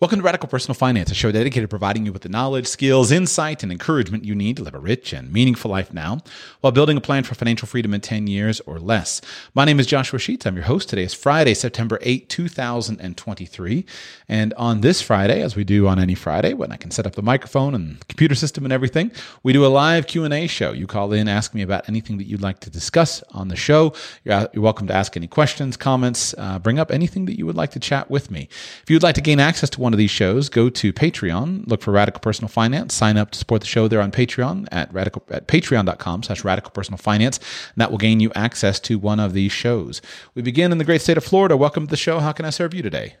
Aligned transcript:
Welcome 0.00 0.18
to 0.18 0.24
Radical 0.24 0.48
Personal 0.48 0.74
Finance, 0.74 1.12
a 1.12 1.14
show 1.14 1.30
dedicated 1.30 1.62
to 1.62 1.68
providing 1.68 2.04
you 2.04 2.12
with 2.12 2.22
the 2.22 2.28
knowledge, 2.28 2.66
skills, 2.66 3.12
insight, 3.12 3.62
and 3.62 3.70
encouragement 3.70 4.24
you 4.24 4.34
need 4.34 4.56
to 4.56 4.64
live 4.64 4.74
a 4.74 4.80
rich 4.80 5.12
and 5.12 5.32
meaningful 5.32 5.70
life 5.70 5.94
now 5.94 6.18
while 6.62 6.72
building 6.72 6.96
a 6.96 7.00
plan 7.00 7.22
for 7.22 7.36
financial 7.36 7.68
freedom 7.68 7.94
in 7.94 8.00
10 8.00 8.26
years 8.26 8.58
or 8.66 8.80
less. 8.80 9.20
My 9.54 9.64
name 9.64 9.78
is 9.78 9.86
Joshua 9.86 10.18
Sheets. 10.18 10.46
I'm 10.46 10.56
your 10.56 10.64
host. 10.64 10.88
Today 10.88 11.04
is 11.04 11.14
Friday, 11.14 11.54
September 11.54 12.00
8, 12.02 12.28
2023. 12.28 13.86
And 14.28 14.52
on 14.54 14.80
this 14.80 15.00
Friday, 15.00 15.40
as 15.40 15.54
we 15.54 15.62
do 15.62 15.86
on 15.86 16.00
any 16.00 16.16
Friday, 16.16 16.54
when 16.54 16.72
I 16.72 16.76
can 16.76 16.90
set 16.90 17.06
up 17.06 17.14
the 17.14 17.22
microphone 17.22 17.72
and 17.72 18.06
computer 18.08 18.34
system 18.34 18.64
and 18.64 18.72
everything, 18.72 19.12
we 19.44 19.52
do 19.52 19.64
a 19.64 19.68
live 19.68 20.08
Q&A 20.08 20.48
show. 20.48 20.72
You 20.72 20.88
call 20.88 21.12
in, 21.12 21.28
ask 21.28 21.54
me 21.54 21.62
about 21.62 21.88
anything 21.88 22.18
that 22.18 22.26
you'd 22.26 22.42
like 22.42 22.58
to 22.60 22.68
discuss 22.68 23.22
on 23.30 23.46
the 23.46 23.56
show. 23.56 23.94
You're, 24.24 24.48
welcome 24.56 24.88
to 24.88 24.94
ask 24.94 25.16
any 25.16 25.28
questions, 25.28 25.76
comments, 25.76 26.34
uh, 26.36 26.58
bring 26.58 26.80
up 26.80 26.90
anything 26.90 27.26
that 27.26 27.38
you 27.38 27.46
would 27.46 27.56
like 27.56 27.70
to 27.70 27.78
chat 27.78 28.10
with 28.10 28.28
me. 28.28 28.48
If 28.82 28.90
you'd 28.90 29.04
like 29.04 29.14
to 29.14 29.20
gain 29.20 29.38
access 29.38 29.70
to 29.70 29.83
one 29.84 29.92
of 29.92 29.98
these 29.98 30.10
shows, 30.10 30.48
go 30.48 30.68
to 30.70 30.92
Patreon, 30.92 31.68
look 31.68 31.82
for 31.82 31.92
Radical 31.92 32.20
Personal 32.20 32.48
Finance, 32.48 32.94
sign 32.94 33.16
up 33.16 33.30
to 33.30 33.38
support 33.38 33.60
the 33.60 33.66
show 33.68 33.86
there 33.86 34.00
on 34.00 34.10
Patreon 34.10 34.66
at 34.72 34.92
radical 34.92 35.22
at 35.30 35.46
patreon.com 35.46 36.24
slash 36.24 36.42
radical 36.42 36.70
personal 36.72 36.98
finance. 36.98 37.38
And 37.38 37.76
that 37.76 37.90
will 37.90 37.98
gain 37.98 38.18
you 38.18 38.32
access 38.34 38.80
to 38.80 38.98
one 38.98 39.20
of 39.20 39.34
these 39.34 39.52
shows. 39.52 40.02
We 40.34 40.42
begin 40.42 40.72
in 40.72 40.78
the 40.78 40.84
great 40.84 41.02
state 41.02 41.18
of 41.18 41.24
Florida. 41.24 41.56
Welcome 41.56 41.86
to 41.86 41.90
the 41.90 41.96
show. 41.96 42.18
How 42.18 42.32
can 42.32 42.46
I 42.46 42.50
serve 42.50 42.74
you 42.74 42.82
today? 42.82 43.16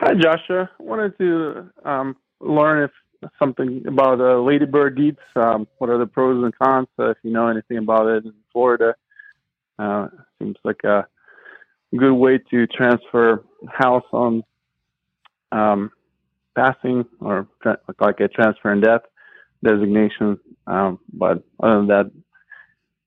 Hi, 0.00 0.14
Joshua. 0.14 0.68
I 0.78 0.82
wanted 0.82 1.16
to 1.18 1.70
um, 1.84 2.16
learn 2.40 2.82
if 2.82 3.30
something 3.38 3.84
about 3.86 4.20
uh, 4.20 4.40
ladybird 4.40 4.96
deeds. 4.96 5.20
Um, 5.36 5.68
what 5.78 5.88
are 5.88 5.98
the 5.98 6.06
pros 6.06 6.42
and 6.42 6.52
cons? 6.58 6.88
Uh, 6.98 7.10
if 7.10 7.18
you 7.22 7.30
know 7.30 7.46
anything 7.46 7.78
about 7.78 8.08
it 8.08 8.24
in 8.24 8.34
Florida, 8.52 8.96
uh, 9.78 10.08
seems 10.40 10.56
like 10.64 10.82
a 10.82 11.06
good 11.96 12.14
way 12.14 12.38
to 12.50 12.66
transfer 12.66 13.44
house 13.68 14.04
on 14.12 14.42
um, 15.50 15.90
passing 16.56 17.04
or 17.20 17.48
tra- 17.62 17.78
like 18.00 18.20
a 18.20 18.28
transfer 18.28 18.72
and 18.72 18.82
death 18.82 19.02
designation. 19.64 20.38
Um, 20.66 20.98
but 21.12 21.42
other 21.62 21.76
than 21.78 21.86
that, 21.88 22.10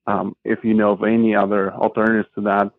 um, 0.07 0.35
if 0.43 0.59
you 0.63 0.73
know 0.73 0.91
of 0.91 1.03
any 1.03 1.35
other 1.35 1.73
alternatives 1.73 2.29
to 2.35 2.41
that, 2.41 2.71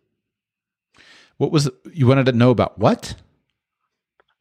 what 1.37 1.51
was 1.51 1.69
you 1.93 2.07
wanted 2.07 2.25
to 2.27 2.31
know 2.31 2.49
about? 2.49 2.79
What 2.79 3.15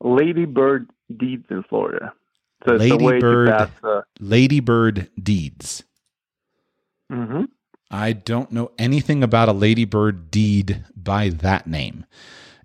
ladybird 0.01 0.89
deeds 1.15 1.47
in 1.51 1.63
Florida? 1.65 2.13
So 2.65 2.75
ladybird, 2.75 3.49
pass, 3.49 3.71
uh, 3.85 4.01
ladybird 4.19 5.11
deeds. 5.23 5.85
Mm-hmm. 7.13 7.45
I 7.91 8.13
don't 8.13 8.51
know 8.51 8.73
anything 8.79 9.23
about 9.23 9.49
a 9.49 9.53
ladybird 9.53 10.31
deed 10.31 10.85
by 10.97 11.29
that 11.29 11.67
name. 11.67 12.05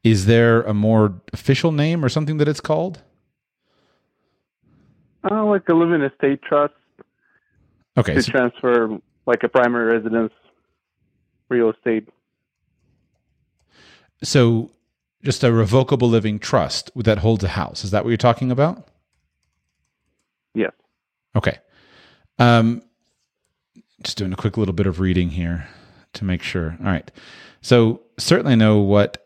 Is 0.03 0.25
there 0.25 0.63
a 0.63 0.73
more 0.73 1.21
official 1.31 1.71
name 1.71 2.03
or 2.03 2.09
something 2.09 2.37
that 2.37 2.47
it's 2.47 2.59
called? 2.59 3.01
Uh, 5.29 5.45
like 5.45 5.67
a 5.69 5.75
living 5.75 6.01
estate 6.01 6.41
trust. 6.41 6.73
Okay. 7.97 8.15
To 8.15 8.23
so, 8.23 8.31
transfer 8.31 8.97
like 9.27 9.43
a 9.43 9.49
primary 9.49 9.93
residence 9.93 10.33
real 11.49 11.69
estate. 11.69 12.09
So 14.23 14.71
just 15.23 15.43
a 15.43 15.51
revocable 15.51 16.09
living 16.09 16.39
trust 16.39 16.89
that 16.95 17.19
holds 17.19 17.43
a 17.43 17.49
house. 17.49 17.83
Is 17.83 17.91
that 17.91 18.03
what 18.03 18.09
you're 18.09 18.17
talking 18.17 18.51
about? 18.51 18.87
Yes. 20.55 20.71
Okay. 21.35 21.59
Um, 22.39 22.81
just 24.03 24.17
doing 24.17 24.33
a 24.33 24.37
quick 24.37 24.57
little 24.57 24.73
bit 24.73 24.87
of 24.87 24.99
reading 24.99 25.29
here 25.29 25.67
to 26.13 26.25
make 26.25 26.41
sure. 26.41 26.77
All 26.79 26.85
right. 26.85 27.09
So 27.61 28.01
certainly 28.17 28.55
know 28.55 28.79
what 28.79 29.25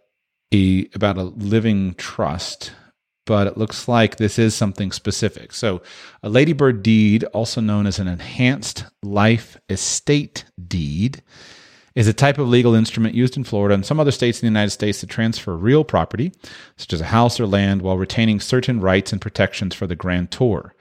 a 0.53 0.89
about 0.93 1.17
a 1.17 1.23
living 1.23 1.95
trust, 1.95 2.71
but 3.25 3.47
it 3.47 3.57
looks 3.57 3.87
like 3.87 4.17
this 4.17 4.37
is 4.37 4.53
something 4.53 4.91
specific. 4.91 5.53
So 5.53 5.81
a 6.21 6.29
ladybird 6.29 6.83
deed, 6.83 7.23
also 7.25 7.61
known 7.61 7.87
as 7.87 7.99
an 7.99 8.07
enhanced 8.07 8.85
life 9.01 9.57
estate 9.69 10.45
deed, 10.67 11.23
is 11.95 12.07
a 12.07 12.13
type 12.13 12.37
of 12.37 12.49
legal 12.49 12.75
instrument 12.75 13.15
used 13.15 13.37
in 13.37 13.43
Florida 13.45 13.73
and 13.73 13.85
some 13.85 13.99
other 13.99 14.11
states 14.11 14.39
in 14.39 14.41
the 14.41 14.51
United 14.51 14.71
States 14.71 14.99
to 14.99 15.07
transfer 15.07 15.55
real 15.55 15.83
property, 15.83 16.33
such 16.77 16.91
as 16.91 17.01
a 17.01 17.05
house 17.05 17.39
or 17.39 17.47
land, 17.47 17.81
while 17.81 17.97
retaining 17.97 18.39
certain 18.39 18.81
rights 18.81 19.13
and 19.13 19.21
protections 19.21 19.73
for 19.73 19.87
the 19.87 19.95
grantor 19.95 20.75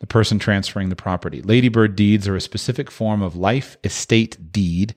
the 0.00 0.06
person 0.06 0.38
transferring 0.38 0.88
the 0.88 0.96
property. 0.96 1.42
Ladybird 1.42 1.96
deeds 1.96 2.28
are 2.28 2.36
a 2.36 2.40
specific 2.40 2.90
form 2.90 3.22
of 3.22 3.36
life 3.36 3.76
estate 3.82 4.52
deed 4.52 4.94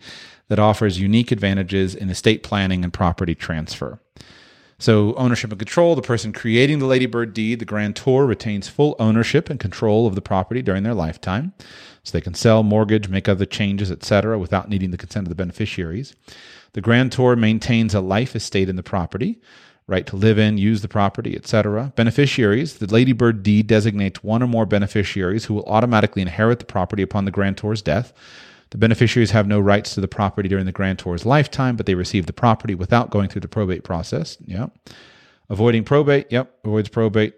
that 0.50 0.60
offers 0.60 1.00
unique 1.00 1.32
advantages 1.32 1.96
in 1.96 2.10
estate 2.10 2.44
planning 2.44 2.84
and 2.84 2.92
property 2.92 3.36
transfer. 3.36 4.00
So, 4.82 5.14
ownership 5.16 5.52
and 5.52 5.60
control 5.60 5.94
the 5.96 6.02
person 6.02 6.32
creating 6.32 6.80
the 6.80 6.86
Ladybird 6.86 7.34
deed, 7.34 7.60
the 7.60 7.66
grantor, 7.66 8.26
retains 8.26 8.70
full 8.70 8.96
ownership 8.98 9.50
and 9.50 9.60
control 9.60 10.08
of 10.08 10.16
the 10.16 10.22
property 10.22 10.62
during 10.62 10.84
their 10.84 10.94
lifetime. 10.94 11.54
So, 12.04 12.18
they 12.18 12.22
can 12.22 12.34
sell, 12.34 12.64
mortgage, 12.64 13.10
make 13.10 13.28
other 13.28 13.46
changes, 13.46 13.92
etc., 13.92 14.40
without 14.40 14.70
needing 14.70 14.92
the 14.92 14.98
consent 14.98 15.26
of 15.28 15.30
the 15.30 15.36
beneficiaries. 15.36 16.16
The 16.74 16.82
grantor 16.82 17.36
maintains 17.36 17.94
a 17.94 18.00
life 18.00 18.38
estate 18.38 18.70
in 18.70 18.78
the 18.78 18.84
property 18.84 19.42
right 19.90 20.06
to 20.08 20.16
live 20.16 20.38
in, 20.38 20.58
use 20.58 20.82
the 20.82 20.88
property, 20.88 21.36
etc. 21.36 21.92
Beneficiaries, 21.96 22.76
the 22.76 22.86
Ladybird 22.86 23.44
deed 23.44 23.68
designates 23.68 24.24
one 24.24 24.44
or 24.44 24.48
more 24.48 24.66
beneficiaries 24.66 25.46
who 25.46 25.56
will 25.56 25.66
automatically 25.66 26.22
inherit 26.22 26.60
the 26.60 26.66
property 26.66 27.02
upon 27.02 27.26
the 27.26 27.32
grantor's 27.32 27.82
death. 27.82 28.14
The 28.70 28.78
beneficiaries 28.78 29.32
have 29.32 29.48
no 29.48 29.60
rights 29.60 29.96
to 29.96 30.02
the 30.02 30.08
property 30.08 30.48
during 30.48 30.66
the 30.66 30.72
grantor's 30.72 31.26
lifetime, 31.26 31.76
but 31.76 31.88
they 31.88 31.96
receive 31.96 32.28
the 32.28 32.34
property 32.34 32.76
without 32.76 33.10
going 33.10 33.30
through 33.30 33.42
the 33.42 33.48
probate 33.48 33.84
process. 33.84 34.38
Yep. 34.46 34.78
Avoiding 35.50 35.84
probate, 35.84 36.28
yep, 36.32 36.54
avoids 36.64 36.90
probate. 36.90 37.34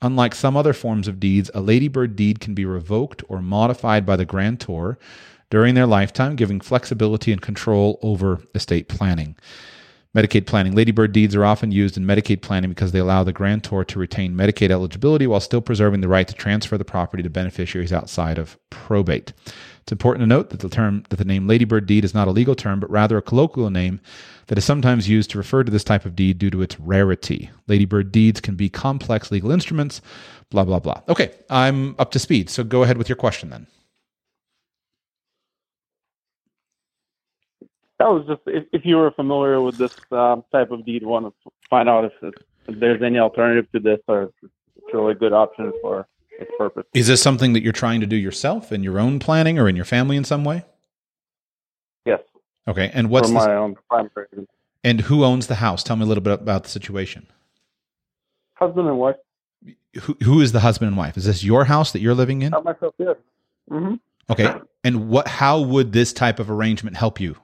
Unlike 0.00 0.36
some 0.36 0.56
other 0.56 0.72
forms 0.72 1.08
of 1.08 1.18
deeds, 1.18 1.50
a 1.54 1.60
ladybird 1.60 2.14
deed 2.14 2.38
can 2.38 2.54
be 2.54 2.64
revoked 2.64 3.24
or 3.28 3.42
modified 3.42 4.06
by 4.06 4.16
the 4.16 4.24
grantor 4.24 4.98
during 5.50 5.74
their 5.74 5.86
lifetime, 5.86 6.36
giving 6.36 6.60
flexibility 6.60 7.32
and 7.32 7.42
control 7.42 7.98
over 8.02 8.40
estate 8.54 8.88
planning. 8.88 9.36
Medicaid 10.14 10.46
planning. 10.46 10.74
Ladybird 10.74 11.12
deeds 11.12 11.34
are 11.34 11.44
often 11.44 11.72
used 11.72 11.96
in 11.96 12.04
Medicaid 12.04 12.42
planning 12.42 12.68
because 12.68 12.92
they 12.92 12.98
allow 12.98 13.24
the 13.24 13.32
grantor 13.32 13.82
to 13.82 13.98
retain 13.98 14.34
Medicaid 14.34 14.70
eligibility 14.70 15.26
while 15.26 15.40
still 15.40 15.62
preserving 15.62 16.02
the 16.02 16.08
right 16.08 16.28
to 16.28 16.34
transfer 16.34 16.76
the 16.76 16.84
property 16.84 17.22
to 17.22 17.30
beneficiaries 17.30 17.94
outside 17.94 18.36
of 18.36 18.58
probate. 18.68 19.32
It's 19.80 19.90
important 19.92 20.22
to 20.22 20.26
note 20.26 20.50
that 20.50 20.60
the 20.60 20.68
term 20.68 21.04
that 21.08 21.16
the 21.16 21.24
name 21.24 21.46
Ladybird 21.46 21.86
deed 21.86 22.04
is 22.04 22.12
not 22.12 22.28
a 22.28 22.30
legal 22.30 22.54
term, 22.54 22.78
but 22.78 22.90
rather 22.90 23.16
a 23.16 23.22
colloquial 23.22 23.70
name 23.70 24.00
that 24.48 24.58
is 24.58 24.66
sometimes 24.66 25.08
used 25.08 25.30
to 25.30 25.38
refer 25.38 25.64
to 25.64 25.72
this 25.72 25.82
type 25.82 26.04
of 26.04 26.14
deed 26.14 26.38
due 26.38 26.50
to 26.50 26.60
its 26.60 26.78
rarity. 26.78 27.50
Ladybird 27.66 28.12
deeds 28.12 28.38
can 28.38 28.54
be 28.54 28.68
complex 28.68 29.30
legal 29.30 29.50
instruments, 29.50 30.02
blah 30.50 30.64
blah 30.64 30.78
blah. 30.78 31.00
Okay, 31.08 31.32
I'm 31.48 31.96
up 31.98 32.10
to 32.12 32.18
speed. 32.18 32.50
So 32.50 32.64
go 32.64 32.82
ahead 32.82 32.98
with 32.98 33.08
your 33.08 33.16
question 33.16 33.48
then. 33.48 33.66
That 38.02 38.10
was 38.10 38.26
just 38.26 38.40
if, 38.46 38.64
if 38.72 38.84
you 38.84 38.96
were 38.96 39.12
familiar 39.12 39.60
with 39.60 39.76
this 39.78 39.94
um, 40.10 40.44
type 40.50 40.70
of 40.70 40.84
deed, 40.84 41.04
want 41.04 41.26
to 41.26 41.50
find 41.70 41.88
out 41.88 42.04
if, 42.04 42.12
if 42.22 42.34
there's 42.80 43.00
any 43.00 43.18
alternative 43.18 43.70
to 43.72 43.80
this 43.80 44.00
or 44.08 44.32
it's 44.42 44.52
really 44.92 45.14
good 45.14 45.32
option 45.32 45.72
for 45.80 46.06
its 46.40 46.50
purpose. 46.58 46.84
Is 46.94 47.06
this 47.06 47.22
something 47.22 47.52
that 47.52 47.62
you're 47.62 47.72
trying 47.72 48.00
to 48.00 48.06
do 48.06 48.16
yourself 48.16 48.72
in 48.72 48.82
your 48.82 48.98
own 48.98 49.20
planning 49.20 49.58
or 49.58 49.68
in 49.68 49.76
your 49.76 49.84
family 49.84 50.16
in 50.16 50.24
some 50.24 50.44
way? 50.44 50.64
Yes. 52.04 52.20
Okay, 52.66 52.90
and 52.92 53.08
what's 53.08 53.28
for 53.28 53.34
my 53.34 53.54
own 53.54 53.76
primary? 53.88 54.48
And 54.82 55.02
who 55.02 55.24
owns 55.24 55.46
the 55.46 55.56
house? 55.56 55.84
Tell 55.84 55.94
me 55.94 56.02
a 56.02 56.06
little 56.06 56.22
bit 56.22 56.32
about 56.32 56.64
the 56.64 56.70
situation. 56.70 57.28
Husband 58.54 58.88
and 58.88 58.98
wife. 58.98 59.16
Who 60.02 60.16
who 60.24 60.40
is 60.40 60.50
the 60.50 60.60
husband 60.60 60.88
and 60.88 60.96
wife? 60.96 61.16
Is 61.16 61.26
this 61.26 61.44
your 61.44 61.66
house 61.66 61.92
that 61.92 62.00
you're 62.00 62.14
living 62.14 62.42
in? 62.42 62.50
Not 62.50 62.64
myself, 62.64 62.94
yes. 62.98 63.16
Mm-hmm. 63.70 63.94
Okay, 64.30 64.52
and 64.82 65.08
what? 65.08 65.28
How 65.28 65.60
would 65.60 65.92
this 65.92 66.12
type 66.12 66.40
of 66.40 66.50
arrangement 66.50 66.96
help 66.96 67.20
you? 67.20 67.36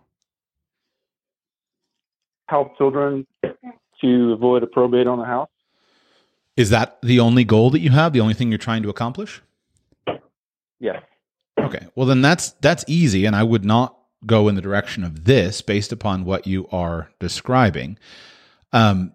Help 2.49 2.77
children 2.77 3.27
to 4.01 4.33
avoid 4.33 4.63
a 4.63 4.67
probate 4.67 5.07
on 5.07 5.19
the 5.19 5.25
house. 5.25 5.49
Is 6.57 6.71
that 6.71 6.99
the 7.03 7.21
only 7.21 7.45
goal 7.45 7.71
that 7.71 7.81
you 7.81 7.91
have? 7.91 8.13
The 8.13 8.21
only 8.21 8.35
thing 8.35 8.51
you're 8.51 8.59
trying 8.59 8.83
to 8.83 8.89
accomplish? 8.89 9.41
Yes. 10.81 11.03
Okay. 11.59 11.87
Well, 11.95 12.07
then 12.07 12.23
that's 12.23 12.51
that's 12.61 12.85
easy, 12.87 13.25
and 13.25 13.37
I 13.37 13.43
would 13.43 13.65
not 13.65 13.97
go 14.27 14.49
in 14.49 14.57
the 14.57 14.61
direction 14.61 15.05
of 15.05 15.25
this 15.25 15.61
based 15.63 15.93
upon 15.93 16.25
what 16.25 16.47
you 16.47 16.67
are 16.73 17.11
describing. 17.21 17.99
Um, 18.73 19.13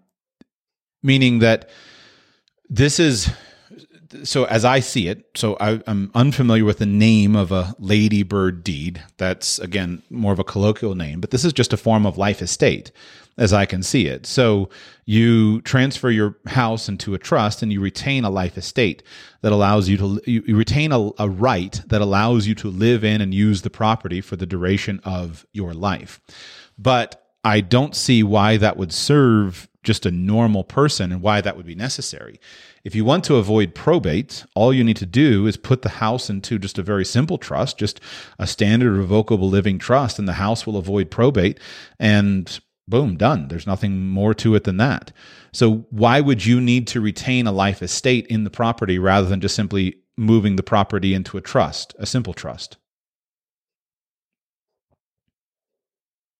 meaning 1.02 1.40
that 1.40 1.68
this 2.68 2.98
is 2.98 3.30
so 4.22 4.44
as 4.44 4.64
I 4.64 4.80
see 4.80 5.08
it, 5.08 5.26
so 5.34 5.56
I, 5.60 5.80
am 5.86 6.10
unfamiliar 6.14 6.64
with 6.64 6.78
the 6.78 6.86
name 6.86 7.34
of 7.34 7.50
a 7.50 7.74
ladybird 7.78 8.62
deed. 8.62 9.02
That's 9.16 9.58
again 9.58 10.02
more 10.08 10.32
of 10.32 10.38
a 10.38 10.44
colloquial 10.44 10.94
name, 10.94 11.20
but 11.20 11.30
this 11.30 11.44
is 11.44 11.52
just 11.52 11.72
a 11.72 11.76
form 11.76 12.06
of 12.06 12.16
life 12.16 12.40
estate 12.40 12.92
as 13.36 13.52
I 13.52 13.66
can 13.66 13.82
see 13.82 14.06
it. 14.06 14.26
So 14.26 14.68
you 15.06 15.60
transfer 15.62 16.10
your 16.10 16.36
house 16.46 16.88
into 16.88 17.14
a 17.14 17.18
trust 17.18 17.62
and 17.62 17.72
you 17.72 17.80
retain 17.80 18.24
a 18.24 18.30
life 18.30 18.56
estate 18.56 19.02
that 19.42 19.52
allows 19.52 19.88
you 19.88 19.96
to, 19.98 20.20
you, 20.26 20.56
retain 20.56 20.92
a, 20.92 21.10
a 21.18 21.28
right 21.28 21.80
that 21.86 22.00
allows 22.00 22.46
you 22.46 22.54
to 22.56 22.68
live 22.68 23.04
in 23.04 23.20
and 23.20 23.34
use 23.34 23.62
the 23.62 23.70
property 23.70 24.20
for 24.20 24.36
the 24.36 24.46
duration 24.46 25.00
of 25.04 25.46
your 25.52 25.74
life. 25.74 26.20
But 26.78 27.20
I 27.44 27.60
don't 27.60 27.94
see 27.94 28.22
why 28.22 28.56
that 28.56 28.76
would 28.76 28.92
serve 28.92 29.68
just 29.82 30.06
a 30.06 30.10
normal 30.10 30.64
person 30.64 31.12
and 31.12 31.20
why 31.20 31.42
that 31.42 31.56
would 31.56 31.66
be 31.66 31.74
necessary. 31.74 32.40
If 32.84 32.94
you 32.94 33.04
want 33.04 33.24
to 33.24 33.36
avoid 33.36 33.74
probate, 33.74 34.44
all 34.54 34.72
you 34.72 34.82
need 34.82 34.96
to 34.96 35.06
do 35.06 35.46
is 35.46 35.56
put 35.56 35.82
the 35.82 35.90
house 35.90 36.30
into 36.30 36.58
just 36.58 36.78
a 36.78 36.82
very 36.82 37.04
simple 37.04 37.38
trust, 37.38 37.78
just 37.78 38.00
a 38.38 38.46
standard 38.46 38.92
revocable 38.92 39.48
living 39.48 39.78
trust, 39.78 40.18
and 40.18 40.26
the 40.26 40.34
house 40.34 40.66
will 40.66 40.76
avoid 40.76 41.10
probate. 41.10 41.60
And 41.98 42.58
boom, 42.88 43.16
done. 43.16 43.48
There's 43.48 43.66
nothing 43.66 44.08
more 44.08 44.34
to 44.34 44.54
it 44.54 44.64
than 44.64 44.76
that. 44.78 45.12
So, 45.52 45.86
why 45.90 46.20
would 46.20 46.44
you 46.44 46.60
need 46.60 46.86
to 46.88 47.00
retain 47.00 47.46
a 47.46 47.52
life 47.52 47.82
estate 47.82 48.26
in 48.28 48.44
the 48.44 48.50
property 48.50 48.98
rather 48.98 49.28
than 49.28 49.40
just 49.40 49.54
simply 49.54 49.96
moving 50.16 50.56
the 50.56 50.62
property 50.62 51.14
into 51.14 51.36
a 51.36 51.40
trust, 51.40 51.94
a 51.98 52.06
simple 52.06 52.34
trust? 52.34 52.76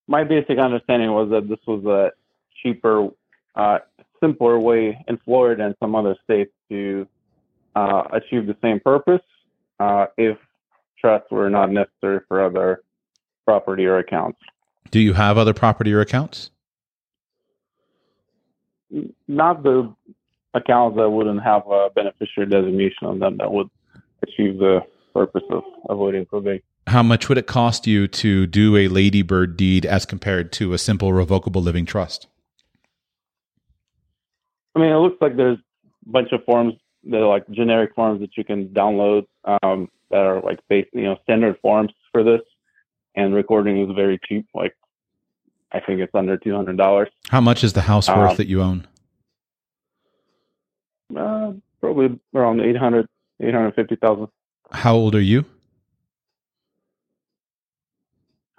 My 0.06 0.22
basic 0.24 0.58
understanding 0.58 1.12
was 1.12 1.30
that 1.30 1.48
this 1.48 1.60
was 1.66 1.84
a 1.86 2.12
cheaper, 2.62 3.08
uh, 3.54 3.78
simpler 4.20 4.58
way 4.58 5.02
in 5.08 5.16
Florida 5.24 5.64
and 5.64 5.74
some 5.80 5.94
other 5.94 6.16
states 6.24 6.52
to 6.70 7.06
uh, 7.74 8.04
achieve 8.12 8.46
the 8.46 8.56
same 8.62 8.80
purpose 8.80 9.22
uh, 9.80 10.06
if 10.16 10.36
trusts 10.98 11.30
were 11.30 11.50
not 11.50 11.70
necessary 11.70 12.20
for 12.28 12.44
other 12.44 12.82
property 13.46 13.86
or 13.86 13.98
accounts. 13.98 14.38
Do 14.90 15.00
you 15.00 15.12
have 15.14 15.38
other 15.38 15.54
property 15.54 15.92
or 15.92 16.00
accounts? 16.00 16.50
Not 19.26 19.62
the 19.62 19.92
accounts 20.54 20.96
that 20.96 21.10
wouldn't 21.10 21.42
have 21.42 21.66
a 21.66 21.90
beneficiary 21.94 22.48
designation 22.48 23.06
on 23.06 23.18
them 23.18 23.38
that 23.38 23.52
would 23.52 23.68
achieve 24.22 24.58
the 24.58 24.80
purpose 25.12 25.42
of 25.50 25.62
avoiding 25.88 26.26
probate. 26.26 26.64
How 26.86 27.02
much 27.02 27.28
would 27.28 27.38
it 27.38 27.46
cost 27.46 27.86
you 27.86 28.06
to 28.08 28.46
do 28.46 28.76
a 28.76 28.88
ladybird 28.88 29.56
deed 29.56 29.86
as 29.86 30.04
compared 30.04 30.52
to 30.52 30.74
a 30.74 30.78
simple 30.78 31.12
revocable 31.12 31.62
living 31.62 31.86
trust? 31.86 32.26
I 34.74 34.80
mean, 34.80 34.90
it 34.90 34.96
looks 34.96 35.16
like 35.20 35.36
there's 35.36 35.58
a 35.58 36.10
bunch 36.10 36.32
of 36.32 36.44
forms 36.44 36.74
that 37.04 37.20
are 37.20 37.28
like 37.28 37.48
generic 37.50 37.94
forms 37.94 38.20
that 38.20 38.36
you 38.36 38.44
can 38.44 38.68
download 38.68 39.26
um, 39.62 39.88
that 40.10 40.20
are 40.20 40.40
like 40.40 40.60
based, 40.68 40.88
you 40.92 41.04
know, 41.04 41.16
standard 41.22 41.58
forms 41.60 41.92
for 42.12 42.22
this. 42.22 42.40
And 43.16 43.34
recording 43.34 43.80
is 43.80 43.94
very 43.94 44.18
cheap. 44.26 44.46
Like, 44.54 44.74
I 45.72 45.80
think 45.80 46.00
it's 46.00 46.14
under 46.14 46.36
two 46.36 46.54
hundred 46.54 46.76
dollars. 46.76 47.08
How 47.28 47.40
much 47.40 47.64
is 47.64 47.72
the 47.72 47.82
house 47.82 48.08
worth 48.08 48.32
um, 48.32 48.36
that 48.36 48.46
you 48.46 48.62
own? 48.62 48.86
Uh, 51.14 51.52
probably 51.80 52.18
around 52.34 52.60
800, 52.60 53.06
850,000. 53.40 54.26
How 54.72 54.94
old 54.94 55.14
are 55.14 55.20
you? 55.20 55.44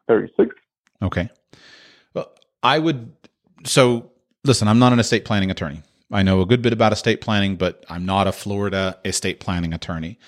36. 0.07 0.55
Okay. 1.01 1.29
Well, 2.13 2.31
I 2.63 2.79
would. 2.79 3.11
So, 3.65 4.11
listen, 4.43 4.67
I'm 4.67 4.79
not 4.79 4.93
an 4.93 4.99
estate 4.99 5.25
planning 5.25 5.49
attorney. 5.51 5.81
I 6.11 6.21
know 6.21 6.41
a 6.41 6.45
good 6.45 6.61
bit 6.61 6.71
about 6.71 6.93
estate 6.93 7.19
planning, 7.19 7.55
but 7.55 7.83
I'm 7.89 8.05
not 8.05 8.27
a 8.27 8.31
Florida 8.31 8.99
estate 9.03 9.39
planning 9.39 9.73
attorney. 9.73 10.19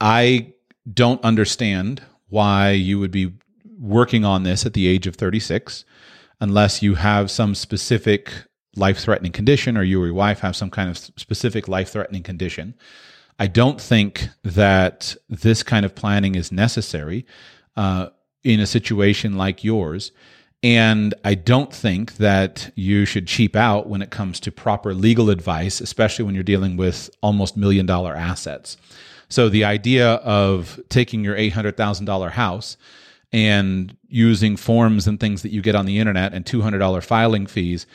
I 0.00 0.52
don't 0.92 1.22
understand 1.24 2.02
why 2.28 2.70
you 2.70 2.98
would 3.00 3.10
be 3.10 3.32
working 3.82 4.24
on 4.24 4.44
this 4.44 4.64
at 4.64 4.74
the 4.74 4.86
age 4.86 5.06
of 5.06 5.16
36 5.16 5.84
unless 6.40 6.82
you 6.82 6.94
have 6.94 7.30
some 7.30 7.54
specific 7.54 8.32
life 8.76 8.98
threatening 8.98 9.32
condition 9.32 9.76
or 9.76 9.82
you 9.82 10.00
or 10.00 10.06
your 10.06 10.14
wife 10.14 10.40
have 10.40 10.56
some 10.56 10.70
kind 10.70 10.88
of 10.88 10.96
specific 10.96 11.68
life 11.68 11.90
threatening 11.90 12.22
condition. 12.22 12.74
I 13.38 13.48
don't 13.48 13.80
think 13.80 14.28
that 14.44 15.16
this 15.28 15.62
kind 15.62 15.84
of 15.84 15.94
planning 15.94 16.36
is 16.36 16.52
necessary 16.52 17.26
uh, 17.76 18.08
in 18.44 18.60
a 18.60 18.66
situation 18.66 19.36
like 19.36 19.64
yours. 19.64 20.12
And 20.62 21.12
I 21.24 21.34
don't 21.34 21.74
think 21.74 22.18
that 22.18 22.70
you 22.76 23.04
should 23.04 23.26
cheap 23.26 23.56
out 23.56 23.88
when 23.88 24.00
it 24.00 24.10
comes 24.10 24.38
to 24.40 24.52
proper 24.52 24.94
legal 24.94 25.28
advice, 25.28 25.80
especially 25.80 26.24
when 26.24 26.34
you're 26.34 26.44
dealing 26.44 26.76
with 26.76 27.10
almost 27.20 27.56
million 27.56 27.84
dollar 27.84 28.14
assets. 28.14 28.76
So 29.28 29.48
the 29.48 29.64
idea 29.64 30.14
of 30.16 30.78
taking 30.88 31.24
your 31.24 31.34
$800,000 31.34 32.30
house 32.32 32.76
and 33.32 33.96
using 34.08 34.56
forms 34.56 35.06
and 35.06 35.18
things 35.18 35.42
that 35.42 35.52
you 35.52 35.62
get 35.62 35.74
on 35.74 35.86
the 35.86 35.98
internet 35.98 36.34
and 36.34 36.44
$200 36.44 37.02
filing 37.02 37.46
fees 37.46 37.86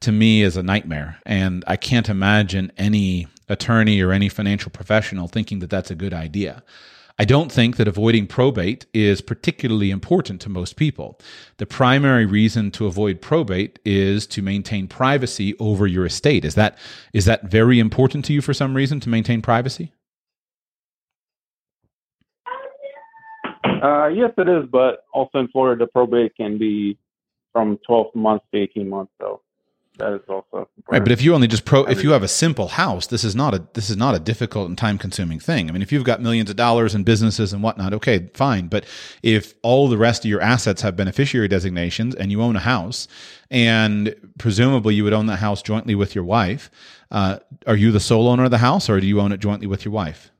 to 0.00 0.12
me 0.12 0.42
is 0.42 0.56
a 0.56 0.62
nightmare. 0.62 1.18
And 1.26 1.64
I 1.66 1.76
can't 1.76 2.08
imagine 2.08 2.72
any 2.76 3.26
attorney 3.48 4.00
or 4.00 4.12
any 4.12 4.28
financial 4.28 4.70
professional 4.70 5.28
thinking 5.28 5.58
that 5.60 5.70
that's 5.70 5.90
a 5.90 5.94
good 5.94 6.14
idea. 6.14 6.62
I 7.18 7.24
don't 7.24 7.52
think 7.52 7.76
that 7.76 7.86
avoiding 7.86 8.26
probate 8.26 8.86
is 8.92 9.20
particularly 9.20 9.92
important 9.92 10.40
to 10.42 10.48
most 10.48 10.74
people. 10.74 11.20
The 11.58 11.66
primary 11.66 12.26
reason 12.26 12.72
to 12.72 12.86
avoid 12.86 13.20
probate 13.20 13.78
is 13.84 14.26
to 14.28 14.42
maintain 14.42 14.88
privacy 14.88 15.56
over 15.60 15.86
your 15.86 16.06
estate. 16.06 16.44
Is 16.44 16.56
that 16.56 16.76
is 17.12 17.24
that 17.26 17.44
very 17.44 17.78
important 17.78 18.24
to 18.26 18.32
you 18.32 18.40
for 18.40 18.52
some 18.52 18.74
reason 18.74 18.98
to 19.00 19.08
maintain 19.08 19.42
privacy? 19.42 19.92
Uh, 23.84 24.06
yes, 24.06 24.32
it 24.38 24.48
is, 24.48 24.64
but 24.72 25.04
also 25.12 25.40
in 25.40 25.48
Florida, 25.48 25.84
the 25.84 25.86
probate 25.86 26.34
can 26.36 26.56
be 26.56 26.96
from 27.52 27.78
12 27.86 28.14
months 28.14 28.46
to 28.50 28.62
18 28.62 28.88
months. 28.88 29.12
So 29.20 29.42
that 29.98 30.14
is 30.14 30.20
also 30.26 30.46
important. 30.52 30.86
right. 30.90 31.02
But 31.02 31.12
if 31.12 31.20
you 31.20 31.34
only 31.34 31.48
just 31.48 31.66
pro, 31.66 31.84
if 31.84 32.02
you 32.02 32.12
have 32.12 32.22
a 32.22 32.28
simple 32.28 32.68
house, 32.68 33.08
this 33.08 33.24
is 33.24 33.36
not 33.36 33.52
a 33.52 33.62
this 33.74 33.90
is 33.90 33.98
not 33.98 34.14
a 34.14 34.18
difficult 34.18 34.70
and 34.70 34.78
time 34.78 34.96
consuming 34.96 35.38
thing. 35.38 35.68
I 35.68 35.72
mean, 35.72 35.82
if 35.82 35.92
you've 35.92 36.04
got 36.04 36.22
millions 36.22 36.48
of 36.48 36.56
dollars 36.56 36.94
in 36.94 37.04
businesses 37.04 37.52
and 37.52 37.62
whatnot, 37.62 37.92
okay, 37.92 38.30
fine. 38.32 38.68
But 38.68 38.86
if 39.22 39.52
all 39.62 39.88
the 39.88 39.98
rest 39.98 40.24
of 40.24 40.30
your 40.30 40.40
assets 40.40 40.80
have 40.80 40.96
beneficiary 40.96 41.48
designations 41.48 42.14
and 42.14 42.32
you 42.32 42.40
own 42.40 42.56
a 42.56 42.60
house, 42.60 43.06
and 43.50 44.14
presumably 44.38 44.94
you 44.94 45.04
would 45.04 45.12
own 45.12 45.26
that 45.26 45.40
house 45.40 45.60
jointly 45.60 45.94
with 45.94 46.14
your 46.14 46.24
wife, 46.24 46.70
uh, 47.10 47.36
are 47.66 47.76
you 47.76 47.92
the 47.92 48.00
sole 48.00 48.28
owner 48.28 48.44
of 48.44 48.50
the 48.50 48.58
house, 48.58 48.88
or 48.88 48.98
do 48.98 49.06
you 49.06 49.20
own 49.20 49.30
it 49.30 49.40
jointly 49.40 49.66
with 49.66 49.84
your 49.84 49.92
wife? 49.92 50.30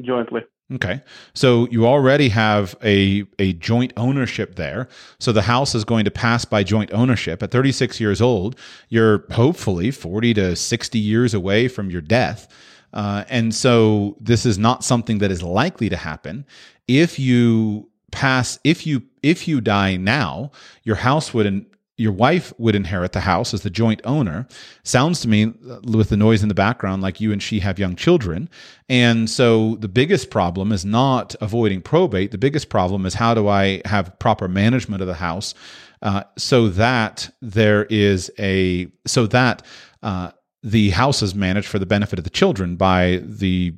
Jointly. 0.00 0.40
Okay. 0.74 1.02
So 1.34 1.68
you 1.70 1.86
already 1.86 2.28
have 2.30 2.74
a, 2.82 3.24
a 3.38 3.52
joint 3.54 3.92
ownership 3.96 4.54
there. 4.54 4.88
So 5.18 5.32
the 5.32 5.42
house 5.42 5.74
is 5.74 5.84
going 5.84 6.04
to 6.04 6.10
pass 6.10 6.44
by 6.44 6.62
joint 6.62 6.92
ownership. 6.92 7.42
At 7.42 7.50
36 7.50 8.00
years 8.00 8.22
old, 8.22 8.58
you're 8.88 9.24
hopefully 9.32 9.90
40 9.90 10.34
to 10.34 10.56
60 10.56 10.98
years 10.98 11.34
away 11.34 11.68
from 11.68 11.90
your 11.90 12.00
death. 12.00 12.48
Uh, 12.92 13.24
and 13.28 13.54
so 13.54 14.16
this 14.20 14.46
is 14.46 14.58
not 14.58 14.84
something 14.84 15.18
that 15.18 15.30
is 15.30 15.42
likely 15.42 15.88
to 15.88 15.96
happen. 15.96 16.46
If 16.88 17.18
you 17.18 17.88
pass, 18.10 18.58
if 18.64 18.86
you, 18.86 19.02
if 19.22 19.48
you 19.48 19.60
die 19.60 19.96
now, 19.96 20.52
your 20.84 20.96
house 20.96 21.34
would 21.34 21.66
your 21.96 22.12
wife 22.12 22.52
would 22.58 22.74
inherit 22.74 23.12
the 23.12 23.20
house 23.20 23.52
as 23.52 23.62
the 23.62 23.70
joint 23.70 24.00
owner. 24.04 24.46
Sounds 24.82 25.20
to 25.20 25.28
me, 25.28 25.52
uh, 25.68 25.80
with 25.84 26.08
the 26.08 26.16
noise 26.16 26.42
in 26.42 26.48
the 26.48 26.54
background, 26.54 27.02
like 27.02 27.20
you 27.20 27.32
and 27.32 27.42
she 27.42 27.60
have 27.60 27.78
young 27.78 27.96
children. 27.96 28.48
And 28.88 29.28
so 29.28 29.76
the 29.76 29.88
biggest 29.88 30.30
problem 30.30 30.72
is 30.72 30.84
not 30.84 31.34
avoiding 31.40 31.82
probate. 31.82 32.30
The 32.30 32.38
biggest 32.38 32.68
problem 32.68 33.04
is 33.06 33.14
how 33.14 33.34
do 33.34 33.48
I 33.48 33.82
have 33.84 34.18
proper 34.18 34.48
management 34.48 35.02
of 35.02 35.06
the 35.06 35.14
house 35.14 35.54
uh, 36.00 36.24
so 36.36 36.68
that 36.68 37.30
there 37.40 37.84
is 37.84 38.30
a, 38.38 38.88
so 39.06 39.26
that, 39.26 39.62
uh, 40.02 40.30
the 40.64 40.90
house 40.90 41.22
is 41.22 41.34
managed 41.34 41.66
for 41.66 41.78
the 41.78 41.86
benefit 41.86 42.18
of 42.18 42.24
the 42.24 42.30
children 42.30 42.76
by 42.76 43.20
the 43.24 43.74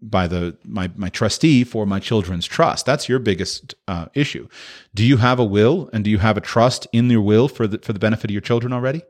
by 0.00 0.26
the 0.26 0.56
my 0.64 0.90
my 0.96 1.08
trustee 1.08 1.64
for 1.64 1.86
my 1.86 1.98
children's 1.98 2.46
trust. 2.46 2.86
That's 2.86 3.08
your 3.08 3.18
biggest 3.18 3.74
uh, 3.88 4.06
issue. 4.14 4.48
Do 4.94 5.04
you 5.04 5.16
have 5.18 5.38
a 5.38 5.44
will 5.44 5.88
and 5.92 6.04
do 6.04 6.10
you 6.10 6.18
have 6.18 6.36
a 6.36 6.40
trust 6.40 6.86
in 6.92 7.08
your 7.10 7.22
will 7.22 7.48
for 7.48 7.66
the 7.66 7.78
for 7.78 7.92
the 7.92 7.98
benefit 7.98 8.30
of 8.30 8.32
your 8.32 8.40
children 8.40 8.72
already? 8.72 9.02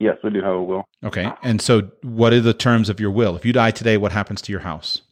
Yes, 0.00 0.16
we 0.22 0.30
do 0.30 0.42
have 0.42 0.54
a 0.54 0.62
will. 0.62 0.84
Okay, 1.04 1.32
and 1.42 1.60
so 1.60 1.90
what 2.02 2.32
are 2.32 2.40
the 2.40 2.54
terms 2.54 2.88
of 2.88 3.00
your 3.00 3.10
will? 3.10 3.36
If 3.36 3.44
you 3.44 3.52
die 3.52 3.72
today, 3.72 3.96
what 3.96 4.12
happens 4.12 4.40
to 4.42 4.52
your 4.52 4.60
house? 4.60 5.02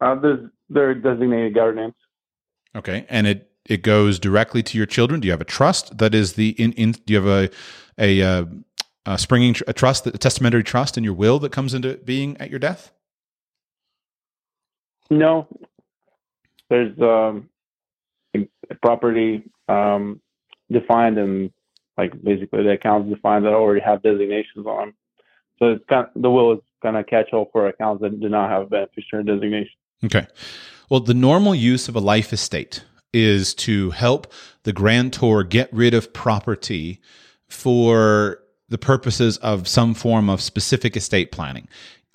Uh, 0.00 0.16
there's 0.16 0.50
they're 0.68 0.94
designated 0.94 1.54
guardians. 1.54 1.94
Okay, 2.74 3.06
and 3.08 3.26
it 3.26 3.50
it 3.64 3.82
goes 3.82 4.18
directly 4.18 4.62
to 4.62 4.76
your 4.76 4.86
children. 4.86 5.20
Do 5.20 5.26
you 5.26 5.32
have 5.32 5.40
a 5.40 5.44
trust 5.46 5.98
that 5.98 6.14
is 6.14 6.34
the 6.34 6.50
in, 6.50 6.72
in 6.72 6.92
do 6.92 7.14
you 7.14 7.22
have 7.22 7.26
a 7.26 7.50
a 7.98 8.22
uh, 8.22 8.44
a 9.06 9.18
springing 9.18 9.56
a 9.66 9.72
trust, 9.72 10.06
a 10.06 10.12
testamentary 10.12 10.64
trust 10.64 10.96
in 10.96 11.04
your 11.04 11.14
will 11.14 11.38
that 11.40 11.52
comes 11.52 11.74
into 11.74 11.96
being 11.98 12.36
at 12.38 12.50
your 12.50 12.58
death? 12.58 12.92
No, 15.10 15.46
there's 16.70 16.98
um, 17.00 17.48
property 18.80 19.42
um, 19.68 20.20
defined 20.70 21.18
and 21.18 21.50
like 21.98 22.12
basically 22.22 22.62
the 22.62 22.70
accounts 22.70 23.10
defined 23.10 23.44
that 23.44 23.52
already 23.52 23.80
have 23.80 24.02
designations 24.02 24.66
on 24.66 24.78
them. 24.78 24.94
So 25.58 25.72
it's 25.72 25.84
kind 25.88 26.06
of, 26.14 26.22
the 26.22 26.30
will 26.30 26.54
is 26.54 26.58
kind 26.82 26.96
of 26.96 27.06
catch 27.06 27.32
all 27.32 27.50
for 27.52 27.68
accounts 27.68 28.02
that 28.02 28.18
do 28.18 28.28
not 28.28 28.50
have 28.50 28.70
beneficiary 28.70 29.24
designation. 29.24 29.74
Okay. 30.04 30.26
Well, 30.88 31.00
the 31.00 31.14
normal 31.14 31.54
use 31.54 31.88
of 31.88 31.96
a 31.96 32.00
life 32.00 32.32
estate 32.32 32.84
is 33.12 33.54
to 33.54 33.90
help 33.90 34.32
the 34.62 34.72
grantor 34.72 35.44
get 35.44 35.72
rid 35.72 35.92
of 35.92 36.12
property 36.12 37.00
for 37.48 38.41
the 38.72 38.78
purposes 38.78 39.36
of 39.38 39.68
some 39.68 39.94
form 39.94 40.28
of 40.28 40.40
specific 40.40 40.96
estate 40.96 41.30
planning. 41.30 41.68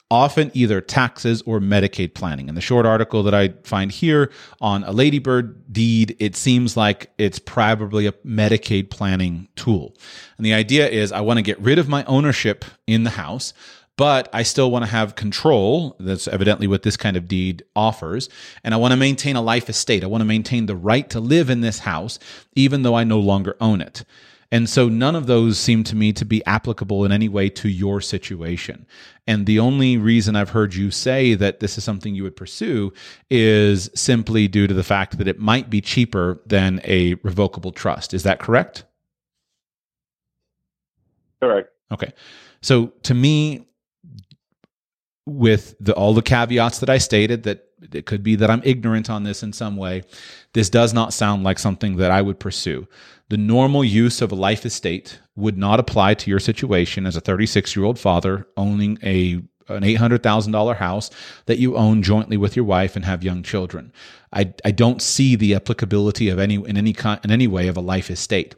often 0.09 0.49
either 0.53 0.79
taxes 0.79 1.41
or 1.45 1.59
Medicaid 1.59 2.13
planning. 2.13 2.47
In 2.47 2.55
the 2.55 2.61
short 2.61 2.85
article 2.85 3.23
that 3.23 3.33
I 3.33 3.49
find 3.63 3.91
here 3.91 4.31
on 4.61 4.85
a 4.85 4.93
Ladybird 4.93 5.73
deed, 5.73 6.15
it 6.17 6.33
seems 6.37 6.77
like 6.77 7.11
it's 7.17 7.39
probably 7.39 8.07
a 8.07 8.13
Medicaid 8.25 8.89
planning 8.89 9.49
tool. 9.57 9.93
And 10.37 10.45
the 10.45 10.53
idea 10.53 10.87
is 10.87 11.11
I 11.11 11.19
want 11.19 11.39
to 11.39 11.43
get 11.43 11.59
rid 11.59 11.77
of 11.77 11.89
my 11.89 12.05
ownership 12.05 12.63
in 12.85 13.03
the 13.03 13.11
house 13.11 13.53
but 13.97 14.29
I 14.31 14.43
still 14.43 14.69
want 14.69 14.85
to 14.85 14.91
have 14.91 15.15
control. 15.15 15.95
That's 15.99 16.27
evidently 16.27 16.67
what 16.67 16.83
this 16.83 16.95
kind 16.95 17.17
of 17.17 17.27
deed 17.27 17.63
offers. 17.75 18.29
And 18.63 18.73
I 18.73 18.77
want 18.77 18.91
to 18.91 18.97
maintain 18.97 19.35
a 19.35 19.41
life 19.41 19.69
estate. 19.69 20.03
I 20.03 20.07
want 20.07 20.21
to 20.21 20.25
maintain 20.25 20.67
the 20.67 20.75
right 20.75 21.09
to 21.09 21.19
live 21.19 21.49
in 21.49 21.61
this 21.61 21.79
house, 21.79 22.19
even 22.55 22.83
though 22.83 22.93
I 22.93 23.03
no 23.03 23.19
longer 23.19 23.57
own 23.59 23.81
it. 23.81 24.05
And 24.51 24.69
so 24.69 24.87
none 24.87 25.15
of 25.15 25.27
those 25.27 25.59
seem 25.59 25.83
to 25.85 25.95
me 25.95 26.13
to 26.13 26.23
be 26.23 26.45
applicable 26.45 27.03
in 27.03 27.11
any 27.11 27.27
way 27.27 27.49
to 27.49 27.67
your 27.67 27.99
situation. 27.99 28.85
And 29.27 29.45
the 29.45 29.59
only 29.59 29.97
reason 29.97 30.35
I've 30.35 30.51
heard 30.51 30.73
you 30.73 30.89
say 30.89 31.33
that 31.35 31.59
this 31.59 31.77
is 31.77 31.83
something 31.83 32.15
you 32.15 32.23
would 32.23 32.37
pursue 32.37 32.93
is 33.29 33.89
simply 33.93 34.47
due 34.47 34.67
to 34.67 34.73
the 34.73 34.83
fact 34.83 35.17
that 35.17 35.27
it 35.27 35.39
might 35.39 35.69
be 35.69 35.81
cheaper 35.81 36.41
than 36.45 36.79
a 36.85 37.15
revocable 37.23 37.73
trust. 37.73 38.13
Is 38.13 38.23
that 38.23 38.39
correct? 38.39 38.85
Correct. 41.41 41.69
Okay. 41.91 42.13
So 42.61 42.87
to 43.03 43.13
me, 43.13 43.67
with 45.27 45.75
the, 45.79 45.93
all 45.93 46.13
the 46.13 46.21
caveats 46.21 46.79
that 46.79 46.89
I 46.89 46.97
stated, 46.97 47.43
that 47.43 47.67
it 47.93 48.05
could 48.05 48.23
be 48.23 48.35
that 48.37 48.49
I'm 48.49 48.61
ignorant 48.63 49.09
on 49.09 49.23
this 49.23 49.43
in 49.43 49.51
some 49.53 49.75
way, 49.75 50.03
this 50.53 50.69
does 50.69 50.93
not 50.93 51.13
sound 51.13 51.43
like 51.43 51.59
something 51.59 51.97
that 51.97 52.11
I 52.11 52.21
would 52.21 52.39
pursue. 52.39 52.87
The 53.29 53.37
normal 53.37 53.83
use 53.83 54.21
of 54.21 54.31
a 54.31 54.35
life 54.35 54.65
estate 54.65 55.19
would 55.35 55.57
not 55.57 55.79
apply 55.79 56.13
to 56.15 56.29
your 56.29 56.39
situation 56.39 57.05
as 57.05 57.17
a 57.17 57.21
36 57.21 57.75
year 57.75 57.85
old 57.85 57.99
father 57.99 58.47
owning 58.55 58.97
a 59.03 59.41
an 59.69 59.83
$800,000 59.83 60.77
house 60.77 61.09
that 61.45 61.59
you 61.59 61.75
own 61.75 62.01
jointly 62.01 62.37
with 62.37 62.55
your 62.55 62.63
wife 62.63 62.95
and 62.95 63.03
have 63.03 63.21
young 63.21 63.43
children. 63.43 63.91
I, 64.31 64.53
I 64.63 64.71
don't 64.71 65.01
see 65.01 65.35
the 65.35 65.55
applicability 65.55 66.29
of 66.29 66.39
any 66.39 66.55
in 66.55 66.77
any 66.77 66.95
in 67.23 67.31
any 67.31 67.47
way 67.47 67.67
of 67.67 67.75
a 67.75 67.81
life 67.81 68.09
estate. 68.09 68.55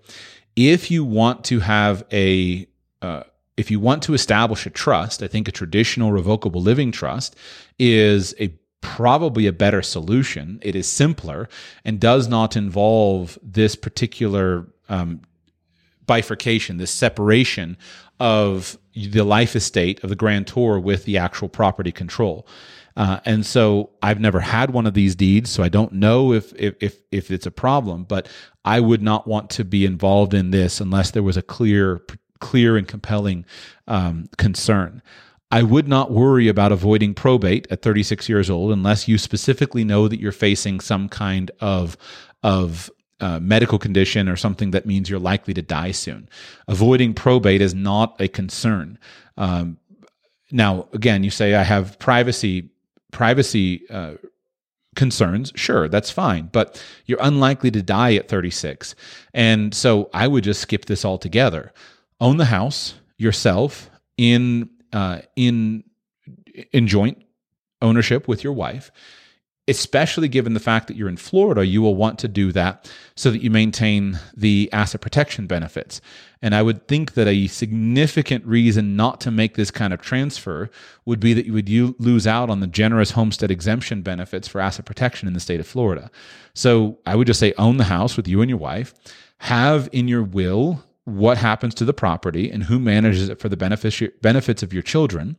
If 0.56 0.92
you 0.92 1.04
want 1.04 1.46
to 1.46 1.62
have 1.62 2.04
a 2.14 2.68
uh, 3.02 3.24
if 3.60 3.70
you 3.70 3.78
want 3.78 4.01
to 4.04 4.13
establish 4.13 4.66
a 4.66 4.70
trust, 4.70 5.22
I 5.22 5.28
think 5.28 5.50
a 5.50 5.51
traditional 5.51 6.13
revocable 6.13 6.62
living 6.62 6.94
trust 6.94 7.36
is 7.78 8.34
a 8.39 8.58
probably 8.80 9.48
a 9.48 9.51
better 9.51 9.82
solution. 9.82 10.60
It 10.62 10.78
is 10.78 10.88
simpler 10.88 11.50
and 11.84 12.00
does 12.00 12.30
not 12.30 12.56
involve 12.56 13.38
this 13.44 13.75
particular 13.75 14.68
um, 14.88 15.24
bifurcation, 16.06 16.78
this 16.78 16.89
separation 16.92 17.78
of 18.18 18.78
the 18.96 19.24
life 19.24 19.58
estate 19.58 20.01
of 20.06 20.10
the 20.10 20.16
grantor 20.16 20.80
with 20.80 21.04
the 21.04 21.18
actual 21.18 21.50
property 21.50 21.92
control. 21.92 22.48
Uh, 22.96 23.20
and 23.25 23.46
so 23.46 23.89
I've 24.01 24.22
never 24.22 24.39
had 24.39 24.72
one 24.72 24.88
of 24.88 24.94
these 24.94 25.16
deeds, 25.16 25.50
so 25.50 25.63
I 25.63 25.70
don't 25.70 25.94
know 25.94 26.32
if, 26.32 26.54
if 26.56 26.75
if 26.80 26.98
if 27.12 27.32
it's 27.32 27.46
a 27.46 27.51
problem. 27.51 28.04
But 28.04 28.28
I 28.63 28.80
would 28.80 29.01
not 29.01 29.28
want 29.28 29.50
to 29.51 29.66
be 29.66 29.86
involved 29.86 30.34
in 30.34 30.51
this 30.51 30.80
unless 30.80 31.12
there 31.12 31.24
was 31.24 31.38
a 31.38 31.42
clear 31.42 32.01
clear 32.39 32.77
and 32.77 32.88
compelling 32.88 33.46
um, 33.88 34.29
concern. 34.38 35.01
I 35.51 35.63
would 35.63 35.88
not 35.88 36.12
worry 36.12 36.48
about 36.48 36.72
avoiding 36.72 37.13
probate 37.15 37.67
at 37.72 37.81
36 37.81 38.29
years 38.29 38.50
old 38.50 38.72
unless 38.72 39.08
you 39.08 39.17
specifically 39.17 39.84
know 39.84 40.08
that 40.08 40.19
you're 40.19 40.31
facing 40.31 40.79
some 40.79 41.10
kind 41.10 41.50
of 41.60 41.98
of 42.43 42.89
uh, 43.19 43.39
medical 43.39 43.77
condition 43.77 44.29
or 44.29 44.36
something 44.36 44.72
that 44.72 44.86
means 44.86 45.10
you're 45.10 45.19
likely 45.19 45.53
to 45.53 45.62
die 45.62 45.91
soon. 45.91 46.29
Avoiding 46.67 47.13
probate 47.13 47.62
is 47.62 47.74
not 47.74 48.15
a 48.22 48.27
concern. 48.27 48.98
Um, 49.38 49.77
now, 50.51 50.88
again, 50.93 51.24
you 51.24 51.29
say 51.29 51.55
I 51.55 51.63
have 51.63 52.00
privacy 52.00 52.69
privacy 53.12 53.89
uh, 53.89 54.13
concerns. 54.96 55.51
Sure, 55.55 55.88
that's 55.89 56.12
fine, 56.12 56.50
but 56.51 56.84
you're 57.05 57.22
unlikely 57.22 57.72
to 57.72 57.81
die 57.81 58.15
at 58.15 58.27
36, 58.27 58.96
and 59.34 59.74
so 59.74 60.10
I 60.13 60.27
would 60.27 60.43
just 60.43 60.62
skip 60.62 60.86
this 60.86 61.03
altogether. 61.03 61.74
Own 62.22 62.38
the 62.38 62.46
house 62.46 62.96
yourself 63.18 63.90
in 64.18 64.70
uh, 64.94 65.20
in 65.36 65.84
in 66.72 66.88
joint 66.88 67.24
ownership 67.82 68.28
with 68.28 68.44
your 68.44 68.54
wife 68.54 68.92
especially 69.70 70.28
given 70.28 70.56
the 70.56 70.60
fact 70.60 70.88
that 70.88 70.98
you're 70.98 71.08
in 71.08 71.16
Florida, 71.16 71.64
you 71.64 71.80
will 71.80 71.96
want 71.96 72.18
to 72.18 72.28
do 72.28 72.52
that 72.52 72.92
so 73.16 73.30
that 73.30 73.44
you 73.44 73.52
maintain 73.52 74.20
the 74.36 74.68
asset 74.74 75.00
protection 75.00 75.46
benefits. 75.46 76.02
And 76.42 76.56
I 76.56 76.64
would 76.64 76.88
think 76.88 77.14
that 77.14 77.28
a 77.28 77.46
significant 77.46 78.44
reason 78.48 78.96
not 78.96 79.22
to 79.22 79.32
make 79.32 79.56
this 79.56 79.70
kind 79.70 79.94
of 79.94 80.02
transfer 80.02 80.72
would 81.06 81.20
be 81.20 81.36
that 81.36 81.46
you 81.46 81.54
would 81.54 81.70
u- 81.70 81.96
lose 82.00 82.26
out 82.26 82.50
on 82.50 82.62
the 82.62 82.68
generous 82.68 83.12
homestead 83.12 83.52
exemption 83.52 84.02
benefits 84.02 84.48
for 84.48 84.60
asset 84.60 84.86
protection 84.86 85.28
in 85.28 85.36
the 85.36 85.40
state 85.40 85.60
of 85.60 85.68
Florida. 85.68 86.10
So 86.56 86.98
I 87.06 87.16
would 87.16 87.28
just 87.28 87.40
say 87.40 87.54
own 87.60 87.78
the 87.78 87.84
house 87.84 88.18
with 88.18 88.28
you 88.28 88.42
and 88.42 88.50
your 88.50 88.58
wife, 88.58 88.96
have 89.38 89.88
in 89.92 90.08
your 90.08 90.24
will 90.24 90.84
what 91.10 91.38
happens 91.38 91.75
to 91.75 91.86
the 91.86 91.94
property 91.94 92.50
and 92.50 92.63
who 92.63 92.80
manages 92.80 93.30
it 93.30 93.39
for 93.39 93.50
the 93.50 93.58
benefits 93.58 94.63
of 94.63 94.74
your 94.74 94.84
children. 94.84 95.38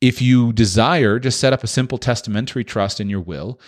If 0.00 0.20
you 0.20 0.52
desire, 0.52 1.18
just 1.18 1.38
set 1.38 1.52
up 1.52 1.62
a 1.62 1.68
simple 1.68 1.98
testamentary 1.98 2.64
trust 2.64 3.00
in 3.00 3.08
your 3.08 3.20
will 3.20 3.60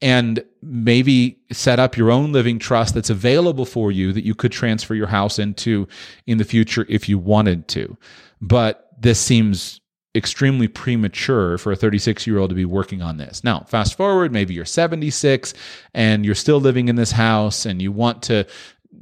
and 0.00 0.44
maybe 0.62 1.38
set 1.52 1.78
up 1.78 1.96
your 1.96 2.10
own 2.10 2.32
living 2.32 2.58
trust 2.58 2.94
that's 2.94 3.10
available 3.10 3.64
for 3.64 3.92
you 3.92 4.12
that 4.12 4.24
you 4.24 4.34
could 4.34 4.50
transfer 4.50 4.94
your 4.94 5.06
house 5.06 5.38
into 5.38 5.86
in 6.26 6.38
the 6.38 6.44
future 6.44 6.84
if 6.88 7.08
you 7.08 7.18
wanted 7.18 7.68
to. 7.68 7.96
But 8.40 8.88
this 8.98 9.20
seems 9.20 9.80
extremely 10.14 10.68
premature 10.68 11.56
for 11.56 11.72
a 11.72 11.76
36 11.76 12.26
year 12.26 12.38
old 12.38 12.50
to 12.50 12.56
be 12.56 12.64
working 12.64 13.00
on 13.00 13.16
this. 13.16 13.42
Now, 13.44 13.60
fast 13.60 13.96
forward, 13.96 14.32
maybe 14.32 14.54
you're 14.54 14.64
76 14.64 15.54
and 15.94 16.24
you're 16.24 16.34
still 16.34 16.60
living 16.60 16.88
in 16.88 16.96
this 16.96 17.12
house 17.12 17.64
and 17.64 17.80
you 17.80 17.92
want 17.92 18.22
to 18.24 18.46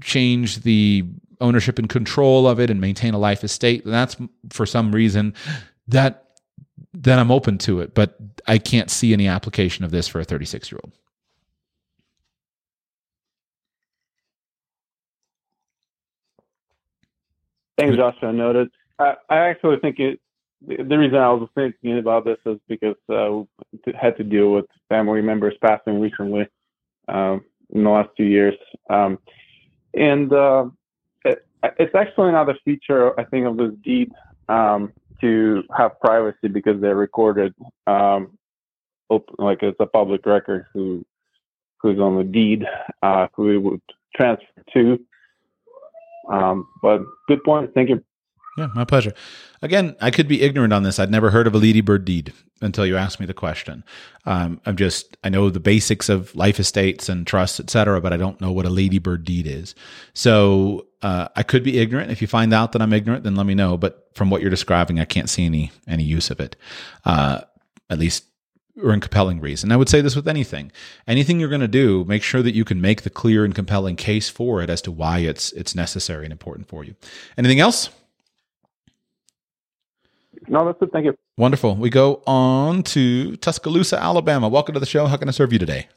change 0.03 0.61
the 0.61 1.05
ownership 1.41 1.79
and 1.79 1.89
control 1.89 2.47
of 2.47 2.61
it 2.61 2.71
and 2.71 2.81
maintain 2.81 3.15
a 3.15 3.19
life 3.19 3.45
estate, 3.45 3.83
that's 3.85 4.17
for 4.51 4.67
some 4.67 4.93
reason 4.93 5.35
that 5.89 6.27
then 6.93 7.19
I'm 7.19 7.31
open 7.31 7.59
to 7.59 7.81
it. 7.81 7.95
But 7.95 8.17
I 8.47 8.59
can't 8.59 8.91
see 8.91 9.13
any 9.13 9.29
application 9.29 9.85
of 9.85 9.91
this 9.91 10.09
for 10.09 10.21
a 10.21 10.25
36 10.25 10.73
year 10.73 10.81
old. 10.83 10.93
Thanks, 17.79 17.97
Joshua. 17.97 18.33
Noted. 18.33 18.69
I, 18.99 19.15
I 19.31 19.39
actually 19.49 19.79
think 19.79 19.99
it. 19.99 20.21
The 20.63 20.99
reason 20.99 21.17
I 21.17 21.31
was 21.31 21.49
thinking 21.55 21.99
about 21.99 22.27
this 22.27 22.37
is 22.45 22.59
because 22.69 22.97
uh, 23.09 23.45
had 23.99 24.19
to 24.19 24.25
deal 24.25 24.53
with 24.53 24.67
family 24.91 25.23
members 25.23 25.55
passing 25.63 25.99
recently 25.99 26.47
um, 27.09 27.43
in 27.71 27.85
the 27.85 27.89
last 27.89 28.11
two 28.15 28.25
years, 28.25 28.55
um, 28.91 29.19
and 29.95 30.31
uh, 30.31 30.67
it's 31.79 31.95
actually 31.95 32.31
another 32.31 32.57
feature 32.65 33.19
I 33.19 33.25
think 33.25 33.47
of 33.47 33.57
this 33.57 33.73
deed 33.83 34.13
um, 34.49 34.93
to 35.21 35.63
have 35.77 35.99
privacy 36.01 36.49
because 36.49 36.81
they're 36.81 36.97
recorded 36.97 37.55
um, 37.87 38.39
open, 39.11 39.35
like 39.39 39.63
it's 39.63 39.79
a 39.81 39.87
public 39.87 40.25
record 40.27 40.67
who 40.73 41.05
who's 41.81 41.99
on 41.99 42.17
the 42.17 42.25
deed 42.25 42.65
uh, 43.03 43.29
who 43.35 43.51
it 43.51 43.59
would 43.59 43.83
transfer 44.15 44.47
to. 44.75 44.99
Um, 46.31 46.69
but 46.83 47.01
good 47.29 47.43
point. 47.45 47.73
Thank 47.75 47.89
you. 47.89 48.05
Yeah, 48.59 48.69
my 48.75 48.85
pleasure. 48.85 49.13
Again, 49.63 49.97
I 50.01 50.11
could 50.11 50.29
be 50.29 50.43
ignorant 50.43 50.73
on 50.73 50.83
this. 50.83 50.99
I'd 50.99 51.11
never 51.11 51.31
heard 51.31 51.47
of 51.47 51.55
a 51.55 51.59
ladybird 51.59 52.05
deed 52.05 52.33
until 52.61 52.85
you 52.85 52.97
asked 52.97 53.21
me 53.21 53.27
the 53.27 53.35
question. 53.35 53.85
Um, 54.27 54.61
I'm 54.67 54.77
just 54.77 55.17
I 55.25 55.29
know 55.29 55.51
the 55.51 55.61
basics 55.61 56.09
of 56.09 56.35
life 56.35 56.59
estates 56.59 57.09
and 57.09 57.27
trusts, 57.27 57.61
etc., 57.61 58.01
but 58.01 58.13
I 58.13 58.17
don't 58.17 58.41
know 58.41 58.53
what 58.53 58.67
a 58.67 58.71
ladybird 58.71 59.25
deed 59.25 59.47
is. 59.47 59.75
So 60.15 60.87
uh, 61.03 61.29
I 61.35 61.43
could 61.43 61.63
be 61.63 61.79
ignorant. 61.79 62.11
If 62.11 62.21
you 62.21 62.29
find 62.29 62.53
out 62.53 62.73
that 62.73 62.83
I'm 62.83 62.93
ignorant, 62.93 63.25
then 63.25 63.35
let 63.35 63.47
me 63.47 63.55
know. 63.55 63.77
But 63.77 64.09
from 64.15 64.31
what 64.31 64.41
you're 64.41 64.51
describing, 64.51 65.01
I 65.01 65.05
can't 65.05 65.31
see 65.31 65.47
any 65.47 65.73
any 65.87 66.05
use 66.05 66.31
of 66.31 66.41
it, 66.41 66.57
uh, 67.05 67.43
at 67.89 67.99
least 67.99 68.25
or 68.83 68.93
in 68.93 69.01
compelling 69.01 69.41
reason. 69.41 69.73
I 69.73 69.77
would 69.77 69.89
say 69.89 70.01
this 70.01 70.17
with 70.17 70.29
anything. 70.29 70.73
Anything 71.07 71.41
you're 71.41 71.49
going 71.49 71.61
to 71.61 71.69
do, 71.69 72.05
make 72.05 72.23
sure 72.23 72.43
that 72.43 72.55
you 72.55 72.65
can 72.65 72.81
make 72.81 73.03
the 73.03 73.11
clear 73.11 73.45
and 73.45 73.55
compelling 73.55 73.97
case 73.97 74.29
for 74.29 74.63
it 74.63 74.71
as 74.71 74.83
to 74.83 74.93
why 74.93 75.19
it's 75.19 75.53
it's 75.53 75.75
necessary 75.75 76.25
and 76.25 76.33
important 76.33 76.69
for 76.69 76.85
you. 76.85 76.95
Anything 77.37 77.61
else? 77.61 77.91
No, 80.49 80.65
that's 80.65 80.81
it. 80.83 80.91
Thank 80.93 81.05
you. 81.05 81.17
Wonderful. 81.37 81.77
We 81.77 81.91
go 81.91 82.23
on 82.27 82.83
to 82.85 83.37
Tuscaloosa, 83.37 84.03
Alabama. 84.03 84.49
Welcome 84.49 84.75
to 84.75 84.81
the 84.81 84.87
show. 84.87 85.07
How 85.07 85.17
can 85.17 85.29
I 85.29 85.33
serve 85.33 85.53
you 85.53 85.59
today? 85.59 85.89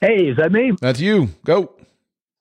Hey, 0.00 0.28
is 0.28 0.36
that 0.36 0.52
me? 0.52 0.72
That's 0.80 1.00
you. 1.00 1.30
Go. 1.44 1.74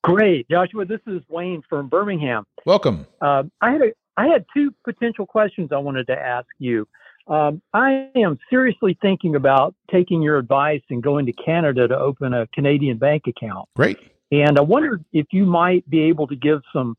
Great, 0.03 0.50
Joshua. 0.50 0.86
This 0.86 1.01
is 1.08 1.22
Wayne 1.29 1.62
from 1.70 1.88
Birmingham. 1.88 2.46
Welcome. 2.65 3.05
Uh, 3.22 3.43
I 3.62 3.72
had 3.72 3.81
a, 3.81 3.91
I 4.17 4.27
had 4.27 4.46
two 4.53 4.74
potential 4.84 5.25
questions 5.25 5.70
I 5.72 5.77
wanted 5.77 6.08
to 6.08 6.17
ask 6.17 6.48
you. 6.60 6.88
Um, 7.27 7.62
I 7.74 8.10
am 8.15 8.39
seriously 8.50 8.98
thinking 9.01 9.36
about 9.36 9.75
taking 9.91 10.22
your 10.22 10.38
advice 10.38 10.81
and 10.89 11.03
going 11.03 11.27
to 11.27 11.34
Canada 11.34 11.88
to 11.88 11.98
open 11.98 12.34
a 12.34 12.48
Canadian 12.48 12.98
bank 12.98 13.24
account. 13.27 13.70
Great. 13.75 14.00
And 14.31 14.58
I 14.58 14.62
wondered 14.62 15.05
if 15.13 15.27
you 15.31 15.46
might 15.46 15.88
be 15.89 16.01
able 16.03 16.27
to 16.27 16.36
give 16.36 16.62
some 16.74 16.96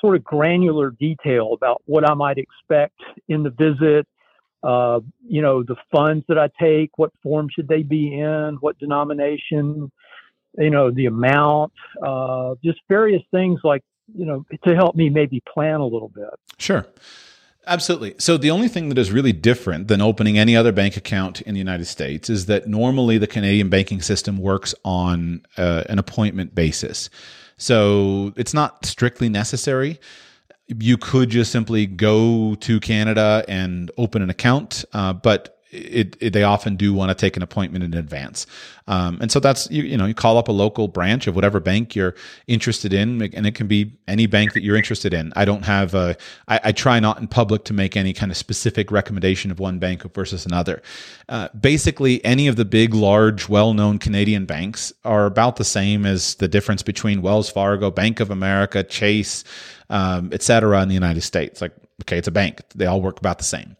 sort 0.00 0.16
of 0.16 0.24
granular 0.24 0.90
detail 0.90 1.52
about 1.52 1.82
what 1.86 2.08
I 2.08 2.14
might 2.14 2.38
expect 2.38 2.98
in 3.28 3.42
the 3.42 3.50
visit. 3.50 4.06
Uh, 4.62 5.00
you 5.28 5.42
know, 5.42 5.62
the 5.62 5.76
funds 5.94 6.24
that 6.28 6.38
I 6.38 6.48
take, 6.60 6.90
what 6.96 7.12
form 7.22 7.48
should 7.54 7.68
they 7.68 7.82
be 7.82 8.18
in, 8.18 8.56
what 8.60 8.78
denomination, 8.78 9.92
you 10.58 10.70
know, 10.70 10.90
the 10.90 11.06
amount, 11.06 11.72
uh, 12.04 12.54
just 12.64 12.80
various 12.88 13.22
things 13.30 13.60
like, 13.64 13.82
you 14.14 14.24
know, 14.24 14.44
to 14.64 14.74
help 14.74 14.96
me 14.96 15.08
maybe 15.08 15.42
plan 15.52 15.80
a 15.80 15.86
little 15.86 16.08
bit. 16.08 16.30
Sure. 16.58 16.86
Absolutely. 17.68 18.14
So 18.18 18.36
the 18.36 18.52
only 18.52 18.68
thing 18.68 18.90
that 18.90 18.98
is 18.98 19.10
really 19.10 19.32
different 19.32 19.88
than 19.88 20.00
opening 20.00 20.38
any 20.38 20.54
other 20.54 20.70
bank 20.70 20.96
account 20.96 21.40
in 21.40 21.54
the 21.54 21.58
United 21.58 21.86
States 21.86 22.30
is 22.30 22.46
that 22.46 22.68
normally 22.68 23.18
the 23.18 23.26
Canadian 23.26 23.68
banking 23.68 24.00
system 24.00 24.38
works 24.38 24.72
on 24.84 25.44
uh, 25.56 25.82
an 25.88 25.98
appointment 25.98 26.54
basis. 26.54 27.10
So 27.58 28.32
it's 28.36 28.54
not 28.54 28.86
strictly 28.86 29.28
necessary. 29.28 29.98
You 30.68 30.96
could 30.96 31.28
just 31.28 31.50
simply 31.50 31.86
go 31.86 32.54
to 32.54 32.78
Canada 32.78 33.44
and 33.48 33.90
open 33.96 34.22
an 34.22 34.30
account, 34.30 34.84
uh, 34.92 35.12
but 35.12 35.55
it, 35.70 36.16
it, 36.20 36.32
they 36.32 36.42
often 36.42 36.76
do 36.76 36.94
want 36.94 37.10
to 37.10 37.14
take 37.14 37.36
an 37.36 37.42
appointment 37.42 37.84
in 37.84 37.94
advance. 37.94 38.46
Um, 38.86 39.18
and 39.20 39.32
so 39.32 39.40
that's 39.40 39.68
you, 39.70 39.82
you 39.82 39.96
know 39.96 40.06
you 40.06 40.14
call 40.14 40.38
up 40.38 40.48
a 40.48 40.52
local 40.52 40.86
branch 40.86 41.26
of 41.26 41.34
whatever 41.34 41.58
bank 41.58 41.96
you're 41.96 42.14
interested 42.46 42.92
in, 42.92 43.20
and 43.34 43.46
it 43.46 43.54
can 43.56 43.66
be 43.66 43.98
any 44.06 44.26
bank 44.26 44.52
that 44.52 44.62
you're 44.62 44.76
interested 44.76 45.12
in. 45.12 45.32
I 45.34 45.44
don't 45.44 45.64
have 45.64 45.94
a 45.94 46.16
I, 46.46 46.60
I 46.64 46.72
try 46.72 47.00
not 47.00 47.18
in 47.18 47.26
public 47.26 47.64
to 47.64 47.74
make 47.74 47.96
any 47.96 48.12
kind 48.12 48.30
of 48.30 48.36
specific 48.36 48.92
recommendation 48.92 49.50
of 49.50 49.58
one 49.58 49.78
bank 49.78 50.02
versus 50.14 50.46
another. 50.46 50.82
Uh, 51.28 51.48
basically, 51.58 52.24
any 52.24 52.46
of 52.46 52.54
the 52.56 52.64
big, 52.64 52.94
large, 52.94 53.48
well-known 53.48 53.98
Canadian 53.98 54.46
banks 54.46 54.92
are 55.04 55.26
about 55.26 55.56
the 55.56 55.64
same 55.64 56.06
as 56.06 56.36
the 56.36 56.48
difference 56.48 56.82
between 56.82 57.22
Wells 57.22 57.50
Fargo, 57.50 57.90
Bank 57.90 58.20
of 58.20 58.30
America, 58.30 58.84
Chase, 58.84 59.42
um, 59.90 60.30
et 60.32 60.42
cetera, 60.42 60.80
in 60.82 60.88
the 60.88 60.94
United 60.94 61.22
States. 61.22 61.60
Like 61.60 61.72
okay, 62.02 62.18
it's 62.18 62.28
a 62.28 62.32
bank; 62.32 62.60
they 62.76 62.86
all 62.86 63.02
work 63.02 63.18
about 63.18 63.38
the 63.38 63.44
same. 63.44 63.76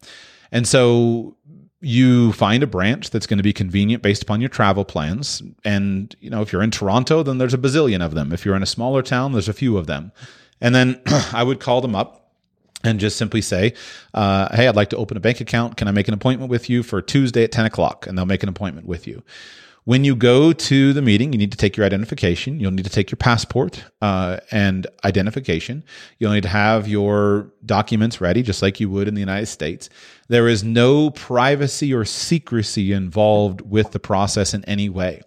And 0.51 0.67
so 0.67 1.36
you 1.79 2.31
find 2.33 2.63
a 2.63 2.67
branch 2.67 3.11
that's 3.11 3.27
going 3.27 3.37
to 3.37 3.43
be 3.43 3.53
convenient 3.53 4.01
based 4.01 4.23
upon 4.23 4.41
your 4.41 4.49
travel 4.49 4.83
plans. 4.83 5.43
And, 5.63 6.15
you 6.19 6.29
know, 6.29 6.41
if 6.41 6.51
you're 6.51 6.63
in 6.63 6.71
Toronto, 6.71 7.21
then 7.23 7.37
there's 7.37 7.53
a 7.53 7.57
bazillion 7.57 8.03
of 8.03 8.15
them. 8.15 8.33
If 8.33 8.45
you're 8.45 8.55
in 8.55 8.63
a 8.63 8.67
smaller 8.67 9.03
town, 9.03 9.33
there's 9.33 9.49
a 9.49 9.53
few 9.53 9.77
of 9.77 9.85
them. 9.85 10.11
And 10.59 10.73
then 10.73 11.01
I 11.33 11.43
would 11.43 11.59
call 11.59 11.81
them 11.81 11.95
up 11.95 12.31
and 12.83 12.99
just 12.99 13.17
simply 13.17 13.41
say, 13.41 13.73
uh, 14.13 14.55
Hey, 14.55 14.67
I'd 14.67 14.75
like 14.75 14.89
to 14.89 14.97
open 14.97 15.17
a 15.17 15.19
bank 15.19 15.39
account. 15.39 15.77
Can 15.77 15.87
I 15.87 15.91
make 15.91 16.07
an 16.07 16.13
appointment 16.13 16.49
with 16.49 16.69
you 16.69 16.81
for 16.81 17.01
Tuesday 17.01 17.43
at 17.43 17.51
10 17.51 17.65
o'clock? 17.65 18.07
And 18.07 18.17
they'll 18.17 18.25
make 18.25 18.43
an 18.43 18.49
appointment 18.49 18.87
with 18.87 19.05
you. 19.05 19.23
When 19.87 20.03
you 20.03 20.17
go 20.17 20.51
to 20.51 20.91
the 20.91 21.01
meeting, 21.01 21.31
you 21.31 21.39
need 21.39 21.53
to 21.53 21.57
take 21.57 21.77
your 21.77 21.85
identification. 21.85 22.59
You'll 22.59 22.71
need 22.71 22.83
to 22.83 22.91
take 22.91 23.09
your 23.09 23.15
passport 23.15 23.85
uh, 24.01 24.41
and 24.51 24.85
identification. 25.05 25.81
You'll 26.19 26.33
need 26.33 26.43
to 26.43 26.49
have 26.49 26.89
your 26.89 27.53
documents 27.65 28.19
ready, 28.19 28.43
just 28.43 28.61
like 28.61 28.81
you 28.81 28.89
would 28.89 29.07
in 29.07 29.13
the 29.13 29.21
United 29.21 29.45
States. 29.45 29.89
There 30.27 30.49
is 30.49 30.61
no 30.61 31.11
privacy 31.11 31.93
or 31.93 32.03
secrecy 32.03 32.91
involved 32.91 33.61
with 33.61 33.91
the 33.91 33.99
process 33.99 34.53
in 34.53 34.65
any 34.65 34.89
way. 34.89 35.21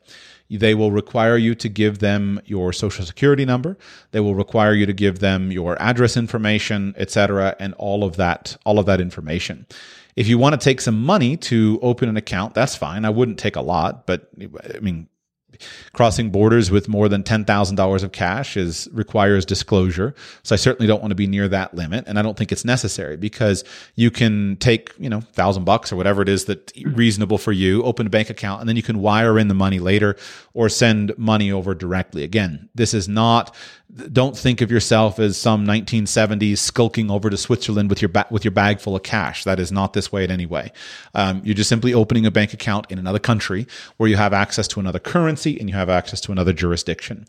They 0.50 0.74
will 0.74 0.92
require 0.92 1.38
you 1.38 1.54
to 1.54 1.68
give 1.70 2.00
them 2.00 2.38
your 2.44 2.74
social 2.74 3.06
security 3.06 3.46
number. 3.46 3.78
They 4.10 4.20
will 4.20 4.34
require 4.34 4.74
you 4.74 4.84
to 4.84 4.92
give 4.92 5.20
them 5.20 5.50
your 5.50 5.80
address 5.80 6.18
information, 6.18 6.92
etc., 6.98 7.56
and 7.58 7.72
all 7.78 8.04
of 8.04 8.16
that, 8.16 8.58
all 8.66 8.78
of 8.78 8.84
that 8.84 9.00
information. 9.00 9.66
If 10.16 10.28
you 10.28 10.38
want 10.38 10.58
to 10.58 10.64
take 10.64 10.80
some 10.80 11.04
money 11.04 11.36
to 11.36 11.78
open 11.82 12.08
an 12.08 12.16
account, 12.16 12.54
that's 12.54 12.74
fine. 12.74 13.04
I 13.04 13.10
wouldn't 13.10 13.38
take 13.38 13.56
a 13.56 13.60
lot, 13.60 14.06
but 14.06 14.28
I 14.74 14.80
mean, 14.80 15.08
crossing 15.92 16.30
borders 16.30 16.70
with 16.70 16.88
more 16.88 17.08
than 17.08 17.22
$10,000 17.22 18.02
of 18.02 18.12
cash 18.12 18.56
is 18.56 18.88
requires 18.92 19.44
disclosure. 19.44 20.14
So 20.42 20.54
I 20.54 20.56
certainly 20.56 20.86
don't 20.86 21.00
want 21.00 21.10
to 21.10 21.16
be 21.16 21.26
near 21.26 21.48
that 21.48 21.74
limit 21.74 22.04
and 22.06 22.18
I 22.18 22.22
don't 22.22 22.36
think 22.36 22.52
it's 22.52 22.64
necessary 22.64 23.16
because 23.16 23.64
you 23.94 24.10
can 24.10 24.56
take, 24.56 24.92
you 24.98 25.08
know, 25.08 25.18
1000 25.18 25.64
bucks 25.64 25.92
or 25.92 25.96
whatever 25.96 26.22
it 26.22 26.28
is 26.28 26.46
that 26.46 26.72
reasonable 26.84 27.38
for 27.38 27.52
you, 27.52 27.82
open 27.82 28.06
a 28.06 28.10
bank 28.10 28.30
account 28.30 28.60
and 28.60 28.68
then 28.68 28.76
you 28.76 28.82
can 28.82 29.00
wire 29.00 29.38
in 29.38 29.48
the 29.48 29.54
money 29.54 29.78
later 29.78 30.16
or 30.54 30.68
send 30.68 31.16
money 31.18 31.50
over 31.52 31.74
directly. 31.74 32.24
Again, 32.24 32.68
this 32.74 32.94
is 32.94 33.08
not 33.08 33.54
don't 34.12 34.36
think 34.36 34.60
of 34.60 34.70
yourself 34.70 35.18
as 35.18 35.36
some 35.36 35.66
1970s 35.66 36.58
skulking 36.58 37.10
over 37.10 37.28
to 37.30 37.36
Switzerland 37.36 37.90
with 37.90 38.00
your 38.00 38.08
ba- 38.08 38.26
with 38.30 38.44
your 38.44 38.52
bag 38.52 38.80
full 38.80 38.94
of 38.94 39.02
cash. 39.02 39.44
That 39.44 39.58
is 39.58 39.72
not 39.72 39.92
this 39.92 40.12
way 40.12 40.24
in 40.24 40.30
any 40.30 40.46
way. 40.46 40.72
Um, 41.14 41.42
you're 41.44 41.54
just 41.54 41.68
simply 41.68 41.92
opening 41.92 42.26
a 42.26 42.30
bank 42.30 42.52
account 42.52 42.86
in 42.90 42.98
another 42.98 43.18
country 43.18 43.66
where 43.96 44.08
you 44.08 44.16
have 44.16 44.32
access 44.32 44.68
to 44.68 44.80
another 44.80 44.98
currency 44.98 45.58
and 45.58 45.68
you 45.68 45.74
have 45.74 45.88
access 45.88 46.20
to 46.22 46.32
another 46.32 46.52
jurisdiction. 46.52 47.26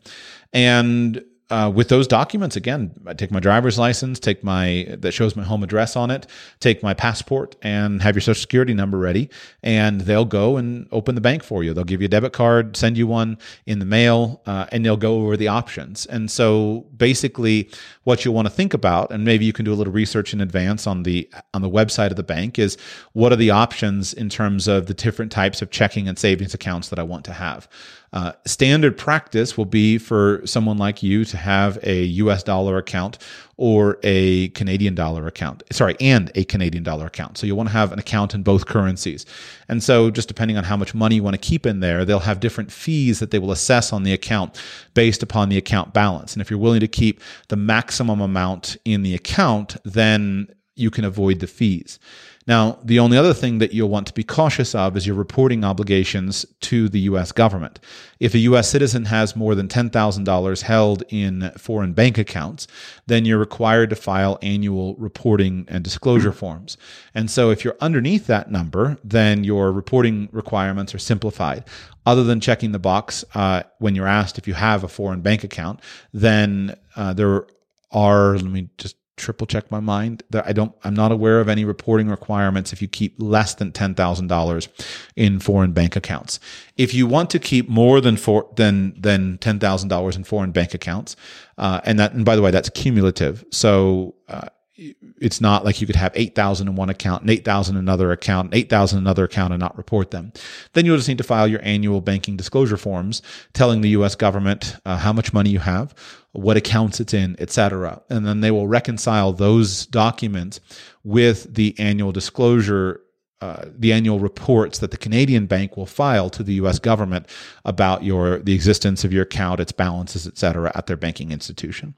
And 0.52 1.24
uh, 1.52 1.68
with 1.68 1.90
those 1.90 2.08
documents, 2.08 2.56
again, 2.56 2.90
I 3.06 3.12
take 3.12 3.30
my 3.30 3.38
driver's 3.38 3.78
license, 3.78 4.18
take 4.18 4.42
my 4.42 4.86
that 4.88 5.12
shows 5.12 5.36
my 5.36 5.42
home 5.42 5.62
address 5.62 5.96
on 5.96 6.10
it, 6.10 6.26
take 6.60 6.82
my 6.82 6.94
passport, 6.94 7.56
and 7.60 8.00
have 8.00 8.14
your 8.14 8.22
social 8.22 8.40
security 8.40 8.72
number 8.72 8.96
ready, 8.96 9.28
and 9.62 10.00
they'll 10.00 10.24
go 10.24 10.56
and 10.56 10.88
open 10.92 11.14
the 11.14 11.20
bank 11.20 11.44
for 11.44 11.62
you. 11.62 11.74
They'll 11.74 11.84
give 11.84 12.00
you 12.00 12.06
a 12.06 12.08
debit 12.08 12.32
card, 12.32 12.74
send 12.74 12.96
you 12.96 13.06
one 13.06 13.36
in 13.66 13.80
the 13.80 13.84
mail, 13.84 14.40
uh, 14.46 14.64
and 14.72 14.82
they'll 14.82 14.96
go 14.96 15.16
over 15.16 15.36
the 15.36 15.48
options. 15.48 16.06
And 16.06 16.30
so, 16.30 16.86
basically, 16.96 17.70
what 18.04 18.24
you 18.24 18.32
want 18.32 18.46
to 18.46 18.54
think 18.54 18.72
about, 18.72 19.12
and 19.12 19.22
maybe 19.22 19.44
you 19.44 19.52
can 19.52 19.66
do 19.66 19.74
a 19.74 19.76
little 19.76 19.92
research 19.92 20.32
in 20.32 20.40
advance 20.40 20.86
on 20.86 21.02
the 21.02 21.28
on 21.52 21.60
the 21.60 21.68
website 21.68 22.08
of 22.08 22.16
the 22.16 22.22
bank, 22.22 22.58
is 22.58 22.78
what 23.12 23.30
are 23.30 23.36
the 23.36 23.50
options 23.50 24.14
in 24.14 24.30
terms 24.30 24.68
of 24.68 24.86
the 24.86 24.94
different 24.94 25.30
types 25.30 25.60
of 25.60 25.70
checking 25.70 26.08
and 26.08 26.18
savings 26.18 26.54
accounts 26.54 26.88
that 26.88 26.98
I 26.98 27.02
want 27.02 27.26
to 27.26 27.34
have. 27.34 27.68
Uh, 28.12 28.32
standard 28.44 28.98
practice 28.98 29.56
will 29.56 29.64
be 29.64 29.96
for 29.96 30.42
someone 30.44 30.76
like 30.76 31.02
you 31.02 31.24
to 31.24 31.36
have 31.38 31.78
a 31.82 32.02
US 32.04 32.42
dollar 32.42 32.76
account 32.76 33.16
or 33.56 33.98
a 34.02 34.48
Canadian 34.48 34.94
dollar 34.94 35.26
account. 35.26 35.62
Sorry, 35.72 35.96
and 35.98 36.30
a 36.34 36.44
Canadian 36.44 36.84
dollar 36.84 37.06
account. 37.06 37.38
So 37.38 37.46
you'll 37.46 37.56
want 37.56 37.70
to 37.70 37.72
have 37.72 37.90
an 37.90 37.98
account 37.98 38.34
in 38.34 38.42
both 38.42 38.66
currencies. 38.66 39.24
And 39.68 39.82
so 39.82 40.10
just 40.10 40.28
depending 40.28 40.58
on 40.58 40.64
how 40.64 40.76
much 40.76 40.94
money 40.94 41.16
you 41.16 41.22
want 41.22 41.34
to 41.34 41.48
keep 41.48 41.64
in 41.64 41.80
there, 41.80 42.04
they'll 42.04 42.18
have 42.18 42.40
different 42.40 42.70
fees 42.70 43.18
that 43.20 43.30
they 43.30 43.38
will 43.38 43.52
assess 43.52 43.92
on 43.92 44.02
the 44.02 44.12
account 44.12 44.60
based 44.92 45.22
upon 45.22 45.48
the 45.48 45.56
account 45.56 45.94
balance. 45.94 46.34
And 46.34 46.42
if 46.42 46.50
you're 46.50 46.58
willing 46.58 46.80
to 46.80 46.88
keep 46.88 47.20
the 47.48 47.56
maximum 47.56 48.20
amount 48.20 48.76
in 48.84 49.02
the 49.02 49.14
account, 49.14 49.76
then 49.84 50.48
you 50.74 50.90
can 50.90 51.04
avoid 51.04 51.40
the 51.40 51.46
fees. 51.46 51.98
Now, 52.46 52.78
the 52.82 52.98
only 52.98 53.16
other 53.16 53.34
thing 53.34 53.58
that 53.58 53.72
you'll 53.72 53.88
want 53.88 54.06
to 54.08 54.12
be 54.12 54.24
cautious 54.24 54.74
of 54.74 54.96
is 54.96 55.06
your 55.06 55.14
reporting 55.14 55.64
obligations 55.64 56.44
to 56.62 56.88
the 56.88 57.00
US 57.00 57.30
government. 57.30 57.78
If 58.18 58.34
a 58.34 58.38
US 58.38 58.68
citizen 58.68 59.04
has 59.06 59.36
more 59.36 59.54
than 59.54 59.68
$10,000 59.68 60.62
held 60.62 61.04
in 61.08 61.52
foreign 61.56 61.92
bank 61.92 62.18
accounts, 62.18 62.66
then 63.06 63.24
you're 63.24 63.38
required 63.38 63.90
to 63.90 63.96
file 63.96 64.38
annual 64.42 64.96
reporting 64.96 65.66
and 65.68 65.84
disclosure 65.84 66.32
forms. 66.32 66.76
And 67.14 67.30
so 67.30 67.50
if 67.50 67.64
you're 67.64 67.76
underneath 67.80 68.26
that 68.26 68.50
number, 68.50 68.98
then 69.04 69.44
your 69.44 69.72
reporting 69.72 70.28
requirements 70.32 70.94
are 70.94 70.98
simplified. 70.98 71.64
Other 72.04 72.24
than 72.24 72.40
checking 72.40 72.72
the 72.72 72.80
box 72.80 73.24
uh, 73.34 73.62
when 73.78 73.94
you're 73.94 74.08
asked 74.08 74.36
if 74.36 74.48
you 74.48 74.54
have 74.54 74.82
a 74.82 74.88
foreign 74.88 75.20
bank 75.20 75.44
account, 75.44 75.80
then 76.12 76.76
uh, 76.96 77.12
there 77.12 77.46
are, 77.92 78.36
let 78.36 78.44
me 78.44 78.68
just 78.78 78.96
triple 79.22 79.46
check 79.46 79.70
my 79.70 79.80
mind 79.80 80.22
that 80.30 80.46
I 80.46 80.52
don't 80.52 80.74
I'm 80.84 80.94
not 80.94 81.12
aware 81.12 81.40
of 81.40 81.48
any 81.48 81.64
reporting 81.64 82.08
requirements 82.08 82.72
if 82.72 82.82
you 82.82 82.88
keep 82.88 83.14
less 83.18 83.54
than 83.54 83.72
$10,000 83.72 84.68
in 85.16 85.38
foreign 85.38 85.72
bank 85.72 85.96
accounts. 85.96 86.40
If 86.76 86.92
you 86.92 87.06
want 87.06 87.30
to 87.30 87.38
keep 87.38 87.68
more 87.68 88.00
than 88.00 88.16
four 88.16 88.48
than 88.56 89.00
than 89.00 89.38
$10,000 89.38 90.16
in 90.16 90.24
foreign 90.24 90.50
bank 90.50 90.74
accounts 90.74 91.16
uh, 91.56 91.80
and 91.84 91.98
that 91.98 92.12
and 92.12 92.24
by 92.24 92.36
the 92.36 92.42
way 92.42 92.50
that's 92.50 92.68
cumulative. 92.70 93.44
So 93.50 94.14
uh, 94.28 94.48
it's 94.74 95.40
not 95.40 95.64
like 95.64 95.80
you 95.80 95.86
could 95.86 95.96
have 95.96 96.12
8,000 96.14 96.66
in 96.66 96.76
one 96.76 96.88
account 96.88 97.22
and 97.22 97.30
8,000 97.30 97.76
in 97.76 97.80
another 97.80 98.10
account, 98.10 98.46
and 98.46 98.54
8,000 98.54 98.98
in 98.98 99.04
another 99.04 99.24
account 99.24 99.52
and 99.52 99.60
not 99.60 99.76
report 99.76 100.10
them. 100.10 100.32
Then 100.72 100.86
you'll 100.86 100.96
just 100.96 101.08
need 101.08 101.18
to 101.18 101.24
file 101.24 101.46
your 101.46 101.60
annual 101.62 102.00
banking 102.00 102.36
disclosure 102.36 102.78
forms 102.78 103.20
telling 103.52 103.82
the 103.82 103.90
US 103.90 104.14
government 104.14 104.76
uh, 104.86 104.96
how 104.96 105.12
much 105.12 105.32
money 105.32 105.50
you 105.50 105.58
have, 105.58 105.94
what 106.32 106.56
accounts 106.56 107.00
it's 107.00 107.12
in, 107.12 107.36
etc. 107.38 108.00
And 108.08 108.26
then 108.26 108.40
they 108.40 108.50
will 108.50 108.66
reconcile 108.66 109.32
those 109.32 109.86
documents 109.86 110.60
with 111.04 111.54
the 111.54 111.74
annual 111.78 112.12
disclosure 112.12 113.00
uh, 113.42 113.64
the 113.76 113.92
annual 113.92 114.20
reports 114.20 114.78
that 114.78 114.92
the 114.92 114.96
Canadian 114.96 115.46
bank 115.46 115.76
will 115.76 115.84
file 115.84 116.30
to 116.30 116.44
the 116.44 116.54
U.S. 116.54 116.78
government 116.78 117.26
about 117.64 118.04
your 118.04 118.38
the 118.38 118.54
existence 118.54 119.02
of 119.02 119.12
your 119.12 119.24
account, 119.24 119.58
its 119.58 119.72
balances, 119.72 120.28
et 120.28 120.38
cetera, 120.38 120.70
at 120.76 120.86
their 120.86 120.96
banking 120.96 121.32
institution. 121.32 121.96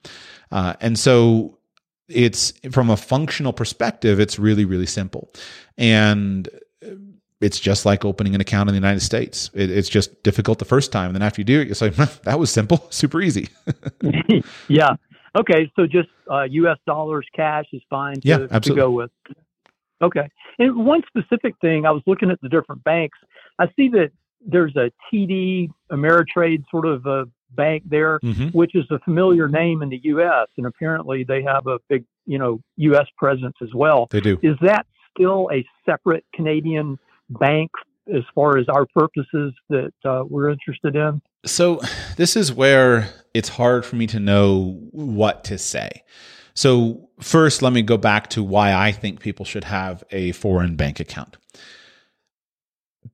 Uh, 0.51 0.73
and 0.81 0.99
so 0.99 1.59
it's 2.09 2.53
from 2.71 2.91
a 2.91 2.97
functional 2.97 3.53
perspective, 3.53 4.21
it's 4.21 4.39
really, 4.39 4.65
really 4.65 4.87
simple. 4.87 5.33
And 5.79 6.49
it's 7.41 7.61
just 7.61 7.85
like 7.85 8.05
opening 8.05 8.35
an 8.35 8.41
account 8.41 8.69
in 8.69 8.75
the 8.75 8.79
United 8.79 9.01
States. 9.01 9.51
It, 9.55 9.71
it's 9.71 9.89
just 9.89 10.23
difficult 10.23 10.59
the 10.59 10.65
first 10.65 10.93
time. 10.93 11.07
And 11.07 11.15
then 11.15 11.23
after 11.23 11.41
you 11.41 11.45
do 11.45 11.61
it, 11.61 11.69
you're 11.69 11.91
like, 11.91 12.23
that 12.23 12.39
was 12.39 12.51
simple, 12.51 12.87
super 12.91 13.21
easy. 13.21 13.49
yeah. 14.69 14.95
Okay. 15.37 15.71
So 15.77 15.87
just 15.87 16.09
uh, 16.31 16.43
US 16.43 16.79
dollars 16.87 17.27
cash 17.35 17.67
is 17.73 17.83
fine 17.91 18.21
to, 18.21 18.29
yeah, 18.29 18.39
absolutely. 18.51 18.71
to 18.71 18.75
go 18.75 18.91
with. 18.91 19.11
Okay. 20.03 20.29
And 20.59 20.87
one 20.87 21.03
specific 21.07 21.55
thing, 21.61 21.87
I 21.87 21.91
was 21.91 22.03
looking 22.07 22.31
at 22.31 22.41
the 22.41 22.49
different 22.49 22.85
banks. 22.85 23.19
I 23.59 23.67
see 23.77 23.89
that 23.89 24.11
there's 24.47 24.77
a 24.77 24.91
TD 25.13 25.71
Ameritrade 25.91 26.65
sort 26.71 26.87
of 26.87 27.07
a 27.07 27.27
Bank 27.55 27.83
there, 27.87 28.19
Mm-hmm. 28.23 28.49
which 28.49 28.75
is 28.75 28.85
a 28.91 28.99
familiar 29.01 29.49
name 29.49 29.83
in 29.83 29.89
the 29.89 30.01
U.S. 30.05 30.49
And 30.57 30.67
apparently 30.67 31.25
they 31.25 31.43
have 31.43 31.67
a 31.67 31.79
big, 31.89 32.05
you 32.27 32.39
know, 32.39 32.61
U.S. 32.77 33.07
presence 33.17 33.57
as 33.63 33.73
well. 33.75 34.07
They 34.11 34.21
do. 34.21 34.39
Is 34.43 34.57
that 34.63 34.87
still 35.15 35.49
a 35.53 35.65
separate 35.87 36.25
Canadian 36.35 36.99
bank 37.31 37.71
as 38.15 38.23
far 38.35 38.59
as 38.59 38.69
our 38.69 38.87
purposes 38.87 39.55
that 39.71 39.93
uh, 40.05 40.25
we're 40.29 40.51
interested 40.51 40.97
in? 40.97 41.23
So, 41.47 41.81
this 42.17 42.37
is 42.37 42.53
where 42.53 43.11
it's 43.35 43.51
hard 43.51 43.85
for 43.85 43.97
me 43.97 44.07
to 44.09 44.21
know 44.21 44.79
what 44.91 45.45
to 45.45 45.59
say. 45.59 46.03
So, 46.55 47.09
first, 47.21 47.63
let 47.63 47.73
me 47.73 47.83
go 47.83 47.97
back 47.97 48.29
to 48.31 48.43
why 48.43 48.73
I 48.73 48.93
think 48.93 49.21
people 49.21 49.45
should 49.45 49.65
have 49.65 50.05
a 50.11 50.33
foreign 50.33 50.77
bank 50.77 51.01
account. 51.01 51.37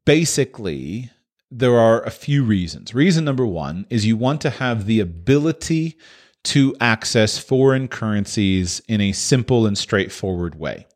Basically, 0.04 1.10
there 1.50 1.76
are 1.78 2.02
a 2.02 2.10
few 2.10 2.44
reasons. 2.44 2.94
Reason 2.94 3.24
number 3.24 3.46
one 3.46 3.86
is 3.90 4.06
you 4.06 4.16
want 4.16 4.40
to 4.42 4.50
have 4.50 4.86
the 4.86 5.00
ability 5.00 5.98
to 6.44 6.74
access 6.80 7.38
foreign 7.38 7.88
currencies 7.88 8.80
in 8.88 9.00
a 9.00 9.12
simple 9.12 9.66
and 9.66 9.76
straightforward 9.76 10.54
way 10.54 10.86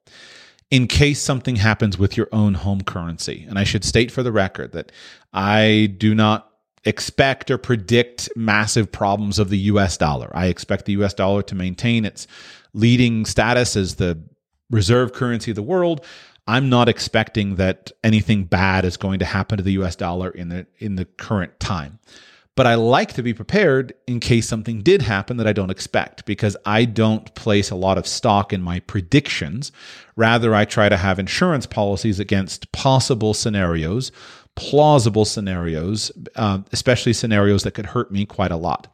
in 0.71 0.87
case 0.87 1.21
something 1.21 1.57
happens 1.57 1.99
with 1.99 2.17
your 2.17 2.29
own 2.33 2.55
home 2.55 2.81
currency. 2.81 3.45
And 3.49 3.59
I 3.59 3.65
should 3.65 3.85
state 3.85 4.11
for 4.11 4.23
the 4.23 4.33
record 4.33 4.73
that 4.73 4.91
I 5.33 5.95
do 5.99 6.15
not 6.15 6.51
expect 6.85 7.51
or 7.51 7.59
predict 7.59 8.29
massive 8.37 8.91
problems 8.91 9.39
of 9.39 9.51
the 9.51 9.59
US 9.59 9.97
dollar. 9.97 10.31
I 10.35 10.47
expect 10.47 10.85
the 10.85 10.93
US 10.93 11.15
dollar 11.15 11.43
to 11.43 11.55
maintain 11.55 12.05
its 12.05 12.27
leading 12.73 13.25
status 13.25 13.77
as 13.77 13.97
the 13.97 14.23
reserve 14.71 15.13
currency 15.13 15.51
of 15.51 15.57
the 15.57 15.63
world. 15.63 16.05
I'm 16.47 16.69
not 16.69 16.89
expecting 16.89 17.57
that 17.57 17.91
anything 18.03 18.45
bad 18.45 18.85
is 18.85 18.97
going 18.97 19.19
to 19.21 19.25
happen 19.25 19.57
to 19.57 19.65
the 19.65 19.73
US 19.73 19.97
dollar 19.97 20.31
in 20.31 20.49
the 20.49 20.67
in 20.79 20.97
the 20.97 21.05
current 21.05 21.59
time. 21.59 21.99
But 22.57 22.69
I 22.69 22.77
like 22.77 23.15
to 23.15 23.23
be 23.23 23.35
prepared 23.35 23.95
in 24.07 24.21
case 24.21 24.47
something 24.47 24.83
did 24.83 25.03
happen 25.03 25.39
that 25.39 25.47
I 25.47 25.53
don't 25.53 25.71
expect 25.71 26.25
because 26.25 26.57
I 26.65 26.85
don't 26.85 27.35
place 27.35 27.71
a 27.71 27.75
lot 27.75 27.99
of 27.99 28.07
stock 28.07 28.53
in 28.53 28.63
my 28.63 28.79
predictions. 28.81 29.73
Rather, 30.15 30.55
I 30.55 30.65
try 30.65 30.89
to 30.89 30.97
have 30.97 31.19
insurance 31.19 31.67
policies 31.67 32.21
against 32.21 32.71
possible 32.71 33.35
scenarios, 33.35 34.13
plausible 34.57 35.25
scenarios, 35.25 36.13
uh, 36.37 36.61
especially 36.73 37.13
scenarios 37.13 37.65
that 37.65 37.73
could 37.73 37.87
hurt 37.87 38.13
me 38.13 38.25
quite 38.25 38.53
a 38.53 38.57
lot. 38.57 38.87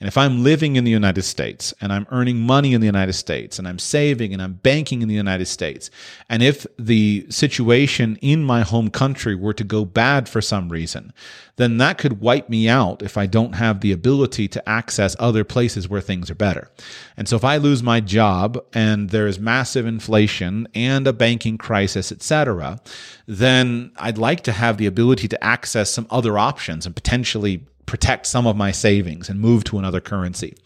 And 0.00 0.08
if 0.08 0.18
I'm 0.18 0.42
living 0.42 0.74
in 0.74 0.84
the 0.84 0.90
United 0.90 1.22
States 1.22 1.72
and 1.80 1.92
I'm 1.92 2.06
earning 2.10 2.40
money 2.40 2.74
in 2.74 2.80
the 2.80 2.86
United 2.86 3.12
States 3.12 3.58
and 3.58 3.68
I'm 3.68 3.78
saving 3.78 4.32
and 4.32 4.42
I'm 4.42 4.54
banking 4.54 5.02
in 5.02 5.08
the 5.08 5.14
United 5.14 5.46
States, 5.46 5.88
and 6.28 6.42
if 6.42 6.66
the 6.78 7.26
situation 7.30 8.16
in 8.22 8.42
my 8.42 8.62
home 8.62 8.90
country 8.90 9.36
were 9.36 9.54
to 9.54 9.64
go 9.64 9.84
bad 9.84 10.28
for 10.28 10.40
some 10.40 10.68
reason, 10.68 11.12
then 11.56 11.78
that 11.78 11.98
could 11.98 12.20
wipe 12.20 12.48
me 12.48 12.68
out 12.68 13.02
if 13.02 13.16
I 13.16 13.26
don't 13.26 13.54
have 13.54 13.80
the 13.80 13.92
ability 13.92 14.48
to 14.48 14.68
access 14.68 15.14
other 15.18 15.44
places 15.44 15.88
where 15.88 16.00
things 16.00 16.30
are 16.30 16.34
better. 16.34 16.70
And 17.16 17.28
so 17.28 17.36
if 17.36 17.44
I 17.44 17.58
lose 17.58 17.82
my 17.82 18.00
job 18.00 18.62
and 18.72 19.10
there's 19.10 19.38
massive 19.38 19.86
inflation 19.86 20.66
and 20.74 21.06
a 21.06 21.12
banking 21.12 21.56
crisis, 21.56 22.10
etc., 22.10 22.80
then 23.26 23.92
I'd 23.96 24.18
like 24.18 24.42
to 24.42 24.52
have 24.52 24.78
the 24.78 24.86
ability 24.86 25.28
to 25.28 25.44
access 25.44 25.90
some 25.90 26.06
other 26.10 26.38
options 26.38 26.86
and 26.86 26.94
potentially 26.94 27.64
protect 27.86 28.26
some 28.26 28.46
of 28.46 28.56
my 28.56 28.72
savings 28.72 29.28
and 29.28 29.38
move 29.38 29.62
to 29.64 29.78
another 29.78 30.00
currency. 30.00 30.56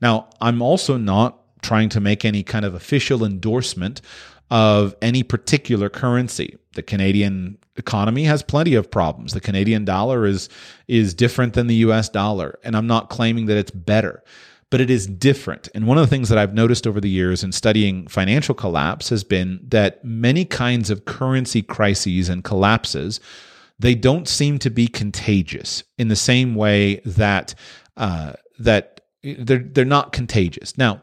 Now, 0.00 0.28
I'm 0.40 0.60
also 0.60 0.96
not 0.96 1.38
trying 1.62 1.88
to 1.90 2.00
make 2.00 2.24
any 2.24 2.42
kind 2.42 2.64
of 2.64 2.74
official 2.74 3.24
endorsement 3.24 4.00
of 4.50 4.94
any 5.02 5.22
particular 5.22 5.88
currency. 5.88 6.56
The 6.74 6.82
Canadian 6.82 7.58
economy 7.76 8.24
has 8.24 8.42
plenty 8.42 8.74
of 8.74 8.90
problems. 8.90 9.32
The 9.32 9.40
Canadian 9.40 9.84
dollar 9.84 10.26
is 10.26 10.48
is 10.88 11.14
different 11.14 11.54
than 11.54 11.66
the 11.66 11.76
US 11.76 12.08
dollar, 12.08 12.58
and 12.64 12.76
I'm 12.76 12.86
not 12.86 13.10
claiming 13.10 13.46
that 13.46 13.56
it's 13.56 13.70
better, 13.70 14.22
but 14.70 14.80
it 14.80 14.90
is 14.90 15.06
different. 15.06 15.68
And 15.74 15.86
one 15.86 15.98
of 15.98 16.02
the 16.02 16.10
things 16.10 16.28
that 16.28 16.38
I've 16.38 16.54
noticed 16.54 16.86
over 16.86 17.00
the 17.00 17.08
years 17.08 17.42
in 17.42 17.52
studying 17.52 18.06
financial 18.08 18.54
collapse 18.54 19.08
has 19.08 19.24
been 19.24 19.60
that 19.68 20.04
many 20.04 20.44
kinds 20.44 20.90
of 20.90 21.04
currency 21.04 21.62
crises 21.62 22.28
and 22.28 22.44
collapses 22.44 23.20
they 23.78 23.94
don't 23.94 24.28
seem 24.28 24.58
to 24.60 24.70
be 24.70 24.86
contagious 24.86 25.82
in 25.98 26.08
the 26.08 26.16
same 26.16 26.54
way 26.54 27.00
that 27.04 27.54
uh, 27.96 28.34
that 28.58 29.00
they're 29.22 29.58
they're 29.58 29.84
not 29.84 30.12
contagious. 30.12 30.78
Now, 30.78 31.02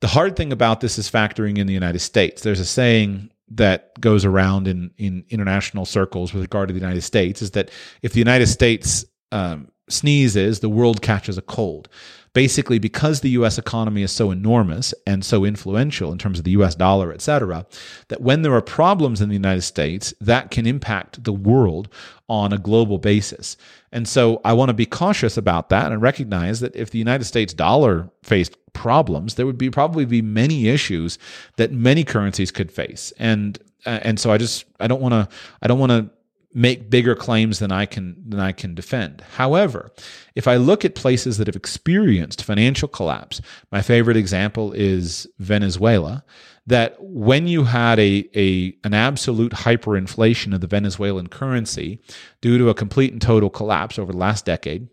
the 0.00 0.08
hard 0.08 0.36
thing 0.36 0.52
about 0.52 0.80
this 0.80 0.98
is 0.98 1.10
factoring 1.10 1.58
in 1.58 1.66
the 1.66 1.74
United 1.74 2.00
States. 2.00 2.42
There's 2.42 2.60
a 2.60 2.64
saying 2.64 3.30
that 3.52 3.98
goes 4.00 4.24
around 4.24 4.68
in 4.68 4.92
in 4.96 5.24
international 5.28 5.84
circles 5.84 6.32
with 6.32 6.42
regard 6.42 6.68
to 6.68 6.74
the 6.74 6.80
United 6.80 7.02
States 7.02 7.42
is 7.42 7.52
that 7.52 7.70
if 8.02 8.12
the 8.12 8.18
United 8.18 8.46
States 8.46 9.04
um, 9.32 9.68
sneezes, 9.88 10.60
the 10.60 10.68
world 10.68 11.02
catches 11.02 11.36
a 11.36 11.42
cold. 11.42 11.88
Basically, 12.32 12.78
because 12.78 13.20
the 13.20 13.30
U.S. 13.30 13.58
economy 13.58 14.02
is 14.02 14.12
so 14.12 14.30
enormous 14.30 14.94
and 15.04 15.24
so 15.24 15.44
influential 15.44 16.12
in 16.12 16.18
terms 16.18 16.38
of 16.38 16.44
the 16.44 16.52
U.S. 16.52 16.76
dollar, 16.76 17.12
et 17.12 17.20
cetera, 17.20 17.66
that 18.06 18.20
when 18.20 18.42
there 18.42 18.54
are 18.54 18.62
problems 18.62 19.20
in 19.20 19.28
the 19.28 19.34
United 19.34 19.62
States, 19.62 20.14
that 20.20 20.52
can 20.52 20.64
impact 20.64 21.24
the 21.24 21.32
world 21.32 21.88
on 22.28 22.52
a 22.52 22.58
global 22.58 22.98
basis. 22.98 23.56
And 23.92 24.06
so 24.06 24.40
I 24.44 24.52
want 24.52 24.68
to 24.68 24.74
be 24.74 24.86
cautious 24.86 25.36
about 25.36 25.68
that 25.70 25.90
and 25.90 26.00
recognize 26.00 26.60
that 26.60 26.74
if 26.76 26.90
the 26.90 26.98
United 26.98 27.24
States 27.24 27.52
dollar 27.52 28.10
faced 28.22 28.56
problems, 28.72 29.34
there 29.34 29.46
would 29.46 29.58
be 29.58 29.70
probably 29.70 30.04
be 30.04 30.22
many 30.22 30.68
issues 30.68 31.18
that 31.56 31.72
many 31.72 32.04
currencies 32.04 32.50
could 32.50 32.70
face. 32.70 33.12
And 33.18 33.58
uh, 33.86 34.00
and 34.02 34.20
so 34.20 34.30
I 34.30 34.38
just 34.38 34.64
I 34.78 34.86
don't 34.86 35.00
want 35.00 35.14
to 35.14 35.28
I 35.62 35.66
don't 35.66 35.78
want 35.78 35.90
to 35.90 36.10
make 36.52 36.90
bigger 36.90 37.14
claims 37.14 37.60
than 37.60 37.72
I 37.72 37.86
can 37.86 38.16
than 38.28 38.40
I 38.40 38.52
can 38.52 38.74
defend. 38.74 39.22
However, 39.36 39.90
if 40.34 40.48
I 40.48 40.56
look 40.56 40.84
at 40.84 40.94
places 40.94 41.38
that 41.38 41.46
have 41.46 41.56
experienced 41.56 42.42
financial 42.44 42.88
collapse, 42.88 43.40
my 43.70 43.82
favorite 43.82 44.16
example 44.16 44.72
is 44.72 45.26
Venezuela. 45.38 46.24
That 46.66 46.96
when 47.00 47.48
you 47.48 47.64
had 47.64 47.98
a, 47.98 48.28
a 48.34 48.76
an 48.84 48.94
absolute 48.94 49.52
hyperinflation 49.52 50.54
of 50.54 50.60
the 50.60 50.66
Venezuelan 50.66 51.28
currency 51.28 52.00
due 52.40 52.58
to 52.58 52.68
a 52.68 52.74
complete 52.74 53.12
and 53.12 53.20
total 53.20 53.50
collapse 53.50 53.98
over 53.98 54.12
the 54.12 54.18
last 54.18 54.44
decade, 54.44 54.88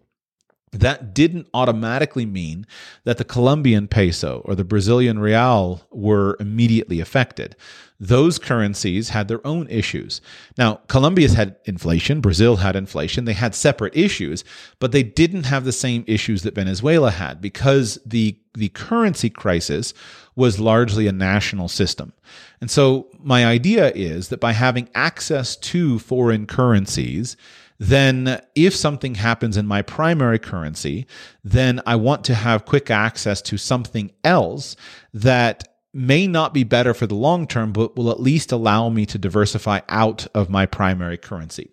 that 0.72 1.14
didn't 1.14 1.48
automatically 1.54 2.26
mean 2.26 2.66
that 3.06 3.18
the 3.18 3.24
Colombian 3.24 3.88
peso 3.88 4.42
or 4.46 4.54
the 4.54 4.66
Brazilian 4.66 5.20
real 5.20 5.82
were 5.92 6.36
immediately 6.40 7.00
affected. 7.00 7.56
Those 8.00 8.38
currencies 8.38 9.10
had 9.10 9.28
their 9.28 9.46
own 9.48 9.68
issues. 9.70 10.22
Now, 10.58 10.82
Colombia's 10.88 11.34
had 11.34 11.56
inflation, 11.66 12.22
Brazil 12.22 12.58
had 12.58 12.76
inflation. 12.76 13.26
They 13.26 13.34
had 13.34 13.56
separate 13.56 13.96
issues, 13.96 14.44
but 14.80 14.92
they 14.92 15.04
didn't 15.04 15.46
have 15.46 15.64
the 15.64 15.72
same 15.72 16.04
issues 16.06 16.44
that 16.44 16.56
Venezuela 16.56 17.12
had 17.12 17.42
because 17.42 18.00
the 18.06 18.38
the 18.54 18.70
currency 18.70 19.30
crisis 19.30 19.94
was 20.36 20.60
largely 20.60 21.06
a 21.08 21.12
national 21.12 21.68
system. 21.68 22.12
And 22.60 22.72
so 22.72 23.08
my 23.20 23.46
idea 23.46 23.92
is 23.94 24.30
that 24.30 24.40
by 24.40 24.54
having 24.54 24.90
access 24.96 25.56
to 25.58 26.00
foreign 26.00 26.48
currencies, 26.48 27.38
then 27.80 28.42
if 28.56 28.76
something 28.76 29.16
happens 29.16 29.58
in 29.58 29.68
my 29.68 29.82
primary 29.82 30.40
currency, 30.40 31.06
then 31.44 31.82
I 31.86 31.96
want 31.96 32.24
to 32.26 32.36
have 32.36 32.66
quick 32.66 32.90
access 32.90 33.42
to 33.44 33.58
something 33.58 34.12
else 34.24 34.76
that 35.14 35.68
may 35.94 36.28
not 36.28 36.54
be 36.54 36.64
better 36.64 36.94
for 36.94 37.08
the 37.08 37.16
long 37.16 37.48
term, 37.48 37.72
but 37.72 37.96
will 37.96 38.12
at 38.12 38.20
least 38.20 38.52
allow 38.52 38.90
me 38.90 39.06
to 39.08 39.18
diversify 39.18 39.80
out 39.90 40.28
of 40.36 40.50
my 40.50 40.66
primary 40.66 41.18
currency. 41.18 41.72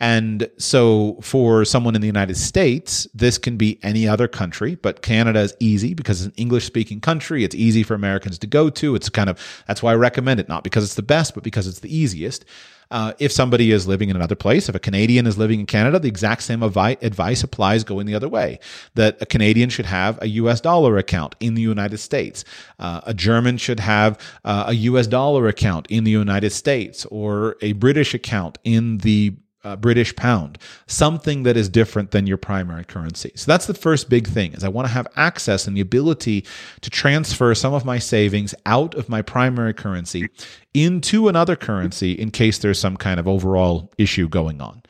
And 0.00 0.48
so 0.56 1.18
for 1.20 1.64
someone 1.66 1.94
in 1.94 2.00
the 2.00 2.06
United 2.06 2.36
States, 2.38 3.06
this 3.12 3.36
can 3.36 3.58
be 3.58 3.78
any 3.82 4.08
other 4.08 4.26
country, 4.26 4.74
but 4.76 5.02
Canada 5.02 5.40
is 5.40 5.54
easy 5.60 5.92
because 5.92 6.22
it's 6.22 6.34
an 6.34 6.40
English 6.42 6.64
speaking 6.64 7.00
country. 7.00 7.44
It's 7.44 7.54
easy 7.54 7.82
for 7.82 7.94
Americans 7.94 8.38
to 8.38 8.46
go 8.46 8.70
to. 8.70 8.94
It's 8.94 9.10
kind 9.10 9.28
of, 9.28 9.38
that's 9.68 9.82
why 9.82 9.92
I 9.92 9.96
recommend 9.96 10.40
it, 10.40 10.48
not 10.48 10.64
because 10.64 10.84
it's 10.84 10.94
the 10.94 11.02
best, 11.02 11.34
but 11.34 11.44
because 11.44 11.68
it's 11.68 11.80
the 11.80 11.94
easiest. 11.94 12.46
Uh, 12.90 13.12
if 13.18 13.30
somebody 13.30 13.70
is 13.70 13.86
living 13.86 14.08
in 14.08 14.16
another 14.16 14.34
place, 14.34 14.68
if 14.68 14.74
a 14.74 14.80
Canadian 14.80 15.26
is 15.26 15.38
living 15.38 15.60
in 15.60 15.66
Canada, 15.66 15.98
the 15.98 16.08
exact 16.08 16.42
same 16.42 16.62
avi- 16.62 16.96
advice 17.02 17.42
applies 17.42 17.84
going 17.84 18.06
the 18.06 18.14
other 18.14 18.28
way. 18.28 18.58
That 18.94 19.16
a 19.20 19.26
Canadian 19.26 19.70
should 19.70 19.86
have 19.86 20.18
a 20.22 20.28
US 20.28 20.60
dollar 20.60 20.98
account 20.98 21.34
in 21.40 21.54
the 21.54 21.62
United 21.62 21.98
States. 21.98 22.44
Uh, 22.78 23.00
a 23.04 23.14
German 23.14 23.58
should 23.58 23.80
have 23.80 24.18
uh, 24.44 24.64
a 24.68 24.72
US 24.74 25.06
dollar 25.06 25.46
account 25.46 25.86
in 25.88 26.04
the 26.04 26.10
United 26.10 26.50
States 26.50 27.06
or 27.06 27.56
a 27.60 27.72
British 27.72 28.14
account 28.14 28.58
in 28.64 28.98
the 28.98 29.36
uh, 29.62 29.76
British 29.76 30.14
pound, 30.16 30.58
something 30.86 31.42
that 31.42 31.56
is 31.56 31.68
different 31.68 32.10
than 32.10 32.26
your 32.26 32.36
primary 32.36 32.84
currency. 32.84 33.32
So 33.34 33.50
that's 33.50 33.66
the 33.66 33.74
first 33.74 34.08
big 34.08 34.26
thing 34.26 34.52
is 34.52 34.64
I 34.64 34.68
want 34.68 34.88
to 34.88 34.94
have 34.94 35.06
access 35.16 35.66
and 35.66 35.76
the 35.76 35.80
ability 35.80 36.46
to 36.80 36.90
transfer 36.90 37.54
some 37.54 37.74
of 37.74 37.84
my 37.84 37.98
savings 37.98 38.54
out 38.66 38.94
of 38.94 39.08
my 39.08 39.22
primary 39.22 39.74
currency 39.74 40.28
into 40.72 41.28
another 41.28 41.56
currency 41.56 42.12
in 42.12 42.30
case 42.30 42.58
there's 42.58 42.78
some 42.78 42.96
kind 42.96 43.20
of 43.20 43.28
overall 43.28 43.92
issue 43.98 44.28
going 44.28 44.60
on. 44.60 44.82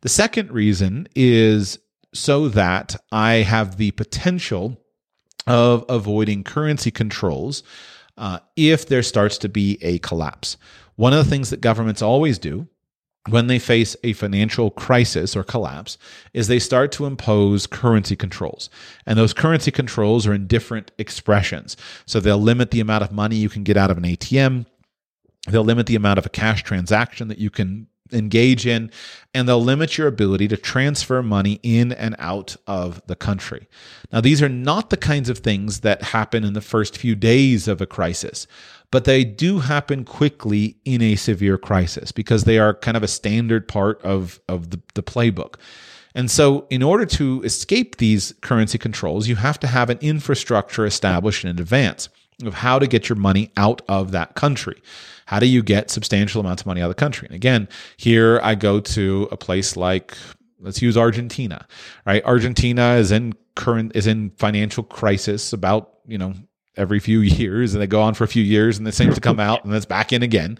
The 0.00 0.08
second 0.08 0.50
reason 0.52 1.08
is 1.14 1.78
so 2.12 2.48
that 2.48 2.96
I 3.10 3.36
have 3.36 3.76
the 3.76 3.90
potential 3.92 4.80
of 5.46 5.84
avoiding 5.88 6.44
currency 6.44 6.90
controls 6.90 7.62
uh, 8.16 8.38
if 8.56 8.86
there 8.86 9.02
starts 9.02 9.36
to 9.38 9.48
be 9.48 9.78
a 9.82 9.98
collapse. 9.98 10.56
One 10.96 11.12
of 11.12 11.24
the 11.24 11.30
things 11.30 11.50
that 11.50 11.60
governments 11.60 12.02
always 12.02 12.38
do 12.38 12.68
when 13.28 13.46
they 13.46 13.58
face 13.58 13.96
a 14.04 14.12
financial 14.12 14.70
crisis 14.70 15.34
or 15.34 15.42
collapse 15.42 15.96
is 16.34 16.48
they 16.48 16.58
start 16.58 16.92
to 16.92 17.06
impose 17.06 17.66
currency 17.66 18.16
controls. 18.16 18.68
And 19.06 19.18
those 19.18 19.32
currency 19.32 19.70
controls 19.70 20.26
are 20.26 20.34
in 20.34 20.46
different 20.46 20.90
expressions. 20.98 21.76
So 22.04 22.20
they'll 22.20 22.38
limit 22.38 22.70
the 22.70 22.80
amount 22.80 23.02
of 23.02 23.12
money 23.12 23.36
you 23.36 23.48
can 23.48 23.64
get 23.64 23.78
out 23.78 23.90
of 23.90 23.96
an 23.96 24.04
ATM. 24.04 24.66
They'll 25.48 25.64
limit 25.64 25.86
the 25.86 25.96
amount 25.96 26.18
of 26.18 26.26
a 26.26 26.30
cash 26.30 26.62
transaction 26.62 27.28
that 27.28 27.38
you 27.38 27.50
can 27.50 27.86
engage 28.12 28.66
in, 28.66 28.90
and 29.32 29.48
they'll 29.48 29.62
limit 29.62 29.96
your 29.96 30.06
ability 30.06 30.46
to 30.48 30.56
transfer 30.56 31.22
money 31.22 31.58
in 31.62 31.92
and 31.92 32.14
out 32.18 32.56
of 32.66 33.02
the 33.06 33.16
country. 33.16 33.66
Now, 34.12 34.20
these 34.20 34.42
are 34.42 34.48
not 34.48 34.90
the 34.90 34.96
kinds 34.96 35.28
of 35.28 35.38
things 35.38 35.80
that 35.80 36.02
happen 36.02 36.44
in 36.44 36.52
the 36.52 36.60
first 36.60 36.96
few 36.96 37.14
days 37.14 37.66
of 37.66 37.80
a 37.80 37.86
crisis 37.86 38.46
but 38.94 39.06
they 39.06 39.24
do 39.24 39.58
happen 39.58 40.04
quickly 40.04 40.76
in 40.84 41.02
a 41.02 41.16
severe 41.16 41.58
crisis 41.58 42.12
because 42.12 42.44
they 42.44 42.60
are 42.60 42.72
kind 42.72 42.96
of 42.96 43.02
a 43.02 43.08
standard 43.08 43.66
part 43.66 44.00
of, 44.02 44.38
of 44.48 44.70
the, 44.70 44.80
the 44.94 45.02
playbook. 45.02 45.56
And 46.14 46.30
so, 46.30 46.68
in 46.70 46.80
order 46.80 47.04
to 47.06 47.42
escape 47.42 47.96
these 47.96 48.34
currency 48.40 48.78
controls, 48.78 49.26
you 49.26 49.34
have 49.34 49.58
to 49.58 49.66
have 49.66 49.90
an 49.90 49.98
infrastructure 50.00 50.86
established 50.86 51.44
in 51.44 51.50
advance 51.50 52.08
of 52.44 52.54
how 52.54 52.78
to 52.78 52.86
get 52.86 53.08
your 53.08 53.16
money 53.16 53.50
out 53.56 53.82
of 53.88 54.12
that 54.12 54.36
country. 54.36 54.80
How 55.26 55.40
do 55.40 55.46
you 55.46 55.64
get 55.64 55.90
substantial 55.90 56.40
amounts 56.40 56.62
of 56.62 56.66
money 56.66 56.80
out 56.80 56.88
of 56.88 56.94
the 56.94 57.00
country? 57.00 57.26
And 57.26 57.34
again, 57.34 57.68
here 57.96 58.38
I 58.44 58.54
go 58.54 58.78
to 58.78 59.26
a 59.32 59.36
place 59.36 59.76
like 59.76 60.16
let's 60.60 60.80
use 60.80 60.96
Argentina, 60.96 61.66
right? 62.06 62.24
Argentina 62.24 62.92
is 62.92 63.10
in 63.10 63.32
current 63.56 63.90
is 63.96 64.06
in 64.06 64.30
financial 64.36 64.84
crisis 64.84 65.52
about, 65.52 65.94
you 66.06 66.16
know, 66.16 66.34
every 66.76 66.98
few 66.98 67.20
years 67.20 67.74
and 67.74 67.82
they 67.82 67.86
go 67.86 68.02
on 68.02 68.14
for 68.14 68.24
a 68.24 68.28
few 68.28 68.42
years 68.42 68.78
and 68.78 68.86
it 68.86 68.94
seems 68.94 69.14
to 69.14 69.20
come 69.20 69.40
out 69.40 69.64
and 69.64 69.72
then 69.72 69.76
it's 69.76 69.86
back 69.86 70.12
in 70.12 70.22
again. 70.22 70.58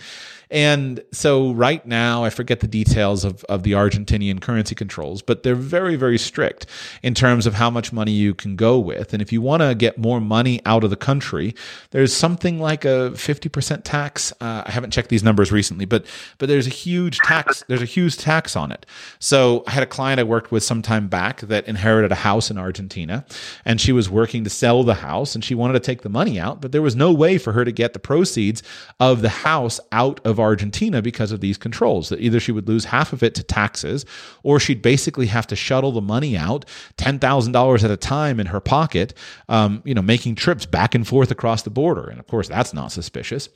And 0.50 1.02
so 1.12 1.52
right 1.52 1.85
now, 1.87 2.24
I 2.24 2.30
forget 2.30 2.61
the 2.61 2.68
details 2.68 3.24
of, 3.24 3.44
of 3.44 3.62
the 3.62 3.72
Argentinian 3.72 4.40
currency 4.40 4.74
controls, 4.74 5.22
but 5.22 5.42
they're 5.42 5.54
very, 5.54 5.96
very 5.96 6.18
strict 6.18 6.66
in 7.02 7.14
terms 7.14 7.46
of 7.46 7.54
how 7.54 7.70
much 7.70 7.92
money 7.92 8.12
you 8.12 8.35
can 8.35 8.57
go 8.57 8.78
with. 8.78 9.12
And 9.12 9.22
if 9.22 9.33
you 9.33 9.40
want 9.40 9.62
to 9.62 9.74
get 9.74 9.98
more 9.98 10.20
money 10.20 10.61
out 10.66 10.85
of 10.85 10.90
the 10.90 10.96
country, 10.96 11.54
there's 11.90 12.14
something 12.14 12.61
like 12.61 12.85
a 12.85 13.11
50% 13.14 13.83
tax. 13.85 14.33
Uh, 14.40 14.62
I 14.66 14.70
haven't 14.70 14.92
checked 14.92 15.09
these 15.09 15.22
numbers 15.22 15.50
recently, 15.50 15.85
but 15.85 16.07
but 16.38 16.48
there's 16.48 16.66
a 16.66 16.70
huge 16.70 17.18
tax. 17.18 17.64
There's 17.68 17.83
a 17.83 17.87
huge 17.87 18.16
tax 18.16 18.57
on 18.57 18.72
it. 18.72 18.87
So 19.18 19.64
I 19.66 19.72
had 19.72 19.83
a 19.83 19.87
client 19.87 20.20
I 20.20 20.24
worked 20.24 20.50
with 20.50 20.62
some 20.62 20.83
time 20.83 21.09
back 21.09 21.40
that 21.40 21.66
inherited 21.66 22.12
a 22.12 22.16
house 22.16 22.50
in 22.50 22.59
Argentina, 22.59 23.24
and 23.64 23.80
she 23.80 23.92
was 23.92 24.11
working 24.11 24.44
to 24.44 24.50
sell 24.50 24.85
the 24.85 24.94
house, 24.94 25.35
and 25.35 25.44
she 25.44 25.54
wanted 25.54 25.74
to 25.74 25.80
take 25.80 26.02
the 26.02 26.09
money 26.09 26.38
out, 26.38 26.61
but 26.61 26.72
there 26.72 26.83
was 26.83 26.96
no 26.96 27.12
way 27.12 27.38
for 27.38 27.52
her 27.52 27.64
to 27.64 27.72
get 27.72 27.92
the 27.92 27.98
proceeds 27.98 28.62
of 29.00 29.22
the 29.22 29.28
house 29.28 29.80
out 29.92 30.20
of 30.24 30.34
Argentina 30.40 31.03
because 31.03 31.33
of 31.33 31.40
these 31.40 31.59
controls. 31.59 32.09
That 32.09 32.20
either 32.20 32.40
she 32.40 32.53
would 32.53 32.68
lose 32.68 32.87
half 32.87 33.12
of 33.12 33.23
it 33.23 33.35
to 33.37 33.42
taxes, 33.42 34.05
or 34.42 34.61
she'd 34.61 34.83
basically 34.83 35.27
have 35.27 35.47
to 35.49 35.57
shuttle 35.57 35.92
the 35.92 36.01
money 36.01 36.37
out 36.37 36.64
ten 36.97 37.18
thousand 37.18 37.53
dollars 37.53 37.85
at 37.85 37.90
a 37.90 37.97
time 37.97 38.40
in 38.40 38.47
her 38.47 38.61
pocket, 38.61 39.14
um, 39.49 39.83
you 39.85 39.94
know, 39.94 40.03
making 40.03 40.35
trips 40.35 40.66
back 40.66 40.94
and 40.94 41.07
forth 41.07 41.31
across 41.31 41.62
the 41.62 41.70
border. 41.70 42.09
And 42.09 42.18
of 42.20 42.27
course, 42.27 42.49
that's 42.49 42.75
not 42.75 42.92
suspicious. 42.92 43.49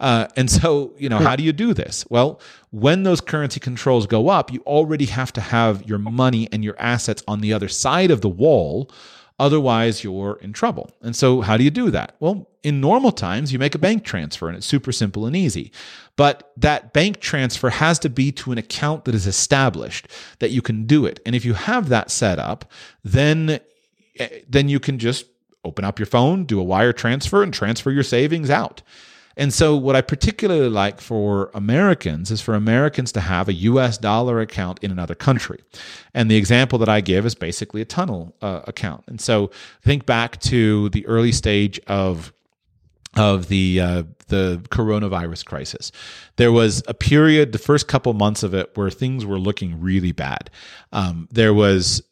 Uh, 0.00 0.28
and 0.36 0.50
so, 0.50 0.94
you 0.98 1.08
know, 1.08 1.18
how 1.18 1.36
do 1.36 1.42
you 1.42 1.52
do 1.52 1.74
this? 1.74 2.04
Well, 2.10 2.40
when 2.70 3.04
those 3.04 3.20
currency 3.20 3.60
controls 3.60 4.06
go 4.06 4.28
up, 4.28 4.52
you 4.52 4.60
already 4.66 5.06
have 5.06 5.32
to 5.34 5.40
have 5.40 5.84
your 5.88 5.98
money 5.98 6.48
and 6.52 6.64
your 6.64 6.74
assets 6.78 7.22
on 7.28 7.40
the 7.40 7.52
other 7.52 7.68
side 7.68 8.10
of 8.10 8.20
the 8.20 8.28
wall 8.28 8.90
Otherwise, 9.38 10.04
you're 10.04 10.38
in 10.42 10.52
trouble. 10.52 10.90
And 11.02 11.16
so, 11.16 11.40
how 11.40 11.56
do 11.56 11.64
you 11.64 11.70
do 11.70 11.90
that? 11.90 12.14
Well, 12.20 12.48
in 12.62 12.80
normal 12.80 13.10
times, 13.10 13.52
you 13.52 13.58
make 13.58 13.74
a 13.74 13.78
bank 13.78 14.04
transfer 14.04 14.48
and 14.48 14.56
it's 14.56 14.66
super 14.66 14.92
simple 14.92 15.26
and 15.26 15.34
easy. 15.34 15.72
But 16.16 16.52
that 16.56 16.92
bank 16.92 17.20
transfer 17.20 17.70
has 17.70 17.98
to 18.00 18.08
be 18.08 18.30
to 18.32 18.52
an 18.52 18.58
account 18.58 19.04
that 19.04 19.14
is 19.14 19.26
established 19.26 20.06
that 20.38 20.50
you 20.50 20.62
can 20.62 20.86
do 20.86 21.04
it. 21.04 21.20
And 21.26 21.34
if 21.34 21.44
you 21.44 21.54
have 21.54 21.88
that 21.88 22.12
set 22.12 22.38
up, 22.38 22.70
then, 23.02 23.58
eh, 24.18 24.28
then 24.48 24.68
you 24.68 24.78
can 24.78 24.98
just 24.98 25.26
open 25.64 25.84
up 25.84 25.98
your 25.98 26.06
phone, 26.06 26.44
do 26.44 26.60
a 26.60 26.64
wire 26.64 26.92
transfer, 26.92 27.42
and 27.42 27.52
transfer 27.52 27.90
your 27.90 28.02
savings 28.02 28.50
out. 28.50 28.82
And 29.36 29.52
so, 29.52 29.76
what 29.76 29.96
I 29.96 30.00
particularly 30.00 30.68
like 30.68 31.00
for 31.00 31.50
Americans 31.54 32.30
is 32.30 32.40
for 32.40 32.54
Americans 32.54 33.12
to 33.12 33.20
have 33.20 33.48
a 33.48 33.52
US 33.54 33.98
dollar 33.98 34.40
account 34.40 34.78
in 34.82 34.90
another 34.90 35.14
country. 35.14 35.60
And 36.12 36.30
the 36.30 36.36
example 36.36 36.78
that 36.78 36.88
I 36.88 37.00
give 37.00 37.26
is 37.26 37.34
basically 37.34 37.80
a 37.80 37.84
tunnel 37.84 38.34
uh, 38.42 38.62
account. 38.66 39.04
And 39.06 39.20
so, 39.20 39.50
think 39.82 40.06
back 40.06 40.40
to 40.42 40.88
the 40.90 41.06
early 41.06 41.32
stage 41.32 41.80
of 41.86 42.32
of 43.16 43.48
the 43.48 43.80
uh, 43.80 44.02
the 44.28 44.62
coronavirus 44.70 45.44
crisis. 45.44 45.92
There 46.36 46.52
was 46.52 46.82
a 46.88 46.94
period, 46.94 47.52
the 47.52 47.58
first 47.58 47.88
couple 47.88 48.12
months 48.14 48.42
of 48.42 48.54
it, 48.54 48.70
where 48.76 48.90
things 48.90 49.24
were 49.24 49.38
looking 49.38 49.80
really 49.80 50.12
bad. 50.12 50.50
Um, 50.92 51.28
there 51.30 51.54
was 51.54 52.02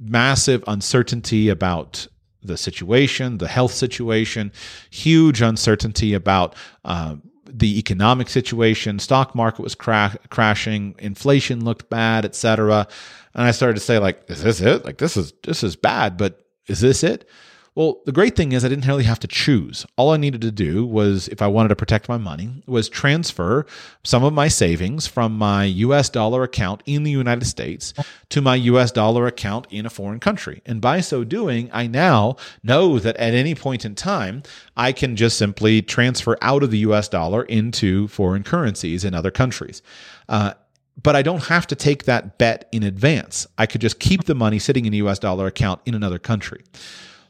massive 0.00 0.64
uncertainty 0.66 1.48
about 1.48 2.06
the 2.42 2.56
situation, 2.56 3.38
the 3.38 3.48
health 3.48 3.72
situation, 3.72 4.52
huge 4.90 5.42
uncertainty 5.42 6.14
about 6.14 6.54
uh, 6.84 7.16
the 7.46 7.78
economic 7.78 8.28
situation. 8.28 8.98
Stock 8.98 9.34
market 9.34 9.62
was 9.62 9.74
cra- 9.74 10.16
crashing, 10.30 10.94
inflation 10.98 11.64
looked 11.64 11.90
bad, 11.90 12.24
etc. 12.24 12.86
And 13.34 13.44
I 13.44 13.50
started 13.50 13.74
to 13.74 13.80
say, 13.80 13.98
like, 13.98 14.22
is 14.28 14.42
this 14.42 14.60
it? 14.60 14.84
Like, 14.84 14.98
this 14.98 15.16
is 15.16 15.32
this 15.42 15.62
is 15.62 15.76
bad, 15.76 16.16
but 16.16 16.46
is 16.66 16.80
this 16.80 17.02
it? 17.02 17.28
Well, 17.76 18.00
the 18.04 18.12
great 18.12 18.34
thing 18.34 18.50
is 18.50 18.64
I 18.64 18.68
didn't 18.68 18.86
really 18.86 19.04
have 19.04 19.20
to 19.20 19.28
choose. 19.28 19.86
All 19.96 20.10
I 20.10 20.16
needed 20.16 20.40
to 20.40 20.50
do 20.50 20.84
was, 20.84 21.28
if 21.28 21.40
I 21.40 21.46
wanted 21.46 21.68
to 21.68 21.76
protect 21.76 22.08
my 22.08 22.16
money, 22.16 22.64
was 22.66 22.88
transfer 22.88 23.64
some 24.02 24.24
of 24.24 24.32
my 24.32 24.48
savings 24.48 25.06
from 25.06 25.38
my 25.38 25.64
US 25.64 26.08
dollar 26.08 26.42
account 26.42 26.82
in 26.84 27.04
the 27.04 27.12
United 27.12 27.46
States 27.46 27.94
to 28.30 28.40
my 28.40 28.56
US 28.56 28.90
dollar 28.90 29.28
account 29.28 29.68
in 29.70 29.86
a 29.86 29.90
foreign 29.90 30.18
country. 30.18 30.62
And 30.66 30.80
by 30.80 31.00
so 31.00 31.22
doing, 31.22 31.70
I 31.72 31.86
now 31.86 32.36
know 32.64 32.98
that 32.98 33.16
at 33.18 33.34
any 33.34 33.54
point 33.54 33.84
in 33.84 33.94
time, 33.94 34.42
I 34.76 34.90
can 34.90 35.14
just 35.14 35.38
simply 35.38 35.80
transfer 35.80 36.36
out 36.42 36.64
of 36.64 36.72
the 36.72 36.78
US 36.78 37.08
dollar 37.08 37.44
into 37.44 38.08
foreign 38.08 38.42
currencies 38.42 39.04
in 39.04 39.14
other 39.14 39.30
countries. 39.30 39.80
Uh, 40.28 40.54
but 41.00 41.14
I 41.14 41.22
don't 41.22 41.44
have 41.44 41.68
to 41.68 41.76
take 41.76 42.04
that 42.04 42.36
bet 42.36 42.68
in 42.72 42.82
advance. 42.82 43.46
I 43.56 43.66
could 43.66 43.80
just 43.80 44.00
keep 44.00 44.24
the 44.24 44.34
money 44.34 44.58
sitting 44.58 44.86
in 44.86 44.92
a 44.92 44.96
US 44.98 45.20
dollar 45.20 45.46
account 45.46 45.80
in 45.86 45.94
another 45.94 46.18
country. 46.18 46.62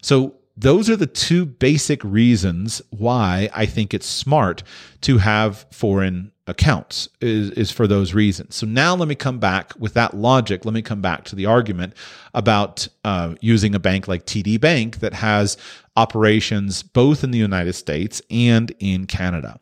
So 0.01 0.37
those 0.57 0.91
are 0.91 0.97
the 0.97 1.07
two 1.07 1.47
basic 1.47 2.03
reasons 2.05 2.83
why 2.91 3.49
I 3.55 3.67
think 3.67 3.95
it's 3.95 4.07
smart 4.07 4.63
to 5.03 5.19
have 5.19 5.65
foreign 5.71 6.33
accounts 6.47 7.09
is, 7.21 7.51
is 7.53 7.71
for 7.71 7.87
those 7.87 8.13
reasons. 8.13 8.57
So 8.57 8.67
now 8.67 8.95
let 8.95 9.09
me 9.09 9.15
come 9.15 9.39
back 9.39 9.73
with 9.79 9.95
that 9.95 10.15
logic. 10.15 10.65
Let 10.65 10.75
me 10.75 10.83
come 10.83 11.01
back 11.01 11.25
to 11.27 11.37
the 11.37 11.47
argument 11.47 11.95
about 12.35 12.89
uh, 13.05 13.37
using 13.41 13.75
a 13.75 13.79
bank 13.79 14.09
like 14.09 14.27
TD 14.27 14.61
Bank 14.61 14.99
that 14.99 15.15
has 15.15 15.57
operations 15.97 16.83
both 16.83 17.25
in 17.25 17.31
the 17.31 17.39
United 17.39 17.73
States 17.73 18.21
and 18.31 18.75
in 18.81 19.07
Canada. 19.07 19.59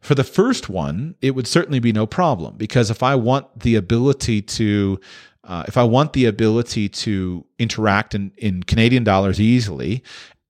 For 0.00 0.14
the 0.14 0.24
first 0.24 0.68
one, 0.68 1.14
it 1.22 1.30
would 1.34 1.46
certainly 1.46 1.78
be 1.78 1.92
no 1.92 2.06
problem 2.06 2.56
because 2.58 2.90
if 2.90 3.02
I 3.02 3.14
want 3.14 3.60
the 3.60 3.76
ability 3.76 4.42
to 4.42 5.00
uh, 5.46 5.64
if 5.68 5.76
I 5.76 5.84
want 5.84 6.12
the 6.12 6.26
ability 6.26 6.88
to 6.88 7.44
interact 7.58 8.14
in, 8.14 8.32
in 8.38 8.62
Canadian 8.62 9.04
dollars 9.04 9.40
easily, 9.40 10.02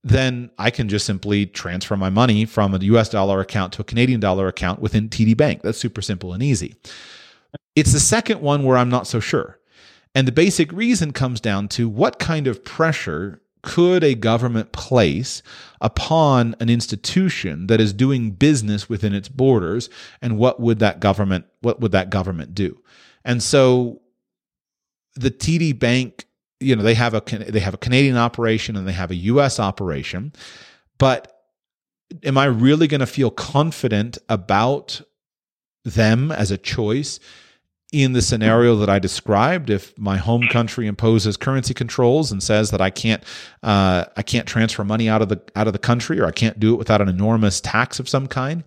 then 0.03 0.51
I 0.59 0.71
can 0.71 0.89
just 0.89 1.07
simply 1.07 1.47
transfer 1.47 1.97
my 1.97 2.11
money 2.11 2.45
from 2.45 2.75
a 2.75 2.79
US 2.79 3.09
dollar 3.09 3.41
account 3.41 3.73
to 3.75 3.83
a 3.83 3.85
Canadian 3.85 4.21
dollar 4.21 4.49
account 4.49 4.81
within 4.81 5.09
TD 5.09 5.37
Bank. 5.37 5.63
That's 5.63 5.79
super 5.79 6.03
simple 6.03 6.33
and 6.33 6.43
easy. 6.43 6.77
It's 7.75 7.93
the 7.93 8.01
second 8.01 8.41
one 8.41 8.65
where 8.65 8.77
I'm 8.77 8.91
not 8.91 9.07
so 9.07 9.19
sure. 9.21 9.59
And 10.15 10.29
the 10.29 10.33
basic 10.33 10.71
reason 10.73 11.13
comes 11.13 11.41
down 11.41 11.69
to 11.69 11.89
what 11.89 12.19
kind 12.19 12.47
of 12.47 12.65
pressure 12.65 13.41
could 13.63 14.05
a 14.05 14.15
government 14.15 14.73
place 14.73 15.43
upon 15.81 16.55
an 16.61 16.69
institution 16.69 17.67
that 17.67 17.81
is 17.81 17.95
doing 17.95 18.31
business 18.31 18.91
within 18.91 19.15
its 19.15 19.29
borders 19.29 19.89
and 20.21 20.37
what 20.37 20.61
would 20.61 20.79
that 20.81 21.01
government 21.01 21.47
what 21.63 21.81
would 21.81 21.91
that 21.93 22.11
government 22.11 22.55
do 22.55 22.79
and 23.25 23.43
so 23.43 24.03
the 25.15 25.31
TD 25.31 25.79
Bank, 25.79 26.27
you 26.61 26.75
know, 26.75 26.83
they 26.83 26.95
have 26.95 27.15
a 27.15 27.21
they 27.21 27.61
have 27.61 27.75
a 27.75 27.79
Canadian 27.79 28.17
operation 28.17 28.77
and 28.77 28.87
they 28.87 28.93
have 28.93 29.11
a 29.11 29.17
US 29.17 29.61
operation, 29.61 30.33
but 30.99 31.31
am 32.23 32.39
I 32.39 32.47
really 32.47 32.87
going 32.87 33.01
to 33.01 33.07
feel 33.07 33.31
confident 33.31 34.19
about 34.29 35.01
them 35.85 36.33
as 36.33 36.51
a 36.51 36.59
choice 36.59 37.21
in 37.93 38.13
the 38.13 38.23
scenario 38.23 38.77
that 38.77 38.91
I 38.91 38.99
described? 38.99 39.71
If 39.71 39.97
my 39.99 40.17
home 40.17 40.47
country 40.49 40.87
imposes 40.87 41.37
currency 41.37 41.75
controls 41.75 42.33
and 42.33 42.43
says 42.43 42.71
that 42.71 42.81
I 42.81 42.91
can't 42.91 43.23
uh, 43.63 44.05
I 44.17 44.23
can't 44.23 44.47
transfer 44.47 44.85
money 44.85 45.09
out 45.09 45.23
of 45.23 45.29
the 45.29 45.41
out 45.57 45.67
of 45.67 45.73
the 45.73 45.79
country 45.79 46.21
or 46.21 46.27
I 46.27 46.33
can't 46.33 46.59
do 46.59 46.75
it 46.75 46.79
without 46.79 47.01
an 47.01 47.09
enormous 47.09 47.61
tax 47.61 47.99
of 48.01 48.09
some 48.09 48.27
kind, 48.27 48.65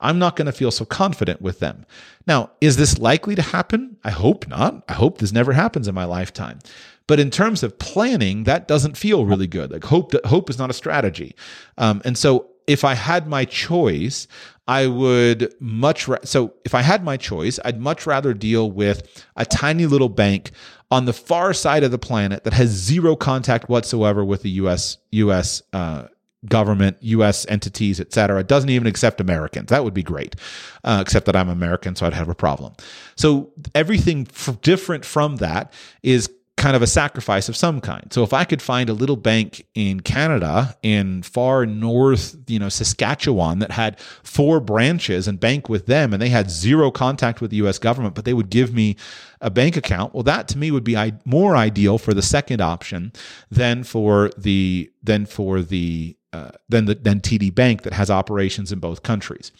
I'm 0.00 0.18
not 0.18 0.36
going 0.36 0.46
to 0.46 0.52
feel 0.52 0.70
so 0.70 0.84
confident 0.84 1.40
with 1.40 1.60
them. 1.60 1.86
Now, 2.26 2.50
is 2.60 2.76
this 2.76 2.98
likely 2.98 3.34
to 3.34 3.42
happen? 3.42 3.96
I 4.04 4.10
hope 4.10 4.48
not. 4.48 4.84
I 4.88 4.94
hope 4.94 5.18
this 5.18 5.32
never 5.32 5.52
happens 5.52 5.88
in 5.88 5.94
my 5.94 6.04
lifetime. 6.04 6.58
But 7.06 7.20
in 7.20 7.30
terms 7.30 7.62
of 7.62 7.78
planning, 7.78 8.44
that 8.44 8.66
doesn't 8.66 8.96
feel 8.96 9.26
really 9.26 9.46
good. 9.46 9.70
Like 9.70 9.84
hope, 9.84 10.12
hope 10.24 10.48
is 10.48 10.58
not 10.58 10.70
a 10.70 10.74
strategy. 10.74 11.36
Um, 11.76 12.00
and 12.04 12.16
so 12.16 12.48
if 12.66 12.84
I 12.84 12.94
had 12.94 13.26
my 13.28 13.44
choice, 13.44 14.26
I 14.66 14.86
would 14.86 15.54
much 15.60 16.08
ra- 16.08 16.18
so 16.24 16.54
if 16.64 16.74
I 16.74 16.80
had 16.80 17.04
my 17.04 17.16
choice, 17.16 17.58
I'd 17.64 17.80
much 17.80 18.06
rather 18.06 18.32
deal 18.32 18.70
with 18.70 19.24
a 19.36 19.44
tiny 19.44 19.84
little 19.86 20.08
bank 20.08 20.52
on 20.90 21.04
the 21.04 21.12
far 21.12 21.52
side 21.52 21.82
of 21.84 21.90
the 21.90 21.98
planet 21.98 22.44
that 22.44 22.54
has 22.54 22.70
zero 22.70 23.16
contact 23.16 23.68
whatsoever 23.68 24.24
with 24.24 24.42
the 24.42 24.50
U.S. 24.50 24.96
U.S. 25.10 25.62
Uh, 25.72 26.04
government, 26.46 26.96
U.S. 27.00 27.46
entities, 27.48 28.00
et 28.00 28.12
cetera. 28.12 28.42
Doesn't 28.44 28.70
even 28.70 28.86
accept 28.86 29.20
Americans. 29.20 29.68
That 29.70 29.84
would 29.84 29.94
be 29.94 30.02
great, 30.02 30.36
uh, 30.84 30.98
except 31.00 31.26
that 31.26 31.36
I'm 31.36 31.48
American, 31.48 31.96
so 31.96 32.06
I'd 32.06 32.14
have 32.14 32.28
a 32.28 32.34
problem. 32.34 32.74
So 33.16 33.52
everything 33.74 34.26
f- 34.30 34.60
different 34.60 35.04
from 35.04 35.36
that 35.36 35.72
is 36.02 36.28
kind 36.56 36.76
of 36.76 36.82
a 36.82 36.86
sacrifice 36.86 37.48
of 37.48 37.56
some 37.56 37.80
kind. 37.80 38.12
So 38.12 38.22
if 38.22 38.32
I 38.32 38.44
could 38.44 38.62
find 38.62 38.88
a 38.88 38.92
little 38.92 39.16
bank 39.16 39.66
in 39.74 40.00
Canada 40.00 40.76
in 40.82 41.22
far 41.22 41.66
north, 41.66 42.36
you 42.46 42.58
know, 42.58 42.68
Saskatchewan 42.68 43.58
that 43.58 43.72
had 43.72 43.98
four 44.22 44.60
branches 44.60 45.26
and 45.26 45.40
bank 45.40 45.68
with 45.68 45.86
them 45.86 46.12
and 46.12 46.22
they 46.22 46.28
had 46.28 46.50
zero 46.50 46.90
contact 46.90 47.40
with 47.40 47.50
the 47.50 47.56
US 47.58 47.78
government, 47.78 48.14
but 48.14 48.24
they 48.24 48.34
would 48.34 48.50
give 48.50 48.72
me 48.72 48.96
a 49.40 49.50
bank 49.50 49.76
account, 49.76 50.14
well 50.14 50.22
that 50.22 50.48
to 50.48 50.58
me 50.58 50.70
would 50.70 50.84
be 50.84 50.96
more 51.24 51.56
ideal 51.56 51.98
for 51.98 52.14
the 52.14 52.22
second 52.22 52.62
option 52.62 53.12
than 53.50 53.84
for 53.84 54.30
the 54.38 54.90
than 55.02 55.26
for 55.26 55.60
the 55.60 56.16
uh, 56.34 56.50
than 56.68 56.86
the 56.86 56.96
than 56.96 57.20
TD 57.20 57.54
Bank 57.54 57.82
that 57.82 57.92
has 57.92 58.10
operations 58.10 58.72
in 58.72 58.80
both 58.80 59.04
countries. 59.04 59.52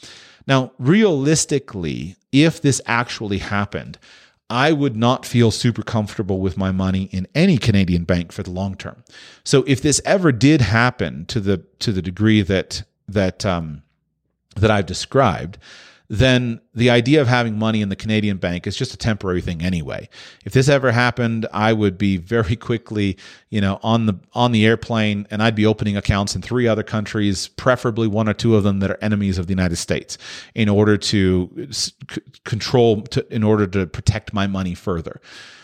Now, 0.46 0.72
realistically, 0.78 2.16
if 2.32 2.60
this 2.60 2.80
actually 2.84 3.38
happened, 3.38 3.96
I 4.50 4.72
would 4.72 4.96
not 4.96 5.24
feel 5.24 5.50
super 5.50 5.82
comfortable 5.82 6.40
with 6.40 6.56
my 6.56 6.72
money 6.72 7.04
in 7.12 7.28
any 7.34 7.58
Canadian 7.58 8.04
bank 8.04 8.32
for 8.32 8.42
the 8.42 8.50
long 8.50 8.74
term. 8.74 9.04
So 9.44 9.62
if 9.68 9.80
this 9.82 10.00
ever 10.04 10.32
did 10.32 10.60
happen 10.60 11.26
to 11.26 11.38
the 11.38 11.58
to 11.78 11.92
the 11.92 12.02
degree 12.02 12.42
that 12.42 12.82
that 13.06 13.46
um, 13.46 13.82
that 14.56 14.70
I've 14.70 14.86
described, 14.86 15.58
then 16.18 16.60
the 16.74 16.90
idea 16.90 17.20
of 17.20 17.28
having 17.28 17.58
money 17.58 17.80
in 17.80 17.88
the 17.88 17.96
Canadian 17.96 18.36
bank 18.36 18.66
is 18.66 18.76
just 18.76 18.92
a 18.92 18.96
temporary 18.96 19.40
thing 19.40 19.62
anyway. 19.62 20.08
If 20.44 20.52
this 20.52 20.68
ever 20.68 20.92
happened, 20.92 21.46
I 21.52 21.72
would 21.72 21.96
be 21.96 22.16
very 22.16 22.56
quickly, 22.56 23.16
you 23.50 23.60
know, 23.60 23.78
on 23.82 24.06
the 24.06 24.14
on 24.32 24.52
the 24.52 24.66
airplane 24.66 25.26
and 25.30 25.42
I'd 25.42 25.54
be 25.54 25.66
opening 25.66 25.96
accounts 25.96 26.36
in 26.36 26.42
three 26.42 26.68
other 26.68 26.82
countries, 26.82 27.48
preferably 27.48 28.06
one 28.06 28.28
or 28.28 28.34
two 28.34 28.54
of 28.56 28.64
them 28.64 28.80
that 28.80 28.90
are 28.90 28.98
enemies 29.00 29.38
of 29.38 29.46
the 29.46 29.52
United 29.52 29.76
States 29.76 30.18
in 30.54 30.68
order 30.68 30.96
to 30.96 31.68
c- 31.70 31.92
control 32.44 33.02
to, 33.02 33.34
in 33.34 33.42
order 33.42 33.66
to 33.66 33.86
protect 33.86 34.32
my 34.32 34.46
money 34.46 34.74
further. 34.74 35.20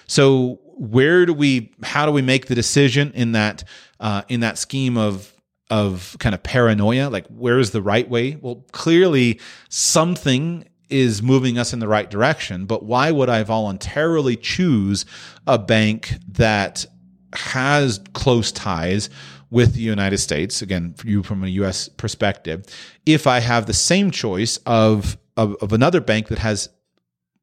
So 0.06 0.58
where 0.74 1.26
do 1.26 1.34
we 1.34 1.72
how 1.82 2.06
do 2.06 2.12
we 2.12 2.22
make 2.22 2.46
the 2.46 2.54
decision 2.54 3.12
in 3.14 3.32
that 3.32 3.64
uh, 4.00 4.22
in 4.28 4.40
that 4.40 4.56
scheme 4.56 4.96
of 4.96 5.29
of 5.70 6.16
kind 6.18 6.34
of 6.34 6.42
paranoia 6.42 7.08
like 7.08 7.26
where's 7.28 7.70
the 7.70 7.82
right 7.82 8.08
way? 8.08 8.36
Well 8.36 8.66
clearly 8.72 9.40
something 9.68 10.68
is 10.88 11.22
moving 11.22 11.56
us 11.56 11.72
in 11.72 11.78
the 11.78 11.88
right 11.88 12.10
direction 12.10 12.66
but 12.66 12.82
why 12.82 13.12
would 13.12 13.28
i 13.28 13.44
voluntarily 13.44 14.34
choose 14.34 15.06
a 15.46 15.56
bank 15.56 16.14
that 16.26 16.84
has 17.32 18.00
close 18.12 18.50
ties 18.50 19.08
with 19.50 19.74
the 19.74 19.80
United 19.80 20.18
States? 20.18 20.62
Again 20.62 20.94
you 21.04 21.22
from 21.22 21.44
a 21.44 21.48
US 21.48 21.88
perspective 21.88 22.64
if 23.06 23.26
I 23.26 23.40
have 23.40 23.66
the 23.66 23.74
same 23.74 24.10
choice 24.10 24.58
of, 24.66 25.16
of 25.36 25.56
of 25.62 25.72
another 25.72 26.00
bank 26.00 26.28
that 26.28 26.40
has 26.40 26.68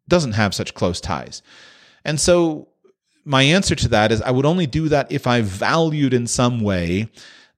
doesn't 0.08 0.34
have 0.34 0.54
such 0.54 0.74
close 0.74 1.02
ties. 1.02 1.42
And 2.06 2.20
so 2.20 2.70
my 3.26 3.44
answer 3.44 3.76
to 3.76 3.90
that 3.90 4.12
is 4.12 4.22
I 4.22 4.32
would 4.32 4.46
only 4.46 4.66
do 4.66 4.88
that 4.90 5.12
if 5.12 5.28
I 5.28 5.42
valued 5.42 6.14
in 6.14 6.28
some 6.28 6.62
way 6.62 7.10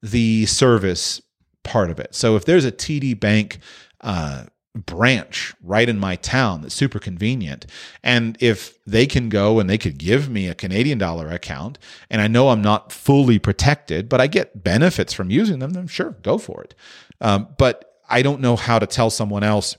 the 0.02 0.46
service 0.46 1.22
part 1.64 1.90
of 1.90 2.00
it. 2.00 2.16
So 2.16 2.36
if 2.36 2.46
there's 2.46 2.66
a 2.66 2.72
TD 2.72 3.20
Bank 3.20 3.60
uh, 4.02 4.46
branch 4.76 5.54
right 5.62 5.90
in 5.90 6.00
my 6.00 6.16
town 6.16 6.62
that's 6.62 6.76
super 6.76 7.00
convenient, 7.00 7.66
and 8.04 8.38
if 8.40 8.84
they 8.86 9.06
can 9.06 9.30
go 9.30 9.60
and 9.60 9.70
they 9.70 9.78
could 9.78 9.98
give 9.98 10.30
me 10.30 10.48
a 10.48 10.56
Canadian 10.56 10.98
dollar 10.98 11.30
account, 11.30 11.78
and 12.10 12.22
I 12.22 12.28
know 12.28 12.50
I'm 12.50 12.62
not 12.62 12.92
fully 12.92 13.40
protected, 13.40 14.10
but 14.10 14.22
I 14.22 14.28
get 14.28 14.64
benefits 14.64 15.14
from 15.14 15.30
using 15.30 15.60
them, 15.60 15.72
then 15.72 15.88
sure, 15.88 16.12
go 16.22 16.38
for 16.38 16.64
it. 16.64 16.76
Um, 17.22 17.50
but 17.58 17.86
I 18.10 18.22
don't 18.22 18.42
know 18.42 18.56
how 18.56 18.80
to 18.80 18.88
tell 18.88 19.10
someone 19.10 19.44
else 19.44 19.78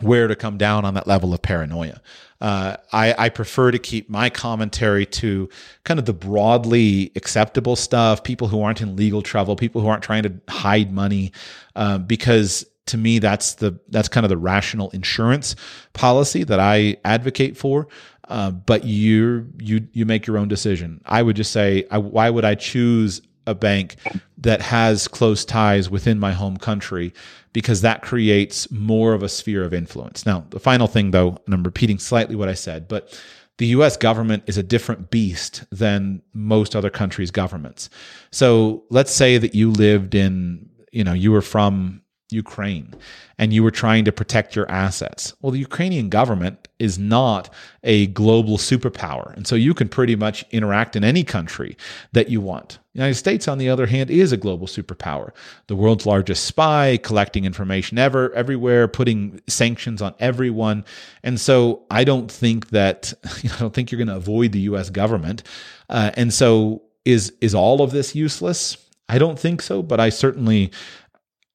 where 0.00 0.28
to 0.28 0.36
come 0.36 0.58
down 0.58 0.84
on 0.84 0.94
that 0.94 1.06
level 1.06 1.32
of 1.32 1.40
paranoia. 1.40 2.00
Uh, 2.40 2.76
I, 2.92 3.14
I, 3.16 3.28
prefer 3.30 3.70
to 3.70 3.78
keep 3.78 4.10
my 4.10 4.28
commentary 4.28 5.06
to 5.06 5.48
kind 5.84 5.98
of 5.98 6.04
the 6.04 6.12
broadly 6.12 7.10
acceptable 7.16 7.76
stuff, 7.76 8.22
people 8.22 8.48
who 8.48 8.60
aren't 8.60 8.82
in 8.82 8.94
legal 8.94 9.22
trouble, 9.22 9.56
people 9.56 9.80
who 9.80 9.88
aren't 9.88 10.02
trying 10.02 10.22
to 10.24 10.34
hide 10.46 10.92
money, 10.92 11.32
uh, 11.76 11.96
because 11.96 12.66
to 12.86 12.98
me 12.98 13.18
that's 13.18 13.54
the 13.54 13.80
that's 13.88 14.08
kind 14.08 14.24
of 14.24 14.30
the 14.30 14.36
rational 14.36 14.90
insurance 14.90 15.56
policy 15.94 16.44
that 16.44 16.60
I 16.60 16.98
advocate 17.06 17.56
for. 17.56 17.88
Uh, 18.28 18.50
but 18.50 18.84
you 18.84 19.50
you 19.58 19.88
you 19.92 20.04
make 20.04 20.26
your 20.26 20.36
own 20.36 20.48
decision. 20.48 21.00
I 21.06 21.22
would 21.22 21.36
just 21.36 21.52
say, 21.52 21.86
I, 21.90 21.98
why 21.98 22.28
would 22.28 22.44
I 22.44 22.54
choose 22.54 23.22
a 23.46 23.54
bank 23.54 23.96
that 24.38 24.60
has 24.60 25.08
close 25.08 25.44
ties 25.44 25.88
within 25.90 26.18
my 26.18 26.32
home 26.32 26.56
country 26.56 27.12
because 27.52 27.80
that 27.80 28.02
creates 28.02 28.70
more 28.70 29.14
of 29.14 29.22
a 29.22 29.28
sphere 29.28 29.64
of 29.64 29.72
influence. 29.72 30.26
Now, 30.26 30.44
the 30.50 30.60
final 30.60 30.86
thing 30.86 31.10
though, 31.10 31.38
and 31.46 31.54
I'm 31.54 31.64
repeating 31.64 31.98
slightly 31.98 32.36
what 32.36 32.48
I 32.48 32.54
said, 32.54 32.88
but 32.88 33.18
the 33.58 33.66
US 33.68 33.96
government 33.96 34.42
is 34.46 34.58
a 34.58 34.62
different 34.62 35.10
beast 35.10 35.64
than 35.70 36.22
most 36.34 36.76
other 36.76 36.90
countries' 36.90 37.30
governments. 37.30 37.88
So 38.30 38.84
let's 38.90 39.12
say 39.12 39.38
that 39.38 39.54
you 39.54 39.70
lived 39.70 40.14
in, 40.14 40.68
you 40.92 41.04
know, 41.04 41.14
you 41.14 41.32
were 41.32 41.42
from 41.42 42.02
Ukraine 42.30 42.92
and 43.38 43.52
you 43.52 43.62
were 43.62 43.70
trying 43.70 44.04
to 44.04 44.12
protect 44.12 44.56
your 44.56 44.68
assets. 44.70 45.34
Well, 45.40 45.52
the 45.52 45.60
Ukrainian 45.60 46.08
government 46.08 46.66
is 46.78 46.98
not 46.98 47.52
a 47.84 48.08
global 48.08 48.58
superpower. 48.58 49.34
And 49.36 49.46
so 49.46 49.54
you 49.54 49.74
can 49.74 49.88
pretty 49.88 50.16
much 50.16 50.44
interact 50.50 50.96
in 50.96 51.04
any 51.04 51.22
country 51.22 51.76
that 52.12 52.28
you 52.28 52.40
want. 52.40 52.78
The 52.94 52.98
United 52.98 53.14
States, 53.14 53.46
on 53.46 53.58
the 53.58 53.68
other 53.68 53.86
hand, 53.86 54.10
is 54.10 54.32
a 54.32 54.36
global 54.36 54.66
superpower. 54.66 55.30
The 55.68 55.76
world's 55.76 56.04
largest 56.04 56.44
spy, 56.44 56.96
collecting 56.96 57.44
information 57.44 57.96
ever, 57.96 58.32
everywhere, 58.32 58.88
putting 58.88 59.40
sanctions 59.46 60.02
on 60.02 60.14
everyone. 60.18 60.84
And 61.22 61.40
so 61.40 61.84
I 61.90 62.02
don't 62.04 62.30
think 62.30 62.70
that, 62.70 63.12
I 63.24 63.58
don't 63.58 63.72
think 63.72 63.92
you're 63.92 63.98
going 63.98 64.08
to 64.08 64.16
avoid 64.16 64.50
the 64.50 64.60
US 64.60 64.90
government. 64.90 65.44
Uh, 65.88 66.10
and 66.14 66.34
so 66.34 66.82
is, 67.04 67.32
is 67.40 67.54
all 67.54 67.82
of 67.82 67.92
this 67.92 68.16
useless? 68.16 68.78
I 69.08 69.18
don't 69.18 69.38
think 69.38 69.62
so, 69.62 69.82
but 69.82 70.00
I 70.00 70.08
certainly 70.08 70.72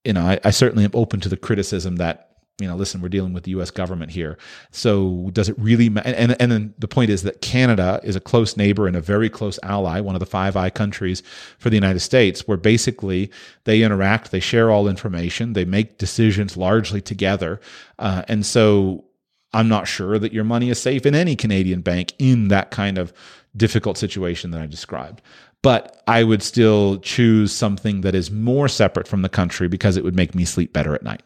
you 0.04 0.14
know, 0.14 0.22
I, 0.22 0.40
I 0.44 0.52
certainly 0.52 0.84
am 0.84 0.92
open 0.94 1.20
to 1.22 1.30
the 1.30 1.38
criticism 1.38 1.98
that 1.98 2.32
you 2.62 2.68
know, 2.68 2.76
listen, 2.76 3.02
we're 3.02 3.10
dealing 3.10 3.34
with 3.34 3.44
the 3.44 3.52
U.S. 3.52 3.72
government 3.72 4.12
here. 4.12 4.38
So 4.70 5.32
does 5.34 5.50
it 5.50 5.58
really? 5.58 5.90
Ma- 5.90 6.04
and 6.06 6.40
and 6.40 6.52
then 6.52 6.74
the 6.78 6.88
point 6.88 7.10
is 7.10 7.24
that 7.24 7.42
Canada 7.42 8.00
is 8.04 8.16
a 8.16 8.20
close 8.20 8.56
neighbor 8.56 8.86
and 8.86 8.96
a 8.96 9.02
very 9.02 9.30
close 9.30 9.58
ally, 9.64 10.00
one 10.00 10.16
of 10.16 10.20
the 10.20 10.28
Five 10.28 10.56
Eye 10.56 10.70
countries 10.70 11.24
for 11.58 11.72
the 11.72 11.76
United 11.76 12.02
States, 12.02 12.48
where 12.48 12.58
basically 12.58 13.32
they 13.64 13.82
interact, 13.82 14.30
they 14.30 14.40
share 14.40 14.70
all 14.70 14.88
information, 14.88 15.54
they 15.54 15.66
make 15.66 15.98
decisions 15.98 16.56
largely 16.56 17.02
together, 17.02 17.60
uh, 17.98 18.24
and 18.28 18.46
so 18.46 19.06
I'm 19.54 19.68
not 19.68 19.88
sure 19.88 20.20
that 20.20 20.32
your 20.32 20.44
money 20.44 20.70
is 20.70 20.80
safe 20.80 21.06
in 21.06 21.16
any 21.16 21.36
Canadian 21.36 21.82
bank 21.82 22.14
in 22.20 22.50
that 22.50 22.70
kind 22.70 23.00
of 23.00 23.12
difficult 23.58 23.98
situation 23.98 24.52
that 24.52 24.62
I 24.62 24.68
described 24.68 25.22
but 25.64 26.02
I 26.08 26.24
would 26.24 26.42
still 26.42 26.98
choose 27.00 27.52
something 27.52 28.02
that 28.02 28.16
is 28.16 28.32
more 28.32 28.68
separate 28.68 29.08
from 29.08 29.22
the 29.22 29.30
country 29.30 29.68
because 29.68 29.98
it 29.98 30.04
would 30.04 30.16
make 30.16 30.34
me 30.34 30.46
sleep 30.46 30.74
better 30.74 30.96
at 30.96 31.04
night. 31.04 31.24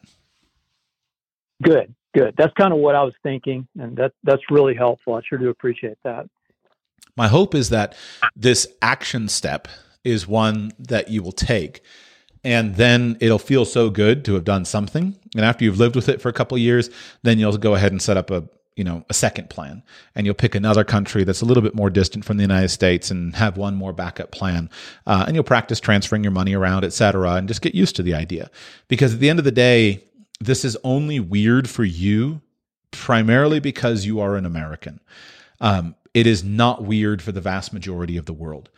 Good, 1.64 1.94
good. 2.14 2.36
That's 2.38 2.54
kind 2.54 2.74
of 2.74 2.80
what 2.80 2.96
I 2.96 3.04
was 3.04 3.14
thinking, 3.24 3.68
and 3.80 3.96
that 3.98 4.12
that's 4.24 4.44
really 4.50 4.76
helpful. 4.76 5.16
I 5.16 5.22
sure 5.28 5.38
do 5.38 5.50
appreciate 5.50 5.98
that. 6.04 6.30
My 7.16 7.28
hope 7.30 7.56
is 7.56 7.70
that 7.70 7.96
this 8.36 8.68
action 8.82 9.30
step 9.30 9.68
is 10.04 10.28
one 10.28 10.72
that 10.80 11.10
you 11.10 11.24
will 11.24 11.32
take 11.32 11.82
and 12.44 12.76
then 12.76 13.18
it'll 13.20 13.40
feel 13.40 13.66
so 13.66 13.90
good 13.90 14.24
to 14.24 14.36
have 14.36 14.44
done 14.44 14.64
something 14.64 15.18
and 15.36 15.44
after 15.44 15.66
you've 15.66 15.80
lived 15.80 15.96
with 15.96 16.08
it 16.08 16.22
for 16.22 16.30
a 16.30 16.34
couple 16.34 16.58
years 16.58 16.90
then 17.24 17.40
you'll 17.40 17.58
go 17.58 17.74
ahead 17.74 17.92
and 17.92 18.02
set 18.02 18.16
up 18.16 18.30
a 18.30 18.48
you 18.76 18.84
know 18.84 19.06
a 19.10 19.14
second 19.14 19.50
plan. 19.50 19.84
And 20.14 20.26
you'll 20.26 20.36
pick 20.36 20.56
another 20.56 20.84
country 20.84 21.24
that's 21.24 21.42
a 21.42 21.46
little 21.46 21.64
bit 21.64 21.76
more 21.76 21.90
distant 21.90 22.26
from 22.26 22.38
the 22.38 22.44
united 22.44 22.70
states 22.70 23.10
and 23.12 23.36
have 23.36 23.58
one 23.58 23.76
more 23.76 23.94
backup 23.94 24.32
plan. 24.32 24.70
Uh, 25.08 25.24
and 25.28 25.36
you'll 25.36 25.44
practice 25.44 25.80
transferring 25.80 26.24
your 26.24 26.32
money 26.32 26.54
around 26.54 26.84
et 26.84 26.94
cetera 26.94 27.34
and 27.34 27.48
just 27.48 27.62
get 27.62 27.76
used 27.76 27.96
to 27.96 28.04
the 28.04 28.14
idea. 28.14 28.50
Because 28.88 29.14
at 29.14 29.20
the 29.20 29.30
end 29.30 29.40
of 29.40 29.46
the 29.46 29.52
day 29.52 30.04
this 30.40 30.66
is 30.66 30.78
only 30.84 31.20
weird 31.20 31.70
for 31.70 31.84
you 31.84 32.42
primarily 32.92 33.60
because 33.60 34.06
you 34.06 34.20
are 34.20 34.36
an 34.36 34.46
american. 34.46 35.00
Um, 35.62 35.96
it 36.14 36.28
is 36.28 36.44
not 36.44 36.84
weird 36.84 37.22
for 37.22 37.32
the 37.32 37.42
vast 37.42 37.74
majority 37.74 38.18
of 38.18 38.26
the 38.26 38.34
world. 38.34 38.70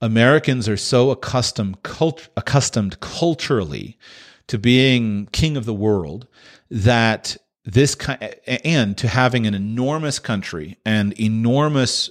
Americans 0.00 0.68
are 0.68 0.76
so 0.76 1.10
accustomed 1.10 1.82
cult- 1.82 2.28
accustomed 2.36 3.00
culturally 3.00 3.98
to 4.46 4.58
being 4.58 5.28
king 5.30 5.56
of 5.56 5.66
the 5.66 5.74
world 5.74 6.26
that 6.70 7.36
this 7.72 7.94
kind 7.94 8.34
and 8.64 8.96
to 8.98 9.08
having 9.08 9.46
an 9.46 9.54
enormous 9.54 10.18
country 10.18 10.76
and 10.84 11.12
enormous 11.20 12.10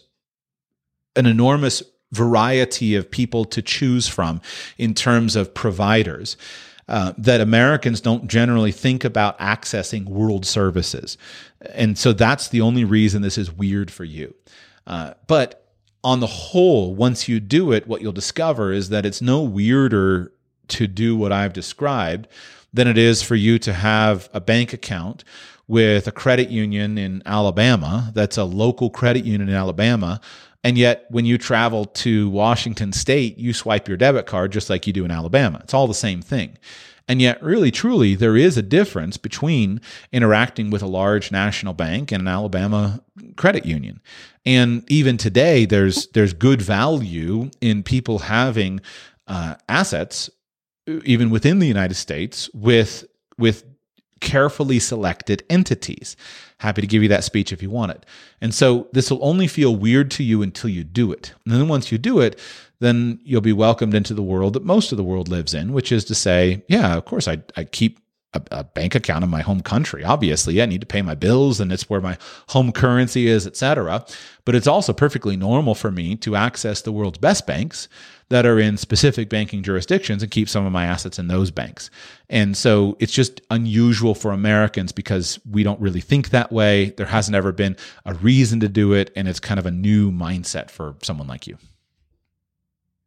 an 1.15 1.25
enormous 1.25 1.83
variety 2.11 2.95
of 2.95 3.11
people 3.11 3.45
to 3.45 3.61
choose 3.61 4.07
from 4.07 4.41
in 4.77 4.93
terms 4.93 5.35
of 5.35 5.53
providers 5.53 6.37
uh, 6.87 7.13
that 7.17 7.39
Americans 7.39 8.01
don't 8.01 8.27
generally 8.27 8.71
think 8.71 9.03
about 9.03 9.37
accessing 9.39 10.05
world 10.05 10.45
services. 10.45 11.17
And 11.73 11.97
so 11.97 12.13
that's 12.13 12.47
the 12.47 12.61
only 12.61 12.83
reason 12.83 13.21
this 13.21 13.37
is 13.37 13.51
weird 13.51 13.91
for 13.91 14.05
you. 14.05 14.33
Uh, 14.87 15.13
but 15.27 15.67
on 16.03 16.19
the 16.19 16.27
whole, 16.27 16.95
once 16.95 17.27
you 17.27 17.39
do 17.39 17.71
it, 17.71 17.85
what 17.85 18.01
you'll 18.01 18.11
discover 18.11 18.71
is 18.71 18.89
that 18.89 19.05
it's 19.05 19.21
no 19.21 19.43
weirder 19.43 20.31
to 20.69 20.87
do 20.87 21.15
what 21.15 21.31
I've 21.31 21.53
described 21.53 22.27
than 22.73 22.87
it 22.87 22.97
is 22.97 23.21
for 23.21 23.35
you 23.35 23.59
to 23.59 23.73
have 23.73 24.29
a 24.33 24.41
bank 24.41 24.73
account 24.73 25.23
with 25.67 26.07
a 26.07 26.11
credit 26.11 26.49
union 26.49 26.97
in 26.97 27.21
Alabama 27.25 28.11
that's 28.13 28.37
a 28.37 28.43
local 28.43 28.89
credit 28.89 29.25
union 29.25 29.49
in 29.49 29.55
Alabama. 29.55 30.19
And 30.63 30.77
yet, 30.77 31.05
when 31.09 31.25
you 31.25 31.37
travel 31.37 31.85
to 31.85 32.29
Washington 32.29 32.91
state, 32.91 33.37
you 33.37 33.53
swipe 33.53 33.87
your 33.87 33.95
debit 33.95 34.25
card 34.25 34.51
just 34.51 34.69
like 34.69 34.85
you 34.87 34.93
do 34.93 35.05
in 35.05 35.11
Alabama. 35.11 35.59
It's 35.63 35.73
all 35.73 35.87
the 35.87 35.93
same 35.93 36.21
thing. 36.21 36.57
And 37.07 37.21
yet, 37.21 37.41
really, 37.41 37.71
truly, 37.71 38.13
there 38.13 38.37
is 38.37 38.57
a 38.57 38.61
difference 38.61 39.17
between 39.17 39.81
interacting 40.11 40.69
with 40.69 40.83
a 40.83 40.87
large 40.87 41.31
national 41.31 41.73
bank 41.73 42.11
and 42.11 42.21
an 42.21 42.27
Alabama 42.27 43.01
credit 43.35 43.65
union. 43.65 43.99
And 44.45 44.83
even 44.91 45.17
today, 45.17 45.65
there's 45.65 46.07
there's 46.07 46.33
good 46.33 46.61
value 46.61 47.49
in 47.61 47.83
people 47.83 48.19
having 48.19 48.81
uh, 49.27 49.55
assets, 49.67 50.29
even 51.05 51.29
within 51.29 51.59
the 51.59 51.67
United 51.67 51.95
States, 51.95 52.49
with 52.53 53.05
with 53.37 53.63
carefully 54.19 54.79
selected 54.79 55.43
entities. 55.49 56.15
Happy 56.57 56.81
to 56.81 56.87
give 56.87 57.01
you 57.01 57.09
that 57.09 57.23
speech 57.23 57.53
if 57.53 57.61
you 57.61 57.69
want 57.69 57.91
it. 57.91 58.05
And 58.41 58.53
so 58.53 58.87
this 58.91 59.09
will 59.09 59.23
only 59.23 59.47
feel 59.47 59.75
weird 59.75 60.11
to 60.11 60.23
you 60.23 60.41
until 60.41 60.69
you 60.69 60.83
do 60.83 61.11
it. 61.11 61.33
And 61.45 61.55
then 61.55 61.67
once 61.67 61.91
you 61.91 61.97
do 61.97 62.19
it, 62.19 62.37
then 62.79 63.19
you'll 63.23 63.41
be 63.41 63.53
welcomed 63.53 63.93
into 63.93 64.13
the 64.13 64.21
world 64.21 64.53
that 64.53 64.65
most 64.65 64.91
of 64.91 64.97
the 64.97 65.03
world 65.03 65.27
lives 65.27 65.53
in, 65.53 65.73
which 65.73 65.91
is 65.91 66.05
to 66.05 66.15
say, 66.15 66.63
yeah, 66.67 66.95
of 66.95 67.05
course, 67.05 67.27
I, 67.27 67.41
I 67.55 67.65
keep 67.65 67.99
a, 68.33 68.41
a, 68.51 68.63
bank 68.63 68.95
account 68.95 69.23
in 69.23 69.29
my 69.29 69.41
home 69.41 69.61
country. 69.61 70.03
Obviously, 70.03 70.61
I 70.61 70.65
need 70.65 70.81
to 70.81 70.87
pay 70.87 71.01
my 71.01 71.15
bills, 71.15 71.59
and 71.59 71.71
it's 71.71 71.89
where 71.89 71.99
my 71.99 72.17
home 72.49 72.71
currency 72.71 73.27
is, 73.27 73.47
etc. 73.47 74.05
But 74.45 74.55
it's 74.55 74.67
also 74.67 74.93
perfectly 74.93 75.35
normal 75.35 75.75
for 75.75 75.91
me 75.91 76.15
to 76.17 76.35
access 76.35 76.81
the 76.81 76.91
world's 76.91 77.17
best 77.17 77.47
banks 77.47 77.87
that 78.29 78.45
are 78.45 78.59
in 78.59 78.77
specific 78.77 79.27
banking 79.27 79.63
jurisdictions 79.63 80.21
and 80.21 80.31
keep 80.31 80.47
some 80.47 80.65
of 80.65 80.71
my 80.71 80.85
assets 80.85 81.17
in 81.17 81.27
those 81.27 81.49
banks. 81.49 81.89
And 82.29 82.55
so 82.55 82.95
it's 82.99 83.11
just 83.11 83.41
unusual 83.49 84.13
for 84.13 84.31
Americans 84.31 84.91
because 84.91 85.39
we 85.49 85.63
don't 85.63 85.79
really 85.81 86.01
think 86.01 86.29
that 86.29 86.51
way. 86.51 86.91
There 86.91 87.07
hasn't 87.07 87.35
ever 87.35 87.51
been 87.51 87.75
a 88.05 88.13
reason 88.13 88.59
to 88.59 88.69
do 88.69 88.93
it, 88.93 89.11
and 89.15 89.27
it's 89.27 89.39
kind 89.39 89.59
of 89.59 89.65
a 89.65 89.71
new 89.71 90.11
mindset 90.11 90.69
for 90.69 90.95
someone 91.01 91.27
like 91.27 91.47
you. 91.47 91.57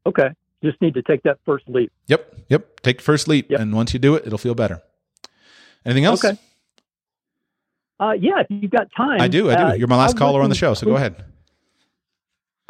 Okay. 0.07 0.31
Just 0.65 0.81
need 0.81 0.95
to 0.95 1.03
take 1.03 1.23
that 1.23 1.39
first 1.45 1.69
leap. 1.69 1.93
Yep. 2.09 2.35
Yep. 2.49 2.81
Take 2.81 2.97
the 2.99 3.05
first 3.05 3.29
leap. 3.29 3.51
Yep. 3.51 3.61
And 3.61 3.73
once 3.75 3.93
you 3.93 4.01
do 4.01 4.17
it, 4.17 4.27
it'll 4.27 4.39
feel 4.39 4.55
better. 4.55 4.83
Anything 5.85 6.05
else? 6.05 6.25
Okay. 6.25 6.39
Uh, 8.01 8.13
yeah, 8.13 8.41
if 8.41 8.47
you've 8.51 8.71
got 8.73 8.89
time. 8.97 9.21
I 9.21 9.29
do. 9.29 9.51
I 9.51 9.55
do. 9.55 9.63
uh, 9.63 9.73
You're 9.75 9.87
my 9.89 9.97
last 9.97 10.17
caller 10.17 10.43
on 10.43 10.49
the 10.49 10.57
show, 10.57 10.75
so 10.75 10.87
go 10.87 10.97
ahead. 10.97 11.25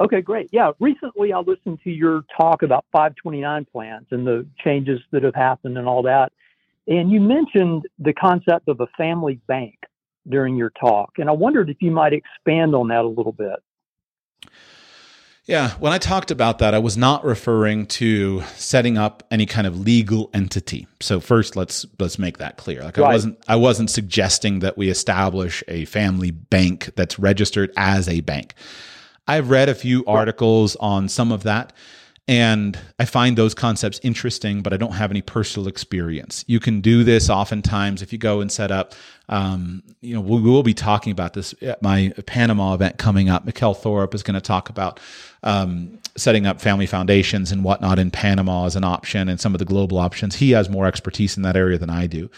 Okay, 0.03 0.20
great. 0.20 0.48
Yeah, 0.50 0.72
recently 0.80 1.32
I 1.32 1.38
listened 1.38 1.78
to 1.84 1.90
your 1.90 2.24
talk 2.36 2.62
about 2.62 2.84
529 2.90 3.66
plans 3.66 4.07
and 4.11 4.26
the 4.26 4.44
changes 4.64 5.00
that 5.12 5.22
have 5.22 5.34
happened 5.34 5.78
and 5.78 5.86
all 5.86 6.03
that. 6.03 6.32
And 6.88 7.12
you 7.12 7.20
mentioned 7.20 7.86
the 8.00 8.12
concept 8.12 8.66
of 8.66 8.80
a 8.80 8.88
family 8.98 9.38
bank 9.46 9.76
during 10.28 10.57
your 10.57 10.70
talk. 10.70 11.12
And 11.18 11.28
I 11.28 11.32
wondered 11.32 11.70
if 11.70 11.76
you 11.80 11.92
might 11.92 12.12
expand 12.12 12.74
on 12.74 12.88
that 12.88 13.05
a 13.05 13.09
little 13.09 13.30
bit. 13.32 13.62
Yeah, 15.44 15.70
when 15.74 15.92
I 15.92 15.98
talked 15.98 16.30
about 16.30 16.59
that, 16.59 16.74
I 16.74 16.78
was 16.78 16.96
not 16.96 17.24
referring 17.24 17.86
to 17.86 18.42
setting 18.55 18.96
up 18.98 19.24
any 19.30 19.46
kind 19.46 19.66
of 19.66 19.78
legal 19.78 20.30
entity. 20.32 20.86
So 21.00 21.20
first, 21.20 21.57
let's 21.57 21.84
let's 21.98 22.16
make 22.16 22.38
that 22.38 22.57
clear. 22.57 22.82
Like 22.82 22.98
I 22.98 23.03
wasn't 23.03 23.38
I 23.48 23.57
wasn't 23.57 23.90
suggesting 23.90 24.61
that 24.61 24.76
we 24.76 24.88
establish 24.88 25.64
a 25.66 25.84
family 25.86 26.30
bank 26.30 26.90
that's 26.94 27.18
registered 27.18 27.72
as 27.76 28.09
a 28.09 28.20
bank. 28.20 28.55
I've 29.26 29.50
read 29.50 29.68
a 29.68 29.74
few 29.74 30.04
articles 30.06 30.76
on 30.76 31.08
some 31.08 31.32
of 31.32 31.44
that 31.44 31.72
and 32.28 32.78
I 33.00 33.04
find 33.04 33.36
those 33.36 33.52
concepts 33.52 33.98
interesting, 34.04 34.62
but 34.62 34.72
I 34.72 34.76
don't 34.76 34.92
have 34.92 35.10
any 35.10 35.22
personal 35.22 35.66
experience. 35.66 36.44
You 36.46 36.60
can 36.60 36.80
do 36.80 37.02
this 37.02 37.28
oftentimes 37.28 38.00
if 38.00 38.12
you 38.12 38.18
go 38.18 38.40
and 38.40 38.50
set 38.50 38.70
up. 38.70 38.94
Um, 39.28 39.82
you 40.00 40.14
know, 40.14 40.20
we 40.20 40.40
will 40.40 40.62
be 40.62 40.74
talking 40.74 41.10
about 41.10 41.34
this 41.34 41.52
at 41.62 41.82
my 41.82 42.12
Panama 42.26 42.74
event 42.74 42.96
coming 42.96 43.28
up. 43.28 43.44
Mikkel 43.44 43.76
Thorup 43.76 44.14
is 44.14 44.22
going 44.22 44.34
to 44.34 44.40
talk 44.40 44.68
about 44.68 45.00
um, 45.42 45.98
setting 46.16 46.46
up 46.46 46.60
family 46.60 46.86
foundations 46.86 47.50
and 47.50 47.64
whatnot 47.64 47.98
in 47.98 48.12
Panama 48.12 48.66
as 48.66 48.76
an 48.76 48.84
option, 48.84 49.28
and 49.28 49.40
some 49.40 49.52
of 49.54 49.58
the 49.58 49.64
global 49.64 49.98
options. 49.98 50.36
He 50.36 50.52
has 50.52 50.68
more 50.68 50.86
expertise 50.86 51.36
in 51.36 51.42
that 51.42 51.56
area 51.56 51.76
than 51.76 51.90
I 51.90 52.06
do. 52.06 52.30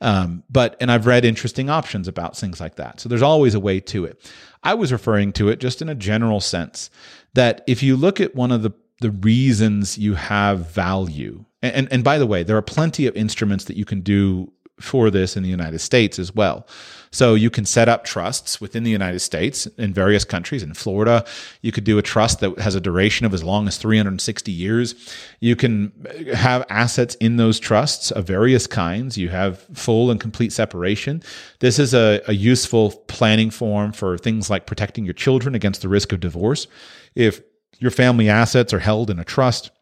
Um, 0.00 0.44
but 0.48 0.76
and 0.80 0.90
I've 0.90 1.06
read 1.06 1.24
interesting 1.24 1.68
options 1.68 2.08
about 2.08 2.36
things 2.36 2.60
like 2.60 2.76
that. 2.76 3.00
So 3.00 3.08
there's 3.08 3.22
always 3.22 3.54
a 3.54 3.60
way 3.60 3.80
to 3.80 4.04
it. 4.06 4.32
I 4.62 4.74
was 4.74 4.92
referring 4.92 5.32
to 5.34 5.48
it 5.48 5.60
just 5.60 5.82
in 5.82 5.88
a 5.88 5.94
general 5.94 6.40
sense 6.40 6.90
that 7.34 7.62
if 7.66 7.82
you 7.82 7.96
look 7.96 8.20
at 8.20 8.34
one 8.34 8.50
of 8.50 8.62
the 8.62 8.72
the 9.00 9.10
reasons 9.10 9.98
you 9.98 10.14
have 10.14 10.70
value. 10.70 11.44
And, 11.62 11.74
and, 11.74 11.92
and 11.92 12.04
by 12.04 12.18
the 12.18 12.26
way, 12.26 12.42
there 12.42 12.56
are 12.56 12.62
plenty 12.62 13.06
of 13.06 13.16
instruments 13.16 13.64
that 13.64 13.76
you 13.76 13.84
can 13.84 14.00
do 14.00 14.52
for 14.80 15.10
this 15.10 15.36
in 15.36 15.42
the 15.42 15.48
United 15.48 15.78
States 15.78 16.18
as 16.18 16.34
well. 16.34 16.66
So 17.12 17.34
you 17.34 17.50
can 17.50 17.64
set 17.64 17.88
up 17.88 18.04
trusts 18.04 18.60
within 18.60 18.84
the 18.84 18.90
United 18.90 19.18
States 19.18 19.66
in 19.66 19.92
various 19.92 20.24
countries. 20.24 20.62
In 20.62 20.74
Florida, 20.74 21.24
you 21.60 21.72
could 21.72 21.82
do 21.82 21.98
a 21.98 22.02
trust 22.02 22.38
that 22.40 22.58
has 22.60 22.76
a 22.76 22.80
duration 22.80 23.26
of 23.26 23.34
as 23.34 23.42
long 23.42 23.66
as 23.66 23.78
360 23.78 24.52
years. 24.52 24.94
You 25.40 25.56
can 25.56 25.92
have 26.32 26.64
assets 26.70 27.16
in 27.16 27.36
those 27.36 27.58
trusts 27.58 28.12
of 28.12 28.26
various 28.26 28.68
kinds. 28.68 29.18
You 29.18 29.30
have 29.30 29.58
full 29.74 30.10
and 30.10 30.20
complete 30.20 30.52
separation. 30.52 31.22
This 31.58 31.80
is 31.80 31.94
a, 31.94 32.22
a 32.28 32.32
useful 32.32 32.92
planning 33.08 33.50
form 33.50 33.92
for 33.92 34.16
things 34.16 34.48
like 34.48 34.66
protecting 34.66 35.04
your 35.04 35.14
children 35.14 35.56
against 35.56 35.82
the 35.82 35.88
risk 35.88 36.12
of 36.12 36.20
divorce. 36.20 36.68
If 37.16 37.42
your 37.80 37.90
family 37.90 38.28
assets 38.28 38.72
are 38.72 38.78
held 38.78 39.10
in 39.10 39.18
a 39.18 39.24
trust 39.24 39.72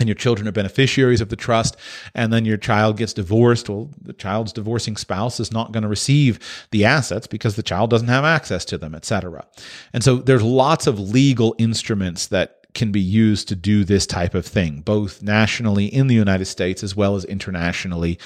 and 0.00 0.08
your 0.08 0.14
children 0.14 0.48
are 0.48 0.52
beneficiaries 0.52 1.20
of 1.20 1.28
the 1.28 1.36
trust 1.36 1.76
and 2.14 2.32
then 2.32 2.44
your 2.44 2.56
child 2.56 2.96
gets 2.96 3.12
divorced 3.12 3.68
well 3.68 3.90
the 4.00 4.12
child's 4.12 4.52
divorcing 4.52 4.96
spouse 4.96 5.40
is 5.40 5.52
not 5.52 5.72
going 5.72 5.82
to 5.82 5.88
receive 5.88 6.38
the 6.70 6.84
assets 6.84 7.26
because 7.26 7.56
the 7.56 7.62
child 7.62 7.90
doesn't 7.90 8.08
have 8.08 8.24
access 8.24 8.64
to 8.64 8.78
them 8.78 8.94
etc 8.94 9.46
and 9.92 10.02
so 10.02 10.16
there's 10.16 10.42
lots 10.42 10.86
of 10.86 10.98
legal 10.98 11.54
instruments 11.58 12.26
that 12.28 12.66
can 12.74 12.90
be 12.90 13.00
used 13.00 13.46
to 13.46 13.54
do 13.54 13.84
this 13.84 14.06
type 14.06 14.34
of 14.34 14.44
thing 14.44 14.80
both 14.80 15.22
nationally 15.22 15.86
in 15.86 16.06
the 16.08 16.14
united 16.14 16.46
states 16.46 16.82
as 16.82 16.96
well 16.96 17.14
as 17.14 17.24
internationally 17.26 18.18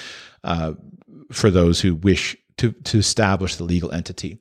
uh, 0.43 0.73
for 1.31 1.51
those 1.51 1.81
who 1.81 1.95
wish 1.95 2.35
to, 2.57 2.71
to 2.83 2.97
establish 2.97 3.55
the 3.55 3.63
legal 3.63 3.91
entity 3.91 4.39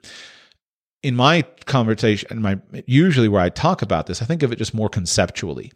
in 1.02 1.14
my 1.14 1.42
conversation, 1.66 2.42
my 2.42 2.58
usually 2.86 3.28
where 3.28 3.40
I 3.40 3.50
talk 3.50 3.82
about 3.82 4.06
this, 4.06 4.20
I 4.20 4.24
think 4.24 4.42
of 4.42 4.52
it 4.52 4.56
just 4.56 4.74
more 4.74 4.88
conceptually. 4.88 5.70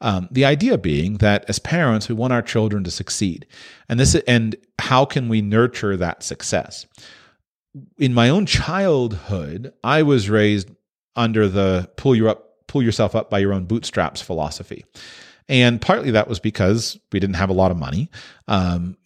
Um, 0.00 0.28
the 0.30 0.44
idea 0.44 0.78
being 0.78 1.18
that 1.18 1.44
as 1.48 1.58
parents, 1.58 2.08
we 2.08 2.14
want 2.14 2.32
our 2.32 2.42
children 2.42 2.84
to 2.84 2.90
succeed, 2.90 3.46
and 3.88 3.98
this 3.98 4.14
and 4.14 4.56
how 4.78 5.04
can 5.04 5.28
we 5.28 5.42
nurture 5.42 5.96
that 5.96 6.22
success? 6.22 6.86
In 7.98 8.14
my 8.14 8.28
own 8.28 8.46
childhood, 8.46 9.72
I 9.82 10.02
was 10.02 10.30
raised 10.30 10.70
under 11.16 11.48
the 11.48 11.90
pull 11.96 12.14
you 12.14 12.28
up, 12.28 12.66
pull 12.68 12.82
yourself 12.82 13.16
up 13.16 13.30
by 13.30 13.40
your 13.40 13.52
own 13.52 13.64
bootstraps 13.64 14.22
philosophy, 14.22 14.84
and 15.48 15.80
partly 15.80 16.12
that 16.12 16.28
was 16.28 16.38
because 16.38 16.98
we 17.10 17.18
didn't 17.18 17.36
have 17.36 17.50
a 17.50 17.54
lot 17.54 17.72
of 17.72 17.76
money. 17.76 18.10
Um, 18.46 18.96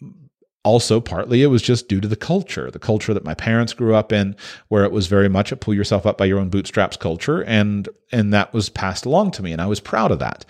also 0.65 1.01
partly 1.01 1.43
it 1.43 1.49
was 1.49 1.63
just 1.63 1.89
due 1.89 2.01
to 2.01 2.09
the 2.09 2.17
culture 2.17 2.71
the 2.71 2.79
culture 2.79 3.13
that 3.13 3.25
my 3.25 3.35
parents 3.35 3.73
grew 3.73 3.95
up 3.95 4.13
in 4.13 4.37
where 4.69 4.85
it 4.85 4.93
was 4.93 5.07
very 5.07 5.29
much 5.29 5.51
a 5.51 5.57
pull 5.57 5.75
yourself 5.75 6.07
up 6.07 6.17
by 6.17 6.25
your 6.25 6.39
own 6.39 6.49
bootstraps 6.49 6.97
culture 6.97 7.43
and 7.45 7.89
and 8.13 8.33
that 8.33 8.53
was 8.55 8.69
passed 8.69 9.05
along 9.05 9.31
to 9.31 9.43
me 9.43 9.53
and 9.53 9.61
i 9.61 9.67
was 9.67 9.81
proud 9.81 10.11
of 10.11 10.19
that. 10.19 10.45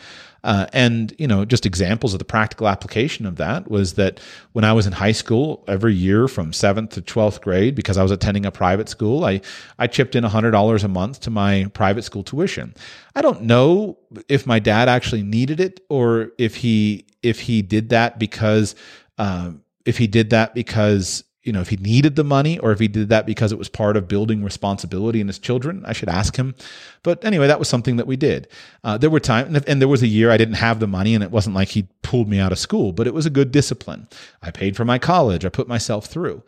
Uh, 0.45 0.67
and 0.73 1.15
you 1.19 1.27
know 1.29 1.45
just 1.45 1.65
examples 1.65 2.13
of 2.13 2.19
the 2.19 2.25
practical 2.25 2.67
application 2.67 3.27
of 3.27 3.37
that 3.37 3.71
was 3.71 3.95
that 3.95 4.19
when 4.55 4.65
i 4.65 4.73
was 4.73 4.89
in 4.89 4.93
high 4.93 5.13
school 5.13 5.63
every 5.69 5.95
year 5.95 6.27
from 6.27 6.51
7th 6.51 6.91
to 6.91 7.01
12th 7.01 7.41
grade 7.41 7.77
because 7.77 7.97
i 7.97 8.03
was 8.03 8.11
attending 8.11 8.45
a 8.45 8.51
private 8.51 8.89
school 8.89 9.25
i 9.25 9.41
i 9.79 9.87
chipped 9.87 10.17
in 10.17 10.25
$100 10.25 10.83
a 10.83 10.89
month 10.89 11.21
to 11.21 11.31
my 11.31 11.67
private 11.75 12.03
school 12.03 12.25
tuition. 12.25 12.75
I 13.15 13.23
don't 13.23 13.43
know 13.43 13.99
if 14.29 14.45
my 14.45 14.59
dad 14.59 14.89
actually 14.89 15.23
needed 15.23 15.61
it 15.61 15.81
or 15.89 16.33
if 16.39 16.57
he 16.57 17.07
if 17.23 17.39
he 17.39 17.63
did 17.63 17.91
that 17.91 18.19
because 18.19 18.75
um, 19.19 19.63
if 19.85 19.99
he 19.99 20.07
did 20.07 20.30
that 20.30 20.55
because 20.55 21.24
you 21.43 21.53
know 21.53 21.61
if 21.61 21.68
he 21.68 21.76
needed 21.76 22.16
the 22.16 22.24
money 22.24 22.59
or 22.59 22.72
if 22.72 22.78
he 22.78 22.89
did 22.89 23.09
that 23.09 23.26
because 23.26 23.53
it 23.53 23.59
was 23.59 23.68
part 23.68 23.97
of 23.97 24.09
building 24.09 24.45
responsibility 24.45 25.20
in 25.20 25.26
his 25.26 25.39
children 25.39 25.83
i 25.87 25.93
should 25.93 26.09
ask 26.09 26.37
him. 26.37 26.55
But 27.03 27.24
anyway 27.24 27.49
that 27.49 27.59
was 27.59 27.68
something 27.68 27.97
that 27.97 28.07
we 28.07 28.16
did. 28.16 28.49
Uh, 28.85 28.97
there 28.99 29.11
were 29.11 29.20
times 29.20 29.64
and 29.66 29.80
there 29.80 29.89
was 29.89 30.03
a 30.03 30.07
year 30.07 30.30
i 30.30 30.37
didn't 30.37 30.55
have 30.55 30.80
the 30.80 30.87
money 30.87 31.14
and 31.14 31.24
it 31.24 31.30
wasn't 31.30 31.57
like 31.57 31.68
he 31.68 31.89
pulled 32.03 32.28
me 32.28 32.39
out 32.39 32.53
of 32.53 32.59
school 32.59 32.93
but 32.93 33.07
it 33.07 33.14
was 33.14 33.26
a 33.26 33.30
good 33.30 33.51
discipline. 33.51 34.09
I 34.41 34.51
paid 34.51 34.76
for 34.76 34.85
my 34.85 34.99
college. 34.99 35.45
I 35.45 35.49
put 35.49 35.68
myself 35.68 36.07
through. 36.07 36.43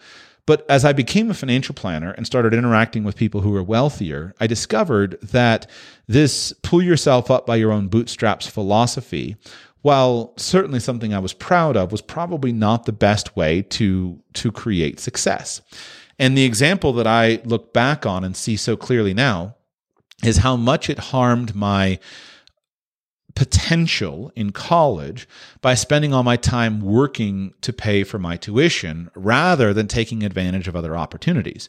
But 0.46 0.68
as 0.68 0.84
I 0.84 0.92
became 0.92 1.30
a 1.30 1.34
financial 1.34 1.74
planner 1.74 2.10
and 2.12 2.26
started 2.26 2.52
interacting 2.52 3.02
with 3.02 3.16
people 3.16 3.40
who 3.40 3.50
were 3.50 3.62
wealthier, 3.62 4.34
I 4.38 4.46
discovered 4.46 5.18
that 5.22 5.70
this 6.06 6.52
pull 6.62 6.82
yourself 6.82 7.30
up 7.30 7.46
by 7.46 7.56
your 7.56 7.72
own 7.72 7.88
bootstraps 7.88 8.46
philosophy 8.46 9.36
while 9.84 10.32
certainly 10.38 10.80
something 10.80 11.12
I 11.12 11.18
was 11.18 11.34
proud 11.34 11.76
of, 11.76 11.92
was 11.92 12.00
probably 12.00 12.52
not 12.54 12.86
the 12.86 12.92
best 12.92 13.36
way 13.36 13.60
to, 13.60 14.18
to 14.32 14.50
create 14.50 14.98
success. 14.98 15.60
And 16.18 16.38
the 16.38 16.44
example 16.44 16.94
that 16.94 17.06
I 17.06 17.42
look 17.44 17.74
back 17.74 18.06
on 18.06 18.24
and 18.24 18.34
see 18.34 18.56
so 18.56 18.78
clearly 18.78 19.12
now 19.12 19.56
is 20.24 20.38
how 20.38 20.56
much 20.56 20.88
it 20.88 20.98
harmed 20.98 21.54
my 21.54 21.98
potential 23.34 24.32
in 24.34 24.52
college 24.52 25.28
by 25.60 25.74
spending 25.74 26.14
all 26.14 26.22
my 26.22 26.38
time 26.38 26.80
working 26.80 27.52
to 27.60 27.70
pay 27.70 28.04
for 28.04 28.18
my 28.18 28.38
tuition 28.38 29.10
rather 29.14 29.74
than 29.74 29.86
taking 29.86 30.22
advantage 30.22 30.66
of 30.66 30.74
other 30.74 30.96
opportunities. 30.96 31.68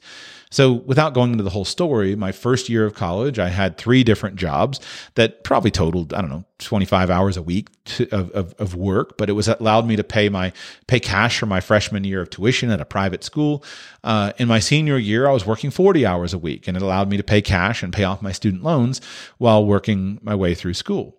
So, 0.51 0.73
without 0.73 1.13
going 1.13 1.31
into 1.31 1.43
the 1.43 1.49
whole 1.49 1.65
story, 1.65 2.15
my 2.15 2.31
first 2.31 2.69
year 2.69 2.85
of 2.85 2.93
college, 2.93 3.39
I 3.39 3.49
had 3.49 3.77
three 3.77 4.03
different 4.03 4.35
jobs 4.35 4.79
that 5.15 5.43
probably 5.43 5.71
totaled, 5.71 6.13
I 6.13 6.21
don't 6.21 6.29
know, 6.29 6.45
25 6.59 7.09
hours 7.09 7.35
a 7.35 7.41
week 7.41 7.69
to, 7.85 8.07
of, 8.15 8.31
of, 8.31 8.53
of 8.59 8.75
work, 8.75 9.17
but 9.17 9.29
it 9.29 9.33
was 9.33 9.47
allowed 9.47 9.85
me 9.85 9.95
to 9.95 10.03
pay 10.03 10.29
my 10.29 10.53
pay 10.87 10.99
cash 10.99 11.39
for 11.39 11.45
my 11.45 11.59
freshman 11.59 12.03
year 12.03 12.21
of 12.21 12.29
tuition 12.29 12.69
at 12.69 12.79
a 12.79 12.85
private 12.85 13.23
school. 13.23 13.63
Uh, 14.03 14.31
in 14.37 14.47
my 14.47 14.59
senior 14.59 14.97
year, 14.97 15.27
I 15.27 15.31
was 15.31 15.45
working 15.45 15.71
40 15.71 16.05
hours 16.05 16.33
a 16.33 16.37
week, 16.37 16.67
and 16.67 16.77
it 16.77 16.83
allowed 16.83 17.09
me 17.09 17.17
to 17.17 17.23
pay 17.23 17.41
cash 17.41 17.83
and 17.83 17.91
pay 17.91 18.03
off 18.03 18.21
my 18.21 18.31
student 18.31 18.63
loans 18.63 19.01
while 19.37 19.65
working 19.65 20.19
my 20.21 20.35
way 20.35 20.55
through 20.55 20.75
school. 20.75 21.17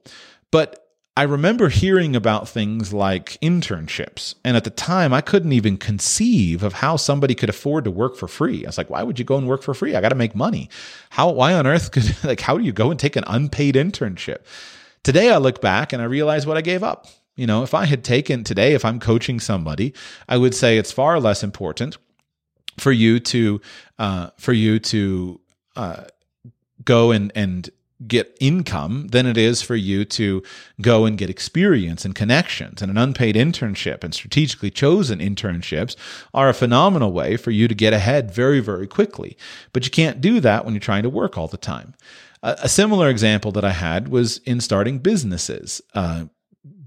But 0.50 0.85
I 1.18 1.22
remember 1.22 1.70
hearing 1.70 2.14
about 2.14 2.46
things 2.46 2.92
like 2.92 3.38
internships. 3.40 4.34
And 4.44 4.54
at 4.54 4.64
the 4.64 4.70
time, 4.70 5.14
I 5.14 5.22
couldn't 5.22 5.52
even 5.52 5.78
conceive 5.78 6.62
of 6.62 6.74
how 6.74 6.96
somebody 6.96 7.34
could 7.34 7.48
afford 7.48 7.84
to 7.84 7.90
work 7.90 8.16
for 8.16 8.28
free. 8.28 8.66
I 8.66 8.68
was 8.68 8.76
like, 8.76 8.90
why 8.90 9.02
would 9.02 9.18
you 9.18 9.24
go 9.24 9.38
and 9.38 9.48
work 9.48 9.62
for 9.62 9.72
free? 9.72 9.96
I 9.96 10.02
got 10.02 10.10
to 10.10 10.14
make 10.14 10.34
money. 10.34 10.68
How, 11.08 11.30
why 11.30 11.54
on 11.54 11.66
earth 11.66 11.90
could, 11.90 12.14
like, 12.24 12.40
how 12.40 12.58
do 12.58 12.64
you 12.64 12.72
go 12.72 12.90
and 12.90 13.00
take 13.00 13.16
an 13.16 13.24
unpaid 13.26 13.76
internship? 13.76 14.40
Today, 15.04 15.30
I 15.30 15.38
look 15.38 15.62
back 15.62 15.94
and 15.94 16.02
I 16.02 16.04
realize 16.04 16.46
what 16.46 16.58
I 16.58 16.60
gave 16.60 16.82
up. 16.82 17.06
You 17.34 17.46
know, 17.46 17.62
if 17.62 17.72
I 17.72 17.86
had 17.86 18.04
taken 18.04 18.44
today, 18.44 18.74
if 18.74 18.84
I'm 18.84 19.00
coaching 19.00 19.40
somebody, 19.40 19.94
I 20.28 20.36
would 20.36 20.54
say 20.54 20.76
it's 20.76 20.92
far 20.92 21.18
less 21.18 21.42
important 21.42 21.96
for 22.78 22.92
you 22.92 23.20
to, 23.20 23.60
uh, 23.98 24.30
for 24.36 24.52
you 24.52 24.78
to, 24.80 25.40
uh, 25.76 26.04
go 26.84 27.10
and, 27.10 27.32
and 27.34 27.70
get 28.08 28.36
income 28.40 29.08
than 29.08 29.26
it 29.26 29.36
is 29.36 29.62
for 29.62 29.76
you 29.76 30.04
to 30.04 30.42
go 30.80 31.04
and 31.04 31.18
get 31.18 31.30
experience 31.30 32.04
and 32.04 32.14
connections. 32.14 32.82
And 32.82 32.90
an 32.90 32.98
unpaid 32.98 33.34
internship 33.34 34.04
and 34.04 34.14
strategically 34.14 34.70
chosen 34.70 35.18
internships 35.18 35.96
are 36.34 36.48
a 36.48 36.54
phenomenal 36.54 37.12
way 37.12 37.36
for 37.36 37.50
you 37.50 37.68
to 37.68 37.74
get 37.74 37.92
ahead 37.92 38.30
very, 38.30 38.60
very 38.60 38.86
quickly. 38.86 39.36
But 39.72 39.84
you 39.84 39.90
can't 39.90 40.20
do 40.20 40.40
that 40.40 40.64
when 40.64 40.74
you're 40.74 40.80
trying 40.80 41.02
to 41.04 41.10
work 41.10 41.36
all 41.36 41.48
the 41.48 41.56
time. 41.56 41.94
A, 42.42 42.68
similar 42.68 43.08
example 43.08 43.50
that 43.52 43.64
I 43.64 43.72
had 43.72 44.08
was 44.08 44.38
in 44.38 44.60
starting 44.60 44.98
businesses. 44.98 45.80
Uh, 45.94 46.26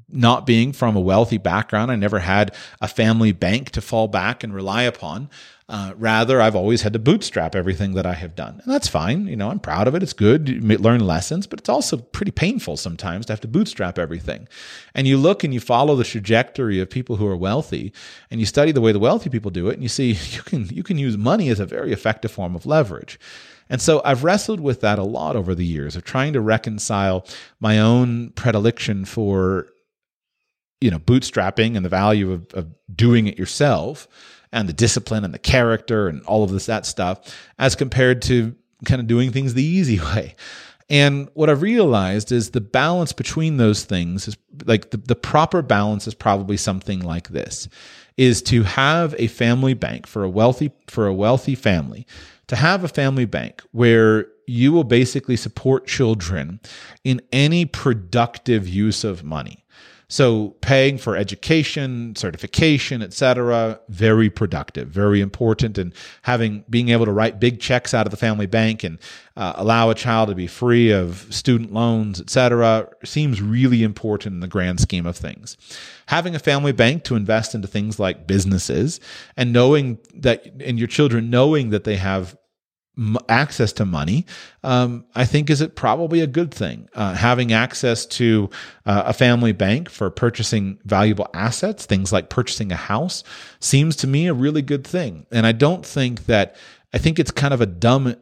not 0.08 0.46
being 0.46 0.72
from 0.72 0.96
a 0.96 1.02
wealthy 1.02 1.38
background, 1.38 1.92
I 1.92 1.96
never 1.96 2.20
had 2.20 2.56
a 2.82 2.88
family 2.88 3.32
bank 3.32 3.72
to 3.72 3.82
fall 3.82 4.08
back 4.08 4.44
and 4.44 4.54
rely 4.54 4.84
upon. 4.84 5.30
Uh, 5.70 5.94
rather, 5.98 6.42
I've 6.42 6.56
always 6.56 6.82
had 6.82 6.94
to 6.94 7.00
bootstrap 7.00 7.56
everything 7.56 7.94
that 7.94 8.08
I 8.08 8.14
have 8.14 8.36
done. 8.36 8.60
And 8.64 8.74
that's 8.74 8.88
fine. 8.88 9.28
You 9.28 9.36
know, 9.36 9.52
I'm 9.52 9.60
proud 9.60 9.88
of 9.88 9.94
it. 9.94 10.02
It's 10.02 10.14
good. 10.14 10.50
You 10.50 10.60
learn 10.80 11.06
lessons, 11.06 11.46
but 11.46 11.60
it's 11.60 11.70
also 11.70 11.98
pretty 11.98 12.32
painful 12.32 12.76
sometimes 12.76 13.28
to 13.28 13.34
have 13.34 13.42
to 13.42 13.48
bootstrap 13.48 14.00
everything. 14.00 14.48
And 14.96 15.06
you 15.06 15.16
look 15.16 15.44
and 15.44 15.54
you 15.54 15.60
follow 15.60 15.96
the 15.96 16.04
trajectory 16.04 16.80
of 16.80 16.90
people 16.90 17.18
who 17.18 17.28
are 17.28 17.38
wealthy 17.38 17.94
and 18.32 18.40
you 18.40 18.48
study 18.48 18.72
the 18.72 18.82
way 18.82 18.92
the 18.92 18.98
wealthy 18.98 19.30
people 19.30 19.52
do 19.52 19.70
it 19.70 19.74
and 19.76 19.84
you 19.84 19.90
see 19.90 20.14
you 20.32 20.42
can, 20.42 20.66
you 20.70 20.82
can 20.82 20.98
use 20.98 21.18
money 21.18 21.50
as 21.50 21.60
a 21.60 21.68
very 21.68 21.94
effective 21.94 22.32
form 22.32 22.56
of 22.56 22.66
leverage. 22.66 23.20
And 23.70 23.80
so 23.80 24.02
I've 24.04 24.24
wrestled 24.24 24.60
with 24.60 24.82
that 24.82 24.98
a 24.98 25.04
lot 25.04 25.36
over 25.36 25.54
the 25.54 25.66
years 25.66 25.96
of 25.96 26.04
trying 26.04 26.34
to 26.34 26.42
reconcile 26.42 27.28
my 27.60 27.78
own 27.78 28.32
predilection 28.32 29.06
for, 29.06 29.68
you 30.82 30.90
know, 30.90 30.98
bootstrapping 30.98 31.76
and 31.76 31.86
the 31.86 31.90
value 31.90 32.32
of, 32.32 32.52
of 32.56 32.74
doing 32.96 33.28
it 33.28 33.38
yourself 33.38 34.08
and 34.52 34.68
the 34.68 34.74
discipline 34.74 35.24
and 35.24 35.34
the 35.34 35.40
character 35.40 36.08
and 36.08 36.24
all 36.24 36.44
of 36.44 36.52
this 36.52 36.66
that 36.66 36.86
stuff 36.86 37.36
as 37.58 37.76
compared 37.76 38.22
to 38.24 38.56
kind 38.86 39.02
of 39.02 39.08
doing 39.08 39.32
things 39.32 39.54
the 39.54 39.64
easy 39.64 40.00
way. 40.16 40.36
And 40.90 41.30
what 41.36 41.50
I've 41.50 41.62
realized 41.62 42.32
is 42.32 42.50
the 42.50 42.62
balance 42.62 43.14
between 43.14 43.58
those 43.58 43.84
things 43.84 44.28
is 44.28 44.38
like 44.66 44.90
the, 44.90 44.98
the 44.98 45.16
proper 45.16 45.62
balance 45.62 46.08
is 46.08 46.16
probably 46.16 46.58
something 46.58 47.02
like 47.02 47.30
this 47.30 47.70
is 48.18 48.42
to 48.42 48.64
have 48.64 49.16
a 49.18 49.28
family 49.28 49.74
bank 49.74 50.08
for 50.08 50.24
a 50.24 50.30
wealthy 50.30 50.72
for 50.88 51.06
a 51.08 51.14
wealthy 51.14 51.56
family 51.56 52.08
to 52.48 52.56
have 52.56 52.84
a 52.84 52.88
family 52.88 53.26
bank 53.26 53.62
where 53.72 54.28
you 54.48 54.72
will 54.72 54.84
basically 54.84 55.36
support 55.36 55.86
children 55.86 56.60
in 57.04 57.22
any 57.32 57.66
productive 57.66 58.68
use 58.68 59.04
of 59.04 59.24
money 59.24 59.59
so 60.12 60.56
paying 60.62 60.98
for 60.98 61.16
education, 61.16 62.16
certification, 62.16 63.04
etc., 63.04 63.80
very 63.90 64.28
productive, 64.32 64.88
very 64.88 65.22
important, 65.22 65.78
and 65.78 65.94
having 66.24 66.66
being 66.68 66.90
able 66.90 67.06
to 67.06 67.12
write 67.12 67.40
big 67.40 67.60
checks 67.60 67.94
out 67.94 68.08
of 68.08 68.12
the 68.12 68.18
family 68.18 68.48
bank 68.48 68.84
and 68.84 68.98
uh, 69.38 69.54
allow 69.56 69.92
a 69.92 69.96
child 69.96 70.28
to 70.30 70.36
be 70.36 70.48
free 70.48 70.92
of 70.92 71.28
student 71.30 71.72
loans, 71.72 72.20
etc., 72.20 72.90
seems 73.06 73.40
really 73.40 73.84
important 73.84 74.34
in 74.34 74.40
the 74.40 74.48
grand 74.48 74.80
scheme 74.80 75.06
of 75.06 75.16
things. 75.16 75.56
Having 76.08 76.34
a 76.34 76.40
family 76.40 76.72
bank 76.72 77.04
to 77.04 77.16
invest 77.16 77.54
into 77.54 77.68
things 77.68 78.00
like 78.00 78.26
businesses 78.26 79.00
and 79.38 79.54
knowing 79.54 80.00
that, 80.16 80.44
and 80.60 80.80
your 80.80 80.88
children 80.88 81.30
knowing 81.30 81.70
that 81.70 81.84
they 81.84 81.98
have 81.98 82.36
access 83.28 83.72
to 83.74 83.86
money, 83.86 84.26
um, 84.64 85.06
I 85.16 85.26
think 85.26 85.50
is 85.50 85.62
it 85.62 85.76
probably 85.76 86.22
a 86.22 86.28
good 86.28 86.54
thing. 86.54 86.90
Uh, 86.94 87.14
having 87.14 87.54
access 87.54 88.06
to 88.08 88.50
uh, 88.86 89.04
a 89.06 89.14
family 89.14 89.52
bank 89.52 89.90
for 89.90 90.10
purchasing 90.10 90.80
valuable 90.86 91.28
assets, 91.34 91.86
things 91.86 92.12
like 92.12 92.30
purchasing 92.30 92.72
a 92.72 92.76
house, 92.76 93.24
seems 93.60 93.96
to 93.98 94.08
me 94.08 94.28
a 94.28 94.34
really 94.34 94.62
good 94.62 94.86
thing. 94.86 95.26
And 95.32 95.46
I 95.46 95.52
don't 95.52 95.86
think 95.86 96.26
that 96.26 96.56
I 96.94 96.98
think 96.98 97.20
it's 97.20 97.32
kind 97.32 97.54
of 97.54 97.62
a 97.62 97.66
dumb 97.66 98.16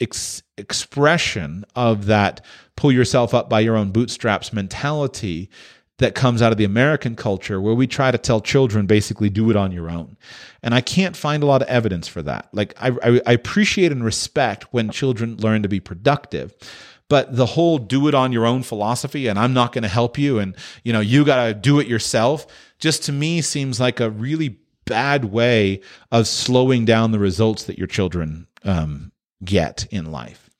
ex- 0.00 0.42
expression 0.56 1.64
of 1.74 2.06
that 2.06 2.44
pull 2.76 2.92
yourself 2.92 3.34
up 3.34 3.48
by 3.48 3.60
your 3.60 3.76
own 3.76 3.90
bootstraps 3.90 4.52
mentality 4.52 5.50
that 5.98 6.14
comes 6.14 6.40
out 6.40 6.52
of 6.52 6.58
the 6.58 6.64
American 6.64 7.16
culture 7.16 7.60
where 7.60 7.74
we 7.74 7.86
try 7.86 8.10
to 8.10 8.18
tell 8.18 8.40
children 8.40 8.86
basically 8.86 9.28
do 9.28 9.50
it 9.50 9.56
on 9.56 9.72
your 9.72 9.90
own. 9.90 10.16
And 10.62 10.74
I 10.74 10.80
can't 10.80 11.16
find 11.16 11.42
a 11.42 11.46
lot 11.46 11.62
of 11.62 11.68
evidence 11.68 12.08
for 12.08 12.22
that. 12.22 12.48
Like, 12.52 12.74
I, 12.80 12.90
I, 13.02 13.20
I 13.26 13.32
appreciate 13.32 13.92
and 13.92 14.04
respect 14.04 14.72
when 14.72 14.90
children 14.90 15.36
learn 15.36 15.62
to 15.62 15.68
be 15.68 15.80
productive. 15.80 16.54
But 17.08 17.34
the 17.34 17.46
whole 17.46 17.78
do 17.78 18.06
it 18.06 18.14
on 18.14 18.32
your 18.32 18.46
own 18.46 18.62
philosophy 18.62 19.28
and 19.28 19.38
I'm 19.38 19.54
not 19.54 19.72
going 19.72 19.82
to 19.82 19.88
help 19.88 20.18
you 20.18 20.38
and 20.38 20.54
you 20.84 20.92
know 20.92 21.00
you 21.00 21.24
got 21.24 21.46
to 21.46 21.54
do 21.54 21.80
it 21.80 21.86
yourself 21.86 22.46
just 22.78 23.02
to 23.04 23.12
me 23.12 23.40
seems 23.40 23.80
like 23.80 23.98
a 23.98 24.10
really 24.10 24.58
bad 24.84 25.26
way 25.26 25.80
of 26.12 26.28
slowing 26.28 26.84
down 26.84 27.10
the 27.10 27.18
results 27.18 27.64
that 27.64 27.78
your 27.78 27.86
children 27.86 28.46
um, 28.64 29.10
get 29.42 29.86
in 29.90 30.12
life. 30.12 30.50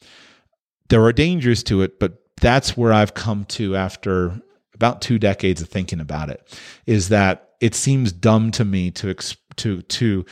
There 0.88 1.04
are 1.04 1.12
dangers 1.12 1.62
to 1.64 1.82
it, 1.82 2.00
but 2.00 2.22
that's 2.40 2.76
where 2.76 2.92
I've 2.92 3.14
come 3.14 3.44
to 3.46 3.76
after 3.76 4.40
about 4.78 5.02
two 5.02 5.18
decades 5.18 5.60
of 5.60 5.68
thinking 5.68 5.98
about 5.98 6.30
it 6.30 6.56
is 6.86 7.08
that 7.08 7.50
it 7.60 7.74
seems 7.74 8.12
dumb 8.12 8.52
to 8.52 8.64
me 8.64 8.92
to 8.92 9.12
to 9.56 9.82
to 9.82 10.24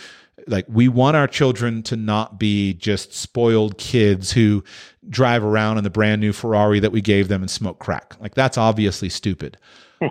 like 0.46 0.64
we 0.68 0.86
want 0.86 1.16
our 1.16 1.26
children 1.26 1.82
to 1.82 1.96
not 1.96 2.38
be 2.38 2.72
just 2.74 3.12
spoiled 3.12 3.76
kids 3.76 4.30
who 4.30 4.62
drive 5.08 5.42
around 5.42 5.78
in 5.78 5.84
the 5.84 5.90
brand 5.90 6.20
new 6.20 6.32
Ferrari 6.32 6.78
that 6.78 6.92
we 6.92 7.00
gave 7.00 7.26
them 7.26 7.42
and 7.42 7.50
smoke 7.50 7.80
crack. 7.80 8.14
Like 8.20 8.34
that's 8.34 8.56
obviously 8.56 9.08
stupid. 9.08 9.58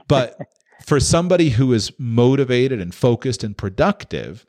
But 0.09 0.37
for 0.85 0.99
somebody 0.99 1.49
who 1.49 1.71
is 1.71 1.91
motivated 1.97 2.81
and 2.81 2.93
focused 2.93 3.43
and 3.43 3.57
productive, 3.57 4.45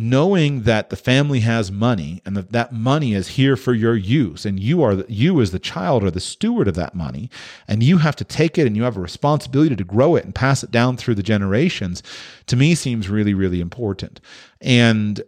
knowing 0.00 0.62
that 0.62 0.90
the 0.90 0.96
family 0.96 1.40
has 1.40 1.72
money 1.72 2.22
and 2.24 2.36
that 2.36 2.52
that 2.52 2.72
money 2.72 3.14
is 3.14 3.30
here 3.30 3.56
for 3.56 3.74
your 3.74 3.96
use 3.96 4.46
and 4.46 4.60
you 4.60 4.80
are 4.80 5.02
you 5.08 5.40
as 5.40 5.50
the 5.50 5.58
child 5.58 6.04
are 6.04 6.10
the 6.12 6.20
steward 6.20 6.68
of 6.68 6.76
that 6.76 6.94
money 6.94 7.28
and 7.66 7.82
you 7.82 7.98
have 7.98 8.14
to 8.14 8.22
take 8.22 8.56
it 8.56 8.64
and 8.64 8.76
you 8.76 8.84
have 8.84 8.96
a 8.96 9.00
responsibility 9.00 9.74
to 9.74 9.82
grow 9.82 10.14
it 10.14 10.24
and 10.24 10.36
pass 10.36 10.62
it 10.62 10.70
down 10.70 10.96
through 10.96 11.16
the 11.16 11.22
generations 11.22 12.00
to 12.46 12.54
me 12.54 12.76
seems 12.76 13.08
really 13.08 13.34
really 13.34 13.60
important. 13.60 14.20
And 14.60 15.20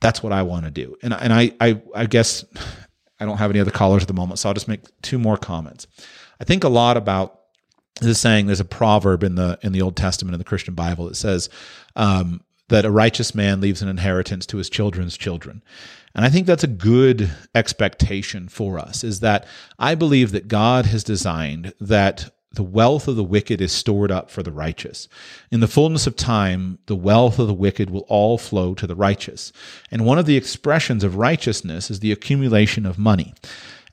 that's 0.00 0.20
what 0.20 0.32
I 0.32 0.42
want 0.42 0.64
to 0.64 0.72
do. 0.72 0.96
And 1.04 1.14
and 1.14 1.32
I 1.32 1.52
I 1.60 1.80
I 1.94 2.06
guess 2.06 2.44
I 3.20 3.26
don't 3.26 3.38
have 3.38 3.50
any 3.50 3.60
other 3.60 3.70
callers 3.70 4.02
at 4.02 4.08
the 4.08 4.14
moment 4.14 4.40
so 4.40 4.48
I'll 4.48 4.54
just 4.54 4.66
make 4.66 4.80
two 5.02 5.20
more 5.20 5.36
comments. 5.36 5.86
I 6.40 6.44
think 6.44 6.64
a 6.64 6.68
lot 6.68 6.96
about 6.96 7.42
this 8.00 8.18
saying 8.18 8.46
there's 8.46 8.58
a 8.58 8.64
proverb 8.64 9.22
in 9.22 9.36
the 9.36 9.56
in 9.62 9.70
the 9.70 9.82
Old 9.82 9.96
Testament 9.96 10.34
in 10.34 10.38
the 10.38 10.44
Christian 10.44 10.74
Bible 10.74 11.06
that 11.06 11.14
says 11.14 11.48
um, 11.94 12.40
that 12.68 12.84
a 12.84 12.90
righteous 12.90 13.34
man 13.34 13.60
leaves 13.60 13.82
an 13.82 13.88
inheritance 13.88 14.46
to 14.46 14.56
his 14.56 14.70
children's 14.70 15.16
children. 15.16 15.62
And 16.14 16.24
I 16.24 16.30
think 16.30 16.46
that's 16.46 16.64
a 16.64 16.68
good 16.68 17.30
expectation 17.54 18.48
for 18.48 18.78
us 18.78 19.04
is 19.04 19.20
that 19.20 19.46
I 19.78 19.94
believe 19.94 20.32
that 20.32 20.48
God 20.48 20.86
has 20.86 21.04
designed 21.04 21.74
that 21.80 22.30
the 22.52 22.62
wealth 22.62 23.06
of 23.06 23.16
the 23.16 23.24
wicked 23.24 23.60
is 23.60 23.70
stored 23.70 24.10
up 24.10 24.30
for 24.30 24.42
the 24.42 24.50
righteous. 24.50 25.08
In 25.50 25.60
the 25.60 25.68
fullness 25.68 26.06
of 26.06 26.16
time, 26.16 26.78
the 26.86 26.96
wealth 26.96 27.38
of 27.38 27.46
the 27.46 27.54
wicked 27.54 27.90
will 27.90 28.06
all 28.08 28.38
flow 28.38 28.74
to 28.74 28.86
the 28.86 28.96
righteous. 28.96 29.52
And 29.90 30.06
one 30.06 30.18
of 30.18 30.26
the 30.26 30.38
expressions 30.38 31.04
of 31.04 31.16
righteousness 31.16 31.90
is 31.90 32.00
the 32.00 32.12
accumulation 32.12 32.86
of 32.86 32.98
money. 32.98 33.34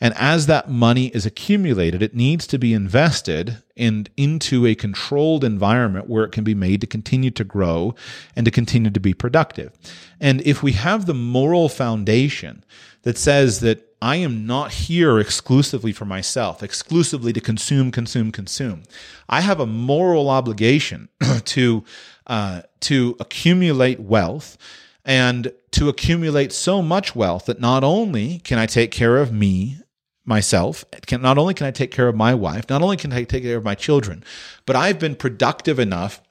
And 0.01 0.13
as 0.17 0.47
that 0.47 0.69
money 0.69 1.07
is 1.07 1.25
accumulated, 1.25 2.01
it 2.01 2.15
needs 2.15 2.45
to 2.47 2.57
be 2.57 2.73
invested 2.73 3.57
in, 3.75 4.07
into 4.17 4.65
a 4.65 4.75
controlled 4.75 5.43
environment 5.43 6.09
where 6.09 6.23
it 6.23 6.31
can 6.31 6.43
be 6.43 6.55
made 6.55 6.81
to 6.81 6.87
continue 6.87 7.31
to 7.31 7.43
grow 7.43 7.95
and 8.35 8.45
to 8.45 8.51
continue 8.51 8.91
to 8.91 8.99
be 8.99 9.13
productive. 9.13 9.71
And 10.19 10.41
if 10.41 10.61
we 10.61 10.73
have 10.73 11.05
the 11.05 11.13
moral 11.13 11.69
foundation 11.69 12.63
that 13.03 13.17
says 13.17 13.59
that 13.61 13.93
I 14.01 14.17
am 14.17 14.45
not 14.45 14.73
here 14.73 15.17
exclusively 15.17 15.93
for 15.93 16.03
myself, 16.03 16.61
exclusively 16.61 17.31
to 17.31 17.39
consume, 17.39 17.89
consume, 17.89 18.33
consume. 18.33 18.83
I 19.29 19.39
have 19.39 19.61
a 19.61 19.65
moral 19.65 20.29
obligation 20.29 21.07
to 21.45 21.85
uh, 22.27 22.63
to 22.81 23.15
accumulate 23.21 24.01
wealth 24.01 24.57
and 25.05 25.53
to 25.71 25.89
accumulate 25.89 26.51
so 26.51 26.81
much 26.81 27.15
wealth 27.15 27.45
that 27.45 27.59
not 27.61 27.83
only 27.83 28.39
can 28.39 28.59
I 28.59 28.65
take 28.65 28.91
care 28.91 29.17
of 29.17 29.31
me 29.31 29.77
myself 30.25 30.85
can 31.05 31.21
not 31.21 31.37
only 31.37 31.53
can 31.53 31.67
I 31.67 31.71
take 31.71 31.91
care 31.91 32.07
of 32.07 32.15
my 32.15 32.33
wife 32.33 32.69
not 32.69 32.81
only 32.81 32.97
can 32.97 33.11
I 33.11 33.23
take 33.23 33.43
care 33.43 33.57
of 33.57 33.63
my 33.63 33.75
children 33.75 34.23
but 34.65 34.75
I've 34.75 34.99
been 34.99 35.15
productive 35.15 35.79
enough 35.79 36.21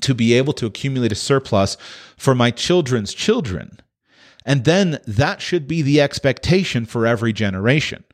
to 0.00 0.14
be 0.14 0.32
able 0.34 0.52
to 0.54 0.66
accumulate 0.66 1.12
a 1.12 1.16
surplus 1.16 1.76
for 2.16 2.34
my 2.34 2.50
children's 2.50 3.12
children 3.12 3.80
and 4.44 4.64
then 4.64 4.98
that 5.06 5.40
should 5.40 5.68
be 5.68 5.82
the 5.82 6.00
expectation 6.00 6.86
for 6.86 7.06
every 7.06 7.32
generation. 7.32 8.04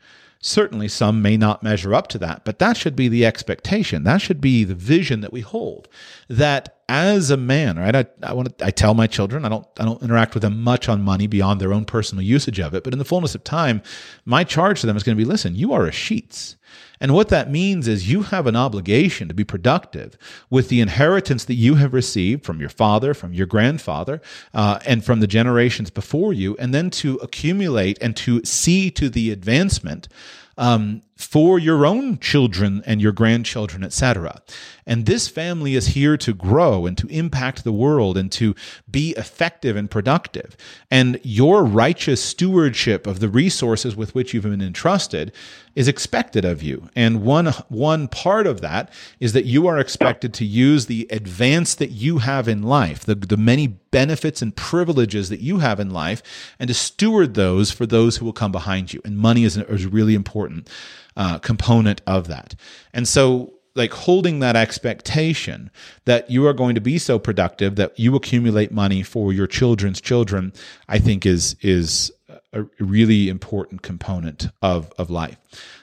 Certainly, 0.40 0.88
some 0.88 1.22
may 1.22 1.36
not 1.36 1.62
measure 1.62 1.94
up 1.94 2.08
to 2.08 2.18
that, 2.18 2.44
but 2.44 2.58
that 2.58 2.76
should 2.76 2.94
be 2.94 3.08
the 3.08 3.24
expectation. 3.24 4.04
That 4.04 4.20
should 4.20 4.40
be 4.40 4.64
the 4.64 4.74
vision 4.74 5.20
that 5.20 5.32
we 5.32 5.40
hold. 5.40 5.88
That 6.28 6.75
as 6.88 7.30
a 7.30 7.36
man, 7.36 7.78
right? 7.78 7.96
I, 7.96 8.06
I 8.22 8.32
want 8.32 8.56
to, 8.58 8.64
I 8.64 8.70
tell 8.70 8.94
my 8.94 9.06
children, 9.06 9.44
I 9.44 9.48
don't, 9.48 9.66
I 9.78 9.84
don't 9.84 10.02
interact 10.02 10.34
with 10.34 10.42
them 10.42 10.62
much 10.62 10.88
on 10.88 11.02
money 11.02 11.26
beyond 11.26 11.60
their 11.60 11.72
own 11.72 11.84
personal 11.84 12.22
usage 12.22 12.60
of 12.60 12.74
it. 12.74 12.84
But 12.84 12.92
in 12.92 12.98
the 12.98 13.04
fullness 13.04 13.34
of 13.34 13.42
time, 13.42 13.82
my 14.24 14.44
charge 14.44 14.80
to 14.80 14.86
them 14.86 14.96
is 14.96 15.02
going 15.02 15.16
to 15.16 15.20
be, 15.20 15.28
listen, 15.28 15.56
you 15.56 15.72
are 15.72 15.86
a 15.86 15.92
Sheats. 15.92 16.56
And 17.00 17.12
what 17.12 17.28
that 17.28 17.50
means 17.50 17.88
is 17.88 18.10
you 18.10 18.22
have 18.22 18.46
an 18.46 18.56
obligation 18.56 19.28
to 19.28 19.34
be 19.34 19.44
productive 19.44 20.16
with 20.48 20.68
the 20.68 20.80
inheritance 20.80 21.44
that 21.46 21.54
you 21.54 21.74
have 21.74 21.92
received 21.92 22.44
from 22.44 22.60
your 22.60 22.68
father, 22.68 23.14
from 23.14 23.34
your 23.34 23.46
grandfather, 23.46 24.20
uh, 24.54 24.78
and 24.86 25.04
from 25.04 25.20
the 25.20 25.26
generations 25.26 25.90
before 25.90 26.32
you, 26.32 26.56
and 26.58 26.72
then 26.72 26.90
to 26.90 27.16
accumulate 27.16 27.98
and 28.00 28.16
to 28.16 28.42
see 28.44 28.90
to 28.92 29.10
the 29.10 29.30
advancement 29.30 30.08
um, 30.56 31.02
for 31.16 31.58
your 31.58 31.86
own 31.86 32.18
children 32.18 32.82
and 32.84 33.00
your 33.00 33.12
grandchildren, 33.12 33.82
etc. 33.82 34.42
And 34.86 35.06
this 35.06 35.28
family 35.28 35.74
is 35.74 35.88
here 35.88 36.16
to 36.18 36.34
grow 36.34 36.84
and 36.84 36.96
to 36.98 37.06
impact 37.08 37.64
the 37.64 37.72
world 37.72 38.18
and 38.18 38.30
to 38.32 38.54
be 38.88 39.14
effective 39.16 39.76
and 39.76 39.90
productive. 39.90 40.56
And 40.90 41.18
your 41.22 41.64
righteous 41.64 42.22
stewardship 42.22 43.06
of 43.06 43.20
the 43.20 43.30
resources 43.30 43.96
with 43.96 44.14
which 44.14 44.34
you've 44.34 44.44
been 44.44 44.60
entrusted 44.60 45.32
is 45.74 45.88
expected 45.88 46.44
of 46.44 46.62
you. 46.62 46.88
And 46.94 47.22
one, 47.22 47.46
one 47.68 48.08
part 48.08 48.46
of 48.46 48.60
that 48.60 48.90
is 49.18 49.32
that 49.32 49.44
you 49.46 49.66
are 49.66 49.78
expected 49.78 50.34
to 50.34 50.44
use 50.44 50.86
the 50.86 51.08
advance 51.10 51.74
that 51.74 51.90
you 51.90 52.18
have 52.18 52.46
in 52.46 52.62
life, 52.62 53.04
the, 53.04 53.14
the 53.14 53.36
many 53.36 53.66
benefits 53.66 54.42
and 54.42 54.54
privileges 54.54 55.28
that 55.30 55.40
you 55.40 55.58
have 55.58 55.80
in 55.80 55.90
life, 55.90 56.22
and 56.58 56.68
to 56.68 56.74
steward 56.74 57.34
those 57.34 57.70
for 57.70 57.86
those 57.86 58.16
who 58.18 58.24
will 58.24 58.32
come 58.32 58.52
behind 58.52 58.92
you. 58.92 59.00
And 59.04 59.18
money 59.18 59.44
is, 59.44 59.56
is 59.56 59.86
really 59.86 60.14
important 60.14 60.68
uh, 61.16 61.38
component 61.38 62.02
of 62.06 62.28
that. 62.28 62.54
And 62.92 63.06
so, 63.08 63.52
like 63.74 63.92
holding 63.92 64.38
that 64.38 64.56
expectation 64.56 65.70
that 66.06 66.30
you 66.30 66.46
are 66.46 66.54
going 66.54 66.74
to 66.74 66.80
be 66.80 66.96
so 66.98 67.18
productive 67.18 67.76
that 67.76 67.98
you 67.98 68.16
accumulate 68.16 68.72
money 68.72 69.02
for 69.02 69.32
your 69.34 69.46
children's 69.46 70.00
children, 70.00 70.52
I 70.88 70.98
think 70.98 71.26
is 71.26 71.56
is 71.60 72.10
a 72.52 72.64
really 72.78 73.28
important 73.28 73.82
component 73.82 74.48
of 74.62 74.92
of 74.98 75.10
life. 75.10 75.36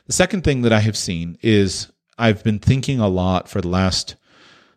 The 0.08 0.14
second 0.14 0.44
thing 0.44 0.64
that 0.64 0.74
I 0.74 0.80
have 0.80 0.98
seen 0.98 1.38
is 1.42 1.92
I've 2.18 2.44
been 2.44 2.60
thinking 2.60 3.00
a 3.00 3.08
lot 3.08 3.48
for 3.48 3.62
the 3.62 3.68
last 3.68 4.16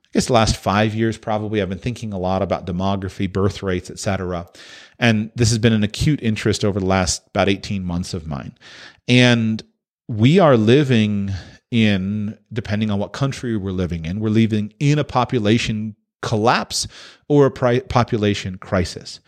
I 0.04 0.08
guess 0.12 0.26
the 0.26 0.34
last 0.34 0.56
five 0.56 0.94
years 0.94 1.18
probably 1.18 1.60
I've 1.60 1.68
been 1.68 1.78
thinking 1.78 2.12
a 2.12 2.18
lot 2.18 2.42
about 2.42 2.66
demography, 2.66 3.30
birth 3.30 3.62
rates, 3.62 3.90
etc. 3.90 4.46
And 4.98 5.30
this 5.34 5.50
has 5.50 5.58
been 5.58 5.72
an 5.72 5.84
acute 5.84 6.22
interest 6.22 6.64
over 6.64 6.80
the 6.80 6.86
last 6.86 7.26
about 7.28 7.48
18 7.48 7.84
months 7.84 8.14
of 8.14 8.26
mine. 8.26 8.56
And 9.08 9.62
we 10.08 10.38
are 10.38 10.56
living 10.56 11.30
in, 11.70 12.38
depending 12.52 12.90
on 12.90 12.98
what 12.98 13.12
country 13.12 13.56
we're 13.56 13.72
living 13.72 14.04
in, 14.04 14.20
we're 14.20 14.28
living 14.28 14.72
in 14.78 14.98
a 14.98 15.04
population 15.04 15.96
collapse 16.22 16.86
or 17.28 17.46
a 17.46 17.50
pri- 17.50 17.80
population 17.80 18.58
crisis. 18.58 19.20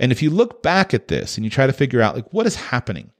And 0.00 0.10
if 0.10 0.22
you 0.22 0.30
look 0.30 0.62
back 0.62 0.92
at 0.92 1.08
this 1.08 1.36
and 1.36 1.44
you 1.44 1.50
try 1.50 1.66
to 1.66 1.72
figure 1.72 2.00
out 2.02 2.14
like 2.14 2.32
what 2.32 2.46
is 2.46 2.56
happening, 2.56 3.10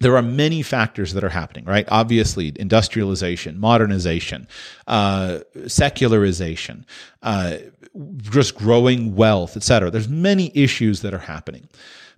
there 0.00 0.16
are 0.16 0.22
many 0.22 0.62
factors 0.62 1.12
that 1.14 1.24
are 1.24 1.28
happening, 1.28 1.64
right? 1.64 1.86
Obviously, 1.88 2.52
industrialization, 2.56 3.58
modernization, 3.58 4.46
uh, 4.86 5.40
secularization, 5.66 6.86
uh, 7.22 7.56
just 8.18 8.54
growing 8.54 9.16
wealth, 9.16 9.56
etc. 9.56 9.90
There's 9.90 10.08
many 10.08 10.52
issues 10.54 11.02
that 11.02 11.12
are 11.14 11.18
happening. 11.18 11.68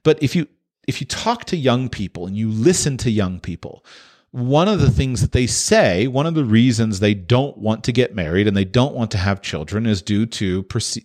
But 0.03 0.23
if 0.23 0.37
you 0.37 0.47
if 0.87 1.01
you 1.01 1.07
talk 1.07 1.45
to 1.47 1.57
young 1.57 1.89
people 1.89 2.27
and 2.27 2.37
you 2.37 2.51
listen 2.51 2.97
to 2.99 3.11
young 3.11 3.41
people, 3.41 3.85
one 4.33 4.69
of 4.69 4.81
the 4.81 4.91
things 4.91 5.23
that 5.23 5.33
they 5.33 5.47
say, 5.47 6.07
one 6.07 6.27
of 6.27 6.35
the 6.35 6.45
reasons 6.45 7.01
they 7.01 7.15
don't 7.15 7.59
want 7.59 7.85
to 7.85 7.93
get 7.93 8.15
married 8.15 8.47
and 8.47 8.57
they 8.57 8.65
don't 8.65 8.95
want 8.95 9.11
to 9.11 9.19
have 9.19 9.43
children 9.43 9.87
is 9.87 10.03
due 10.03 10.27
to 10.27 10.63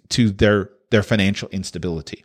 to 0.10 0.30
their 0.30 0.70
their 0.92 1.04
financial 1.04 1.50
instability. 1.50 2.24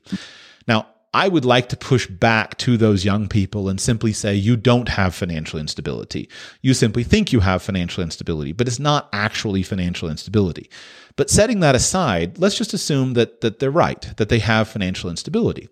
Now, 0.69 0.87
I 1.13 1.27
would 1.27 1.45
like 1.45 1.71
to 1.71 1.77
push 1.77 2.07
back 2.07 2.57
to 2.59 2.77
those 2.77 3.05
young 3.05 3.29
people 3.29 3.69
and 3.69 3.81
simply 3.81 4.13
say 4.13 4.35
you 4.35 4.57
don't 4.57 4.89
have 4.91 5.13
financial 5.15 5.59
instability. 5.59 6.29
You 6.63 6.73
simply 6.73 7.03
think 7.03 7.33
you 7.33 7.41
have 7.41 7.63
financial 7.63 8.05
instability, 8.05 8.53
but 8.53 8.69
it's 8.69 8.79
not 8.79 9.09
actually 9.13 9.65
financial 9.65 10.09
instability. 10.09 10.71
But 11.17 11.29
setting 11.29 11.61
that 11.61 11.75
aside, 11.75 12.39
let's 12.39 12.57
just 12.57 12.75
assume 12.75 13.15
that 13.15 13.41
that 13.41 13.59
they're 13.59 13.71
right, 13.71 14.07
that 14.19 14.29
they 14.29 14.39
have 14.41 14.69
financial 14.69 15.11
instability. 15.11 15.69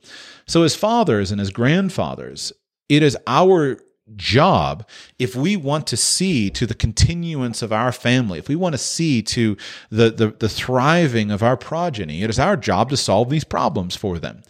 So 0.47 0.62
as 0.62 0.74
fathers 0.74 1.31
and 1.31 1.41
as 1.41 1.51
grandfathers, 1.51 2.53
it 2.89 3.03
is 3.03 3.16
our 3.26 3.79
job 4.16 4.86
if 5.18 5.36
we 5.36 5.56
want 5.56 5.86
to 5.86 5.96
see 5.96 6.50
to 6.50 6.66
the 6.66 6.74
continuance 6.74 7.62
of 7.62 7.72
our 7.72 7.92
family 7.92 8.38
if 8.38 8.48
we 8.48 8.56
want 8.56 8.72
to 8.72 8.78
see 8.78 9.22
to 9.22 9.56
the, 9.90 10.11
the, 10.11 10.28
the 10.38 10.48
thriving 10.48 11.30
of 11.30 11.42
our 11.42 11.56
progeny 11.56 12.22
it 12.22 12.30
is 12.30 12.38
our 12.38 12.56
job 12.56 12.90
to 12.90 12.96
solve 12.96 13.30
these 13.30 13.44
problems 13.44 13.94
for 13.94 14.18
them 14.18 14.42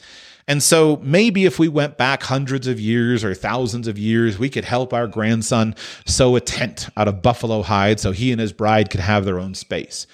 and 0.48 0.62
so 0.62 0.98
maybe 1.02 1.44
if 1.44 1.58
we 1.58 1.68
went 1.68 1.98
back 1.98 2.22
hundreds 2.22 2.66
of 2.66 2.80
years 2.80 3.22
or 3.22 3.34
thousands 3.34 3.86
of 3.86 3.98
years, 3.98 4.38
we 4.38 4.48
could 4.48 4.64
help 4.64 4.94
our 4.94 5.06
grandson 5.06 5.74
sew 6.06 6.36
a 6.36 6.40
tent 6.40 6.88
out 6.96 7.06
of 7.06 7.20
buffalo 7.20 7.60
hide 7.62 8.00
so 8.00 8.12
he 8.12 8.32
and 8.32 8.40
his 8.40 8.54
bride 8.54 8.88
could 8.88 9.00
have 9.00 9.26
their 9.26 9.38
own 9.38 9.54
space. 9.54 10.06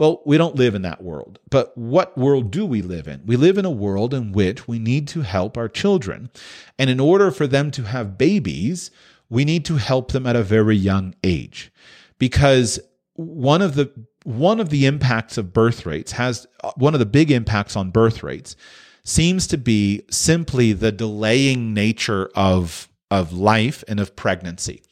Well, 0.00 0.22
we 0.24 0.38
don't 0.38 0.56
live 0.56 0.74
in 0.74 0.80
that 0.80 1.04
world. 1.04 1.40
But 1.50 1.76
what 1.76 2.16
world 2.16 2.50
do 2.50 2.64
we 2.64 2.80
live 2.80 3.06
in? 3.06 3.20
We 3.26 3.36
live 3.36 3.58
in 3.58 3.66
a 3.66 3.70
world 3.70 4.14
in 4.14 4.32
which 4.32 4.66
we 4.66 4.78
need 4.78 5.06
to 5.08 5.20
help 5.20 5.58
our 5.58 5.68
children. 5.68 6.30
And 6.78 6.88
in 6.88 6.98
order 6.98 7.30
for 7.30 7.46
them 7.46 7.70
to 7.72 7.82
have 7.82 8.16
babies, 8.16 8.90
we 9.28 9.44
need 9.44 9.66
to 9.66 9.76
help 9.76 10.12
them 10.12 10.26
at 10.26 10.36
a 10.36 10.42
very 10.42 10.74
young 10.74 11.14
age. 11.22 11.70
Because 12.18 12.80
one 13.12 13.60
of 13.60 13.74
the 13.74 13.92
one 14.24 14.58
of 14.58 14.70
the 14.70 14.86
impacts 14.86 15.36
of 15.36 15.52
birth 15.52 15.84
rates 15.84 16.12
has 16.12 16.46
one 16.76 16.94
of 16.94 17.00
the 17.00 17.04
big 17.04 17.30
impacts 17.30 17.76
on 17.76 17.90
birth 17.90 18.22
rates 18.22 18.56
seems 19.04 19.46
to 19.48 19.58
be 19.58 20.02
simply 20.10 20.72
the 20.72 20.92
delaying 20.92 21.74
nature 21.74 22.30
of 22.34 22.88
of 23.10 23.34
life 23.34 23.84
and 23.86 24.00
of 24.00 24.16
pregnancy. 24.16 24.82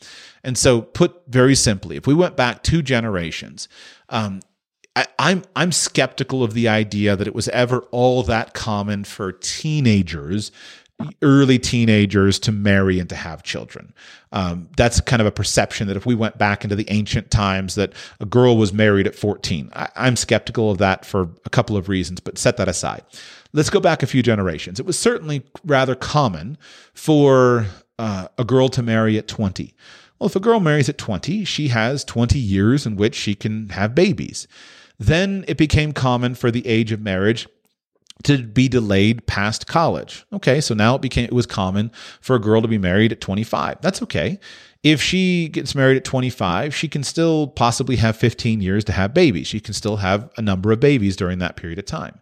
And 0.44 0.58
so, 0.58 0.82
put 0.82 1.22
very 1.28 1.54
simply, 1.54 1.96
if 1.96 2.06
we 2.06 2.14
went 2.14 2.36
back 2.36 2.62
two 2.62 2.82
generations, 2.82 3.68
um, 4.08 4.40
I, 4.98 5.06
I'm 5.18 5.44
I'm 5.54 5.70
skeptical 5.70 6.42
of 6.42 6.54
the 6.54 6.66
idea 6.66 7.14
that 7.14 7.28
it 7.28 7.34
was 7.34 7.48
ever 7.48 7.80
all 7.92 8.24
that 8.24 8.52
common 8.52 9.04
for 9.04 9.30
teenagers 9.32 10.50
early 11.22 11.60
teenagers 11.60 12.40
to 12.40 12.50
marry 12.50 12.98
and 12.98 13.08
to 13.08 13.14
have 13.14 13.44
children. 13.44 13.94
Um, 14.32 14.68
that's 14.76 15.00
kind 15.00 15.22
of 15.22 15.26
a 15.26 15.30
perception 15.30 15.86
that 15.86 15.96
if 15.96 16.04
we 16.04 16.16
went 16.16 16.38
back 16.38 16.64
into 16.64 16.74
the 16.74 16.90
ancient 16.90 17.30
times, 17.30 17.76
that 17.76 17.92
a 18.18 18.26
girl 18.26 18.56
was 18.56 18.72
married 18.72 19.06
at 19.06 19.14
14. 19.14 19.70
I, 19.74 19.88
I'm 19.94 20.16
skeptical 20.16 20.72
of 20.72 20.78
that 20.78 21.04
for 21.04 21.28
a 21.44 21.50
couple 21.50 21.76
of 21.76 21.88
reasons, 21.88 22.18
but 22.18 22.36
set 22.36 22.56
that 22.56 22.66
aside. 22.68 23.04
Let's 23.52 23.70
go 23.70 23.78
back 23.78 24.02
a 24.02 24.08
few 24.08 24.24
generations. 24.24 24.80
It 24.80 24.86
was 24.86 24.98
certainly 24.98 25.44
rather 25.64 25.94
common 25.94 26.58
for 26.94 27.66
uh, 28.00 28.26
a 28.36 28.44
girl 28.44 28.68
to 28.70 28.82
marry 28.82 29.16
at 29.18 29.28
20. 29.28 29.72
Well, 30.18 30.28
if 30.28 30.34
a 30.34 30.40
girl 30.40 30.58
marries 30.58 30.88
at 30.88 30.98
20, 30.98 31.44
she 31.44 31.68
has 31.68 32.02
20 32.04 32.40
years 32.40 32.86
in 32.86 32.96
which 32.96 33.14
she 33.14 33.36
can 33.36 33.68
have 33.68 33.94
babies. 33.94 34.48
Then 34.98 35.44
it 35.46 35.56
became 35.56 35.92
common 35.92 36.34
for 36.34 36.50
the 36.50 36.66
age 36.66 36.92
of 36.92 37.00
marriage 37.00 37.48
to 38.24 38.42
be 38.42 38.68
delayed 38.68 39.26
past 39.26 39.66
college. 39.66 40.26
Okay, 40.32 40.60
so 40.60 40.74
now 40.74 40.96
it 40.96 41.02
became 41.02 41.24
it 41.24 41.32
was 41.32 41.46
common 41.46 41.92
for 42.20 42.34
a 42.34 42.40
girl 42.40 42.60
to 42.60 42.68
be 42.68 42.78
married 42.78 43.12
at 43.12 43.20
25. 43.20 43.80
That's 43.80 44.02
okay. 44.02 44.40
If 44.82 45.02
she 45.02 45.48
gets 45.48 45.74
married 45.74 45.96
at 45.96 46.04
25, 46.04 46.74
she 46.74 46.88
can 46.88 47.02
still 47.02 47.48
possibly 47.48 47.96
have 47.96 48.16
15 48.16 48.60
years 48.60 48.84
to 48.84 48.92
have 48.92 49.12
babies. 49.12 49.46
She 49.46 49.60
can 49.60 49.74
still 49.74 49.96
have 49.96 50.30
a 50.36 50.42
number 50.42 50.72
of 50.72 50.80
babies 50.80 51.16
during 51.16 51.38
that 51.40 51.56
period 51.56 51.78
of 51.78 51.84
time. 51.84 52.20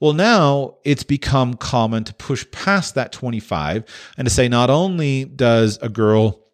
Well, 0.00 0.12
now 0.12 0.76
it's 0.84 1.02
become 1.02 1.54
common 1.54 2.04
to 2.04 2.14
push 2.14 2.48
past 2.52 2.94
that 2.94 3.10
25 3.10 3.84
and 4.16 4.26
to 4.26 4.32
say 4.32 4.48
not 4.48 4.70
only 4.70 5.24
does 5.24 5.78
a 5.82 5.88
girl 5.88 6.47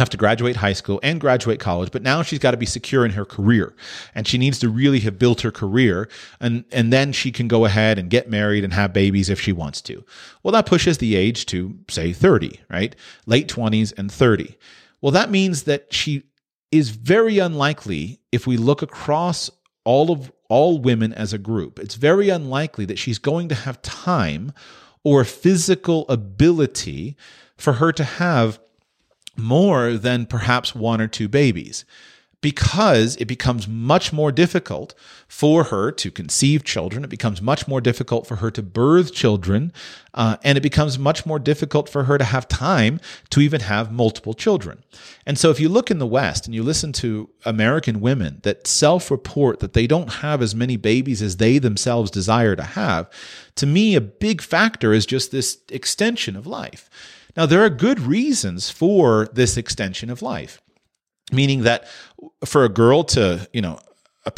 have 0.00 0.10
to 0.10 0.16
graduate 0.16 0.56
high 0.56 0.72
school 0.72 0.98
and 1.02 1.20
graduate 1.20 1.60
college, 1.60 1.92
but 1.92 2.02
now 2.02 2.22
she's 2.22 2.40
got 2.40 2.50
to 2.50 2.56
be 2.56 2.66
secure 2.66 3.04
in 3.04 3.12
her 3.12 3.24
career 3.24 3.74
and 4.14 4.26
she 4.26 4.36
needs 4.36 4.58
to 4.58 4.68
really 4.68 4.98
have 5.00 5.18
built 5.18 5.42
her 5.42 5.52
career 5.52 6.08
and, 6.40 6.64
and 6.72 6.92
then 6.92 7.12
she 7.12 7.30
can 7.30 7.46
go 7.46 7.64
ahead 7.64 7.98
and 7.98 8.10
get 8.10 8.28
married 8.28 8.64
and 8.64 8.72
have 8.72 8.92
babies 8.92 9.30
if 9.30 9.40
she 9.40 9.52
wants 9.52 9.80
to. 9.82 10.04
Well, 10.42 10.52
that 10.52 10.66
pushes 10.66 10.98
the 10.98 11.14
age 11.14 11.46
to 11.46 11.78
say 11.88 12.12
30, 12.12 12.60
right? 12.68 12.96
Late 13.26 13.46
20s 13.46 13.96
and 13.96 14.10
30. 14.10 14.56
Well, 15.00 15.12
that 15.12 15.30
means 15.30 15.62
that 15.62 15.92
she 15.92 16.24
is 16.72 16.90
very 16.90 17.38
unlikely 17.38 18.20
if 18.32 18.46
we 18.46 18.56
look 18.56 18.82
across 18.82 19.50
all 19.84 20.10
of 20.10 20.32
all 20.48 20.78
women 20.78 21.12
as 21.12 21.32
a 21.32 21.38
group. 21.38 21.78
It's 21.78 21.94
very 21.94 22.28
unlikely 22.28 22.84
that 22.86 22.98
she's 22.98 23.18
going 23.18 23.48
to 23.48 23.54
have 23.54 23.80
time 23.82 24.52
or 25.04 25.24
physical 25.24 26.06
ability 26.08 27.16
for 27.56 27.74
her 27.74 27.92
to 27.92 28.04
have 28.04 28.58
more 29.40 29.94
than 29.94 30.26
perhaps 30.26 30.74
one 30.74 31.00
or 31.00 31.08
two 31.08 31.28
babies 31.28 31.84
because 32.42 33.16
it 33.16 33.26
becomes 33.26 33.68
much 33.68 34.12
more 34.12 34.32
difficult 34.32 34.94
for 35.28 35.64
her 35.64 35.92
to 35.92 36.10
conceive 36.10 36.64
children. 36.64 37.04
It 37.04 37.10
becomes 37.10 37.42
much 37.42 37.68
more 37.68 37.80
difficult 37.80 38.26
for 38.26 38.36
her 38.36 38.50
to 38.52 38.62
birth 38.62 39.12
children. 39.12 39.72
Uh, 40.14 40.36
and 40.42 40.56
it 40.56 40.62
becomes 40.62 40.98
much 40.98 41.26
more 41.26 41.38
difficult 41.38 41.88
for 41.88 42.04
her 42.04 42.16
to 42.18 42.24
have 42.24 42.48
time 42.48 42.98
to 43.30 43.40
even 43.40 43.60
have 43.60 43.92
multiple 43.92 44.34
children. 44.34 44.82
And 45.26 45.38
so, 45.38 45.50
if 45.50 45.60
you 45.60 45.68
look 45.68 45.90
in 45.90 45.98
the 45.98 46.06
West 46.06 46.46
and 46.46 46.54
you 46.54 46.62
listen 46.62 46.92
to 46.94 47.28
American 47.44 48.00
women 48.00 48.40
that 48.42 48.66
self 48.66 49.10
report 49.10 49.60
that 49.60 49.74
they 49.74 49.86
don't 49.86 50.14
have 50.14 50.40
as 50.42 50.54
many 50.54 50.76
babies 50.76 51.22
as 51.22 51.36
they 51.36 51.58
themselves 51.58 52.10
desire 52.10 52.56
to 52.56 52.62
have, 52.64 53.08
to 53.56 53.66
me, 53.66 53.94
a 53.94 54.00
big 54.00 54.40
factor 54.40 54.92
is 54.92 55.06
just 55.06 55.30
this 55.30 55.58
extension 55.68 56.36
of 56.36 56.46
life. 56.46 56.88
Now, 57.36 57.46
there 57.46 57.64
are 57.64 57.70
good 57.70 58.00
reasons 58.00 58.70
for 58.70 59.28
this 59.32 59.56
extension 59.56 60.10
of 60.10 60.22
life, 60.22 60.60
meaning 61.32 61.62
that 61.62 61.86
for 62.44 62.64
a 62.64 62.68
girl 62.68 63.04
to, 63.04 63.48
you 63.52 63.60
know, 63.60 63.78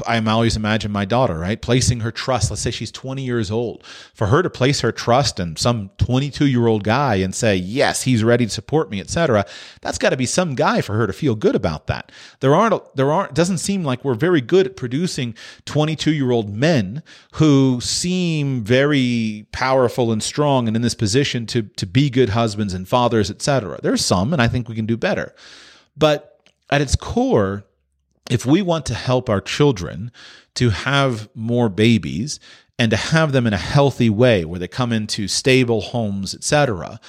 I 0.07 0.25
always 0.25 0.55
imagine 0.55 0.93
my 0.93 1.05
daughter, 1.05 1.37
right? 1.37 1.61
Placing 1.61 2.01
her 2.01 2.13
trust. 2.13 2.51
Let's 2.51 2.63
say 2.63 2.71
she's 2.71 2.93
20 2.93 3.25
years 3.25 3.51
old. 3.51 3.85
For 4.15 4.29
her 4.29 4.41
to 4.41 4.49
place 4.49 4.81
her 4.81 4.93
trust 4.93 5.41
in 5.41 5.57
some 5.57 5.91
22 5.99 6.47
year 6.47 6.69
old 6.69 6.85
guy 6.85 7.17
and 7.17 7.35
say, 7.35 7.57
yes, 7.57 8.03
he's 8.03 8.23
ready 8.23 8.45
to 8.45 8.51
support 8.51 8.91
me, 8.91 9.01
etc. 9.01 9.45
That's 9.81 9.99
got 9.99 10.11
to 10.11 10.17
be 10.17 10.27
some 10.27 10.55
guy 10.55 10.83
for 10.83 10.95
her 10.95 11.09
to 11.09 11.13
feel 11.13 11.35
good 11.35 11.57
about 11.57 11.89
that. 11.89 12.13
There 12.39 12.55
aren't, 12.55 12.95
there 12.95 13.11
aren't, 13.11 13.35
doesn't 13.35 13.59
seem 13.59 13.83
like 13.83 14.05
we're 14.05 14.15
very 14.15 14.41
good 14.41 14.67
at 14.67 14.77
producing 14.77 15.35
22 15.65 16.13
year 16.13 16.31
old 16.31 16.55
men 16.55 17.03
who 17.33 17.81
seem 17.81 18.63
very 18.63 19.47
powerful 19.51 20.13
and 20.13 20.23
strong 20.23 20.69
and 20.69 20.77
in 20.77 20.83
this 20.83 20.95
position 20.95 21.45
to, 21.47 21.63
to 21.63 21.87
be 21.87 22.09
good 22.09 22.29
husbands 22.29 22.73
and 22.73 22.87
fathers, 22.87 23.33
etc. 23.33 23.81
There's 23.83 24.05
some, 24.05 24.33
and 24.33 24.41
I 24.41 24.47
think 24.47 24.69
we 24.69 24.77
can 24.77 24.87
do 24.87 24.97
better. 24.97 25.35
But 25.97 26.41
at 26.71 26.81
its 26.81 26.95
core, 26.95 27.65
if 28.33 28.47
we 28.47 28.63
want 28.63 28.87
to 28.87 28.95
help 28.95 29.29
our 29.29 29.41
children 29.41 30.11
to 30.55 30.71
have 30.71 31.29
more 31.35 31.69
babies 31.69 32.41
and 32.79 32.91
to 32.91 32.97
have 32.97 33.33
them 33.33 33.47
in 33.47 33.53
a 33.53 33.59
healthy 33.59 34.11
way 34.11 34.45
where 34.45 34.59
they 34.59 34.69
come 34.69 34.93
into 34.93 35.29
stable 35.29 35.81
homes 35.81 36.35
etc 36.35 37.01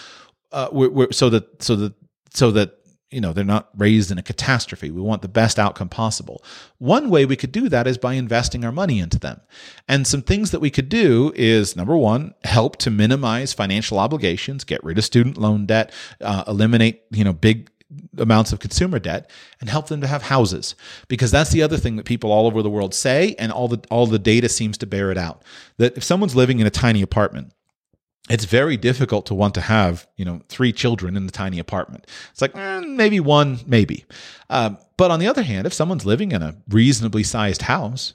uh, 0.52 0.70
we're, 0.72 0.90
we're, 0.90 1.12
so 1.12 1.30
that 1.30 1.62
so 1.64 1.76
that 1.76 1.94
so 2.34 2.52
that 2.52 2.78
you 3.14 3.22
know 3.22 3.32
they're 3.32 3.44
not 3.44 3.70
raised 3.78 4.12
in 4.12 4.18
a 4.18 4.24
catastrophe. 4.24 4.90
We 4.90 5.02
want 5.02 5.22
the 5.22 5.28
best 5.28 5.60
outcome 5.60 5.90
possible. 5.90 6.44
One 6.80 7.10
way 7.10 7.26
we 7.26 7.36
could 7.36 7.52
do 7.52 7.70
that 7.70 7.86
is 7.86 7.98
by 7.98 8.14
investing 8.14 8.66
our 8.66 8.72
money 8.72 9.00
into 9.00 9.20
them. 9.20 9.40
And 9.88 10.08
some 10.08 10.24
things 10.24 10.52
that 10.52 10.60
we 10.60 10.72
could 10.72 10.90
do 10.90 11.32
is 11.36 11.76
number 11.76 11.96
one 11.96 12.34
help 12.44 12.78
to 12.78 12.90
minimize 12.90 13.54
financial 13.54 14.00
obligations 14.00 14.64
get 14.64 14.84
rid 14.84 14.98
of 14.98 15.06
student 15.06 15.38
loan 15.38 15.66
debt 15.66 15.92
uh, 16.22 16.44
eliminate 16.48 17.04
you 17.12 17.24
know 17.24 17.34
big 17.34 17.70
amounts 18.18 18.52
of 18.52 18.60
consumer 18.60 19.00
debt 19.00 19.30
and 19.60 19.70
help 19.70 19.88
them 19.88 20.02
to 20.02 20.08
have 20.08 20.24
houses. 20.24 20.76
Because 21.08 21.32
that's 21.32 21.52
the 21.52 21.64
other 21.64 21.78
thing 21.78 21.96
that 21.98 22.06
people 22.06 22.32
all 22.32 22.48
over 22.48 22.62
the 22.62 22.70
world 22.70 22.94
say 22.94 23.36
and 23.40 23.52
all 23.52 23.68
the 23.68 23.82
all 23.90 24.08
the 24.08 24.20
data 24.20 24.50
seems 24.50 24.78
to 24.80 24.86
bear 24.86 25.12
it 25.12 25.18
out. 25.18 25.44
That 25.78 25.98
if 25.98 26.04
someone's 26.04 26.36
living 26.36 26.60
in 26.60 26.68
a 26.68 26.72
tiny 26.72 27.02
apartment 27.02 27.54
it's 28.30 28.46
very 28.46 28.78
difficult 28.78 29.26
to 29.26 29.34
want 29.34 29.54
to 29.54 29.62
have 29.62 30.08
you 30.16 30.24
know 30.24 30.42
three 30.48 30.72
children 30.72 31.18
in 31.18 31.26
the 31.26 31.32
tiny 31.32 31.60
apartment. 31.60 32.08
It's 32.32 32.42
like 32.42 32.56
eh, 32.56 32.80
maybe 32.80 33.20
one 33.20 33.60
maybe. 33.66 34.06
Um, 34.50 34.78
but 34.98 35.12
on 35.12 35.20
the 35.20 35.28
other 35.28 35.44
hand 35.44 35.68
if 35.68 35.74
someone's 35.74 36.06
living 36.06 36.32
in 36.32 36.42
a 36.42 36.56
reasonably 36.70 37.24
sized 37.24 37.64
house 37.64 38.14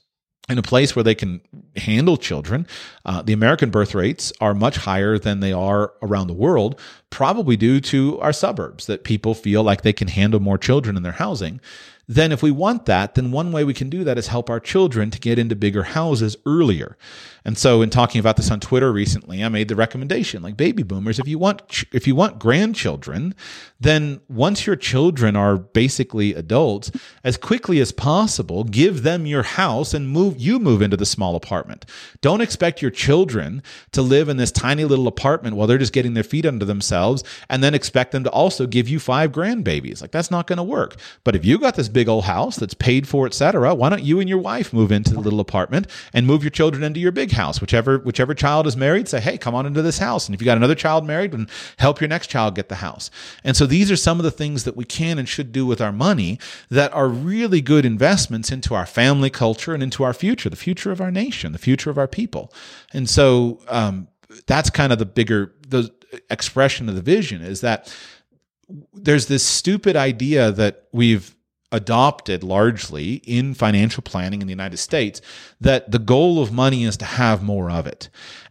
in 0.48 0.58
a 0.58 0.62
place 0.62 0.96
where 0.96 1.02
they 1.02 1.14
can 1.14 1.40
handle 1.76 2.16
children. 2.16 2.66
Uh, 3.04 3.22
the 3.22 3.32
American 3.32 3.70
birth 3.70 3.94
rates 3.94 4.32
are 4.40 4.54
much 4.54 4.76
higher 4.76 5.18
than 5.18 5.40
they 5.40 5.52
are 5.52 5.92
around 6.02 6.26
the 6.26 6.34
world, 6.34 6.80
probably 7.10 7.56
due 7.56 7.80
to 7.80 8.18
our 8.20 8.32
suburbs, 8.32 8.86
that 8.86 9.04
people 9.04 9.34
feel 9.34 9.62
like 9.62 9.82
they 9.82 9.92
can 9.92 10.08
handle 10.08 10.40
more 10.40 10.58
children 10.58 10.96
in 10.96 11.02
their 11.02 11.12
housing 11.12 11.60
then 12.08 12.32
if 12.32 12.42
we 12.42 12.50
want 12.50 12.86
that, 12.86 13.14
then 13.14 13.30
one 13.30 13.52
way 13.52 13.64
we 13.64 13.74
can 13.74 13.90
do 13.90 14.02
that 14.04 14.16
is 14.16 14.28
help 14.28 14.48
our 14.48 14.58
children 14.58 15.10
to 15.10 15.20
get 15.20 15.38
into 15.38 15.54
bigger 15.54 15.82
houses 15.82 16.36
earlier. 16.46 16.96
And 17.44 17.56
so 17.56 17.82
in 17.82 17.90
talking 17.90 18.18
about 18.18 18.36
this 18.36 18.50
on 18.50 18.60
Twitter 18.60 18.92
recently, 18.92 19.42
I 19.44 19.48
made 19.48 19.68
the 19.68 19.76
recommendation 19.76 20.42
like 20.42 20.56
baby 20.56 20.82
boomers, 20.82 21.18
if 21.18 21.28
you 21.28 21.38
want 21.38 21.84
if 21.92 22.06
you 22.06 22.14
want 22.14 22.38
grandchildren, 22.38 23.34
then 23.80 24.20
once 24.28 24.66
your 24.66 24.76
children 24.76 25.36
are 25.36 25.56
basically 25.56 26.34
adults, 26.34 26.90
as 27.24 27.36
quickly 27.36 27.80
as 27.80 27.92
possible, 27.92 28.64
give 28.64 29.02
them 29.02 29.24
your 29.24 29.42
house 29.42 29.94
and 29.94 30.08
move 30.08 30.38
you 30.38 30.58
move 30.58 30.82
into 30.82 30.96
the 30.96 31.06
small 31.06 31.36
apartment. 31.36 31.86
Don't 32.20 32.40
expect 32.40 32.82
your 32.82 32.90
children 32.90 33.62
to 33.92 34.02
live 34.02 34.28
in 34.28 34.36
this 34.36 34.52
tiny 34.52 34.84
little 34.84 35.08
apartment 35.08 35.56
while 35.56 35.66
they're 35.66 35.78
just 35.78 35.92
getting 35.92 36.14
their 36.14 36.24
feet 36.24 36.46
under 36.46 36.64
themselves 36.64 37.22
and 37.48 37.62
then 37.62 37.74
expect 37.74 38.12
them 38.12 38.24
to 38.24 38.30
also 38.30 38.66
give 38.66 38.88
you 38.88 38.98
five 38.98 39.32
grandbabies. 39.32 40.00
Like 40.00 40.10
that's 40.10 40.30
not 40.30 40.46
going 40.46 40.58
to 40.58 40.62
work. 40.62 40.96
But 41.24 41.36
if 41.36 41.44
you 41.44 41.58
got 41.58 41.76
this 41.76 41.88
big 41.98 42.08
old 42.08 42.26
house 42.26 42.54
that's 42.54 42.74
paid 42.74 43.08
for, 43.08 43.26
etc. 43.26 43.74
Why 43.74 43.88
don't 43.88 44.04
you 44.04 44.20
and 44.20 44.28
your 44.28 44.38
wife 44.38 44.72
move 44.72 44.92
into 44.92 45.14
the 45.14 45.18
little 45.18 45.40
apartment 45.40 45.88
and 46.12 46.28
move 46.28 46.44
your 46.44 46.50
children 46.50 46.84
into 46.84 47.00
your 47.00 47.10
big 47.10 47.32
house? 47.32 47.60
Whichever 47.60 47.98
whichever 47.98 48.34
child 48.34 48.68
is 48.68 48.76
married, 48.76 49.08
say, 49.08 49.18
hey, 49.18 49.36
come 49.36 49.52
on 49.52 49.66
into 49.66 49.82
this 49.82 49.98
house. 49.98 50.28
And 50.28 50.34
if 50.36 50.40
you 50.40 50.44
got 50.44 50.56
another 50.56 50.76
child 50.76 51.04
married, 51.04 51.32
then 51.32 51.48
help 51.78 52.00
your 52.00 52.06
next 52.06 52.28
child 52.28 52.54
get 52.54 52.68
the 52.68 52.76
house. 52.76 53.10
And 53.42 53.56
so 53.56 53.66
these 53.66 53.90
are 53.90 53.96
some 53.96 54.20
of 54.20 54.24
the 54.24 54.30
things 54.30 54.62
that 54.62 54.76
we 54.76 54.84
can 54.84 55.18
and 55.18 55.28
should 55.28 55.50
do 55.50 55.66
with 55.66 55.80
our 55.80 55.90
money 55.90 56.38
that 56.70 56.94
are 56.94 57.08
really 57.08 57.60
good 57.60 57.84
investments 57.84 58.52
into 58.52 58.76
our 58.76 58.86
family 58.86 59.28
culture 59.28 59.74
and 59.74 59.82
into 59.82 60.04
our 60.04 60.14
future, 60.14 60.48
the 60.48 60.54
future 60.54 60.92
of 60.92 61.00
our 61.00 61.10
nation, 61.10 61.50
the 61.50 61.58
future 61.58 61.90
of 61.90 61.98
our 61.98 62.06
people. 62.06 62.52
And 62.92 63.10
so 63.10 63.58
um, 63.66 64.06
that's 64.46 64.70
kind 64.70 64.92
of 64.92 65.00
the 65.00 65.06
bigger 65.06 65.52
the 65.66 65.92
expression 66.30 66.88
of 66.88 66.94
the 66.94 67.02
vision 67.02 67.42
is 67.42 67.60
that 67.62 67.92
there's 68.92 69.26
this 69.26 69.42
stupid 69.42 69.96
idea 69.96 70.52
that 70.52 70.84
we've 70.92 71.34
adopted 71.70 72.42
largely 72.42 73.14
in 73.24 73.54
financial 73.54 74.02
planning 74.02 74.40
in 74.40 74.46
the 74.46 74.52
United 74.52 74.78
States 74.78 75.20
that 75.60 75.90
the 75.90 75.98
goal 75.98 76.42
of 76.42 76.50
money 76.50 76.84
is 76.84 76.96
to 76.96 77.04
have 77.04 77.42
more 77.42 77.70
of 77.70 77.86
it 77.86 78.08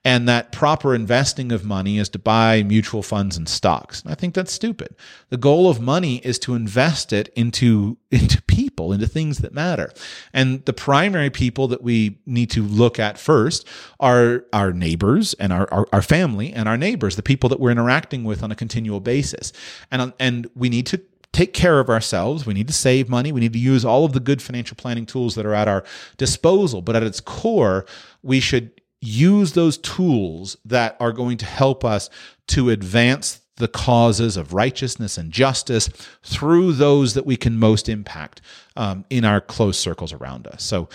and 0.08 0.26
that 0.30 0.54
proper 0.54 0.96
investing 0.96 1.52
of 1.52 1.66
money 1.66 1.98
is 1.98 2.08
to 2.08 2.18
buy 2.18 2.64
mutual 2.64 3.04
funds 3.04 3.36
and 3.36 3.50
stocks. 3.50 4.02
And 4.02 4.10
I 4.10 4.16
think 4.16 4.36
that's 4.36 4.54
stupid. 4.54 4.96
The 5.28 5.36
goal 5.36 5.70
of 5.70 5.82
money 5.82 6.18
is 6.20 6.40
to 6.40 6.56
invest 6.56 7.12
it 7.12 7.28
into 7.36 7.98
into 8.12 8.42
people, 8.44 8.94
into 8.94 9.06
things 9.06 9.40
that 9.40 9.54
matter. 9.54 9.92
And 10.32 10.64
the 10.64 10.72
primary 10.72 11.30
people 11.30 11.68
that 11.68 11.84
we 11.84 12.20
need 12.26 12.50
to 12.52 12.64
look 12.64 13.00
at 13.00 13.20
first 13.20 13.68
are 14.00 14.46
our 14.54 14.72
neighbors 14.72 15.34
and 15.34 15.52
our, 15.52 15.68
our, 15.74 15.88
our 15.92 16.02
family 16.02 16.54
and 16.54 16.70
our 16.70 16.78
neighbors, 16.78 17.18
the 17.18 17.22
people 17.22 17.50
that 17.50 17.60
we're 17.60 17.72
interacting 17.72 18.24
with 18.24 18.44
on 18.44 18.52
a 18.52 18.56
continual 18.56 19.02
basis. 19.02 19.52
And 19.92 20.14
and 20.20 20.50
we 20.56 20.70
need 20.70 20.86
to 20.88 21.02
take 21.34 21.54
care 21.54 21.80
of 21.80 21.90
ourselves. 21.90 22.46
We 22.46 22.54
need 22.54 22.68
to 22.68 22.74
save 22.74 23.10
money. 23.10 23.32
We 23.32 23.42
need 23.42 23.54
to 23.54 23.60
use 23.60 23.86
all 23.86 24.06
of 24.06 24.14
the 24.14 24.20
good 24.20 24.42
financial 24.42 24.76
planning 24.76 25.06
tools 25.06 25.36
that 25.36 25.46
are 25.46 25.54
at 25.54 25.68
our 25.68 25.84
disposal. 26.18 26.82
But 26.82 26.96
at 26.96 27.04
its 27.04 27.20
core, 27.20 27.86
we 28.24 28.40
should 28.40 28.72
use 29.02 29.54
those 29.54 29.78
tools 29.78 30.58
that 30.66 30.98
are 31.00 31.12
going 31.12 31.38
to 31.38 31.46
help 31.46 31.86
us 31.86 32.10
to 32.48 32.70
advance 32.70 33.42
the 33.58 33.68
causes 33.68 34.38
of 34.38 34.54
righteousness 34.54 35.18
and 35.18 35.32
justice 35.32 35.90
through 36.24 36.74
those 36.74 37.14
that 37.16 37.26
we 37.26 37.36
can 37.36 37.58
most 37.58 37.90
impact 37.90 38.42
um, 38.76 39.04
in 39.10 39.26
our 39.26 39.42
close 39.42 39.78
circles 39.78 40.14
around 40.14 40.48
us. 40.48 40.64
So, 40.64 40.90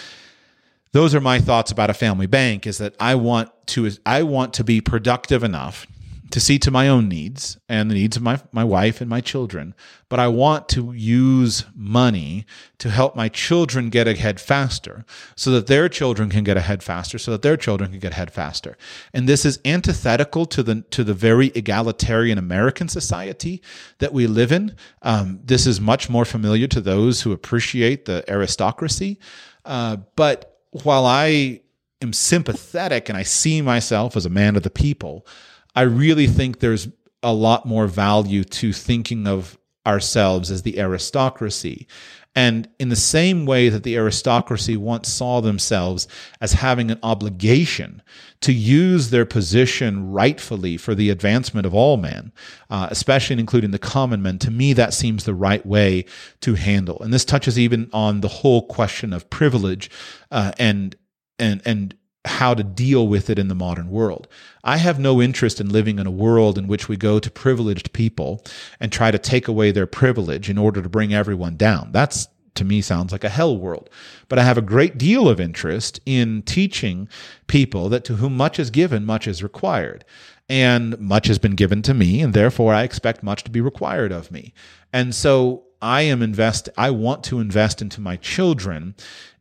those 0.93 1.14
are 1.14 1.20
my 1.20 1.41
thoughts 1.41 1.70
about 1.70 1.89
a 1.89 1.95
family 1.95 2.26
bank. 2.26 2.66
Is 2.66 2.78
that 2.78 2.95
I 3.01 3.14
want 3.14 3.51
to 3.68 3.91
I 4.05 4.22
want 4.24 4.53
to 4.55 4.64
be 4.64 4.80
productive 4.80 5.43
enough 5.43 5.87
to 6.33 6.41
see 6.41 6.59
to 6.59 6.70
my 6.70 6.89
own 6.89 7.09
needs 7.09 7.59
and 7.68 7.91
the 7.91 7.95
needs 7.95 8.16
of 8.16 8.22
my, 8.22 8.41
my 8.53 8.64
wife 8.64 9.01
and 9.01 9.09
my 9.09 9.20
children, 9.20 9.74
but 10.09 10.18
I 10.18 10.28
want 10.28 10.68
to 10.70 10.93
use 10.93 11.64
money 11.74 12.47
to 12.78 12.91
help 12.91 13.14
my 13.14 13.28
children 13.28 13.91
get 13.91 14.09
ahead 14.09 14.41
faster 14.41 15.05
so 15.37 15.51
that 15.51 15.66
their 15.66 15.91
children 15.91 16.30
can 16.30 16.43
get 16.43 16.57
ahead 16.57 16.83
faster, 16.83 17.18
so 17.18 17.33
that 17.33 17.43
their 17.43 17.59
children 17.59 17.91
can 17.91 18.01
get 18.01 18.12
ahead 18.12 18.33
faster. 18.33 18.78
And 19.12 19.28
this 19.28 19.45
is 19.45 19.61
antithetical 19.64 20.47
to 20.47 20.62
the, 20.62 20.83
to 20.91 21.05
the 21.05 21.14
very 21.14 21.49
egalitarian 21.55 22.39
American 22.39 22.89
society 22.89 23.62
that 23.99 24.14
we 24.14 24.26
live 24.26 24.53
in. 24.53 24.74
Um, 25.03 25.41
this 25.45 25.66
is 25.66 25.80
much 25.80 26.09
more 26.09 26.24
familiar 26.24 26.66
to 26.68 26.80
those 26.80 27.20
who 27.20 27.33
appreciate 27.33 28.07
the 28.07 28.24
aristocracy. 28.26 29.18
Uh, 29.66 29.99
but 30.16 30.61
while 30.70 31.05
I 31.05 31.61
am 32.01 32.14
sympathetic 32.14 33.11
and 33.11 33.18
I 33.18 33.22
see 33.22 33.61
myself 33.61 34.16
as 34.16 34.24
a 34.24 34.30
man 34.30 34.57
of 34.57 34.62
the 34.62 34.70
people, 34.70 35.26
I 35.75 35.83
really 35.83 36.27
think 36.27 36.61
there's 36.61 36.89
a 37.23 37.33
lot 37.33 37.66
more 37.66 37.87
value 37.87 38.45
to 38.45 38.73
thinking 38.73 39.27
of 39.27 39.59
ourselves 39.87 40.51
as 40.51 40.62
the 40.62 40.79
aristocracy. 40.79 41.87
And 42.35 42.68
in 42.79 42.89
the 42.89 42.97
same 42.97 43.45
way 43.45 43.68
that 43.68 43.83
the 43.83 43.97
aristocracy 43.97 44.77
once 44.77 45.09
saw 45.09 45.41
themselves 45.41 46.09
as 46.41 46.55
having 46.55 46.91
an 46.91 46.99
obligation 47.03 48.01
to 48.41 48.53
use 48.53 49.11
their 49.11 49.27
position 49.27 50.11
rightfully 50.11 50.79
for 50.79 50.95
the 50.95 51.11
advancement 51.11 51.66
of 51.66 51.75
all 51.75 51.99
men, 51.99 52.33
uh, 52.70 52.89
especially 52.91 53.39
including 53.39 53.70
the 53.70 53.79
common 53.79 54.23
men, 54.23 54.39
to 54.39 54.51
me, 54.51 54.73
that 54.73 54.95
seems 54.95 55.25
the 55.25 55.35
right 55.35 55.64
way 55.66 56.07
to 56.41 56.55
handle. 56.55 57.03
And 57.03 57.12
this 57.12 57.27
touches 57.27 57.59
even 57.59 57.91
on 57.93 58.23
the 58.23 58.29
whole 58.29 58.66
question 58.66 59.12
of 59.12 59.29
privilege 59.29 59.91
uh, 60.31 60.53
and 60.59 60.97
and 61.39 61.61
and 61.66 61.95
how 62.25 62.55
to 62.55 62.62
deal 62.62 63.09
with 63.09 63.29
it 63.29 63.39
in 63.39 63.49
the 63.49 63.55
modern 63.55 63.91
world. 63.91 64.29
I 64.62 64.77
have 64.77 64.99
no 64.99 65.20
interest 65.20 65.61
in 65.61 65.68
living 65.70 65.99
in 65.99 66.07
a 66.07 66.11
world 66.11 66.57
in 66.57 66.68
which 66.68 66.89
we 66.89 66.97
go 66.97 67.18
to 67.18 67.31
privileged 67.31 67.93
people 67.93 68.45
and 68.79 68.93
try 68.93 69.11
to 69.11 69.18
take 69.18 69.49
away 69.49 69.73
their 69.73 69.87
privilege 69.87 70.49
in 70.49 70.59
order 70.59 70.83
to 70.83 70.89
bring 70.89 71.12
everyone 71.12 71.57
down. 71.57 71.91
That's 71.91 72.29
to 72.55 72.64
me 72.64 72.81
sounds 72.81 73.12
like 73.12 73.25
a 73.25 73.29
hell 73.29 73.57
world. 73.57 73.91
But 74.29 74.39
I 74.39 74.45
have 74.45 74.59
a 74.59 74.62
great 74.62 74.99
deal 74.99 75.29
of 75.29 75.41
interest 75.41 76.01
in 76.07 76.43
teaching 76.43 77.09
people 77.47 77.89
that 77.89 78.05
to 78.05 78.16
whom 78.16 78.37
much 78.37 78.59
is 78.59 78.70
given, 78.70 79.05
much 79.05 79.27
is 79.27 79.43
required. 79.43 80.05
And 80.49 80.99
much 80.99 81.29
has 81.29 81.39
been 81.39 81.55
given 81.55 81.81
to 81.83 81.95
me, 81.95 82.20
and 82.20 82.35
therefore 82.35 82.75
I 82.75 82.83
expect 82.83 83.23
much 83.23 83.43
to 83.45 83.51
be 83.51 83.61
required 83.61 84.12
of 84.12 84.31
me. 84.31 84.53
And 84.93 85.14
so 85.14 85.64
I 85.81 86.03
am 86.03 86.23
invest 86.23 86.68
I 86.77 86.91
want 86.91 87.25
to 87.25 87.41
invest 87.41 87.81
into 87.81 88.01
my 88.01 88.16
children 88.16 88.95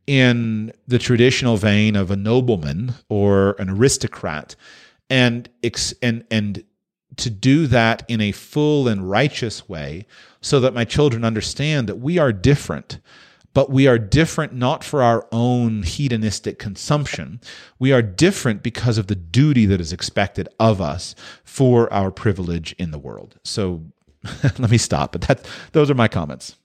in 0.07 0.71
the 0.87 0.99
traditional 0.99 1.57
vein 1.57 1.95
of 1.95 2.11
a 2.11 2.15
nobleman 2.15 2.93
or 3.09 3.55
an 3.59 3.69
aristocrat 3.69 4.55
and 5.09 5.49
and 6.01 6.23
and 6.31 6.63
to 7.17 7.29
do 7.29 7.67
that 7.67 8.03
in 8.07 8.21
a 8.21 8.31
full 8.31 8.87
and 8.87 9.09
righteous 9.09 9.67
way 9.67 10.05
so 10.39 10.59
that 10.59 10.73
my 10.73 10.85
children 10.85 11.23
understand 11.23 11.87
that 11.87 11.97
we 11.97 12.17
are 12.17 12.31
different 12.31 12.99
but 13.53 13.69
we 13.69 13.87
are 13.87 13.97
different 13.97 14.53
not 14.53 14.83
for 14.83 15.03
our 15.03 15.27
own 15.31 15.83
hedonistic 15.83 16.57
consumption. 16.57 17.41
We 17.79 17.91
are 17.91 18.01
different 18.01 18.63
because 18.63 18.97
of 18.97 19.07
the 19.07 19.15
duty 19.15 19.65
that 19.65 19.81
is 19.81 19.91
expected 19.91 20.47
of 20.59 20.79
us 20.79 21.15
for 21.43 21.91
our 21.91 22.11
privilege 22.11 22.73
in 22.77 22.91
the 22.91 22.99
world. 22.99 23.39
So 23.43 23.83
let 24.43 24.71
me 24.71 24.77
stop, 24.77 25.11
but 25.11 25.21
that, 25.23 25.45
those 25.73 25.89
are 25.89 25.95
my 25.95 26.07
comments. 26.07 26.55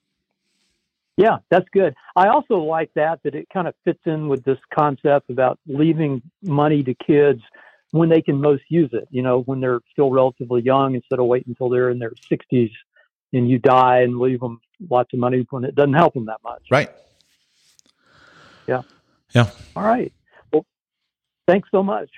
Yeah, 1.17 1.39
that's 1.51 1.69
good. 1.73 1.95
I 2.14 2.29
also 2.29 2.57
like 2.57 2.91
that 2.95 3.21
that 3.25 3.35
it 3.35 3.49
kind 3.53 3.67
of 3.67 3.75
fits 3.85 4.01
in 4.05 4.29
with 4.29 4.45
this 4.45 4.59
concept 4.77 5.31
about 5.31 5.59
leaving 5.67 6.21
money 6.43 6.83
to 6.83 6.95
kids 6.95 7.41
when 7.93 8.11
they 8.11 8.21
can 8.21 8.39
most 8.41 8.64
use 8.69 8.91
it. 8.93 9.09
You 9.11 9.23
know, 9.23 9.41
when 9.43 9.61
they're 9.61 9.81
still 9.93 10.11
relatively 10.11 10.61
young, 10.62 10.95
instead 10.95 11.19
of 11.19 11.27
waiting 11.27 11.51
until 11.51 11.71
they're 11.71 11.91
in 11.91 11.99
their 11.99 12.12
60s 12.31 12.71
and 13.33 13.49
you 13.49 13.59
die 13.59 14.01
and 14.01 14.19
leave 14.19 14.41
them 14.41 14.61
lots 14.91 15.12
of 15.14 15.19
money 15.19 15.47
when 15.51 15.64
it 15.64 15.75
doesn't 15.75 15.95
help 15.95 16.14
them 16.14 16.27
that 16.27 16.43
much. 16.45 16.62
Right. 16.71 16.91
Yeah. 18.69 18.83
Yeah. 19.35 19.51
All 19.75 19.85
right. 19.85 20.12
Well, 20.53 20.67
thanks 21.47 21.69
so 21.71 21.83
much. 21.83 22.11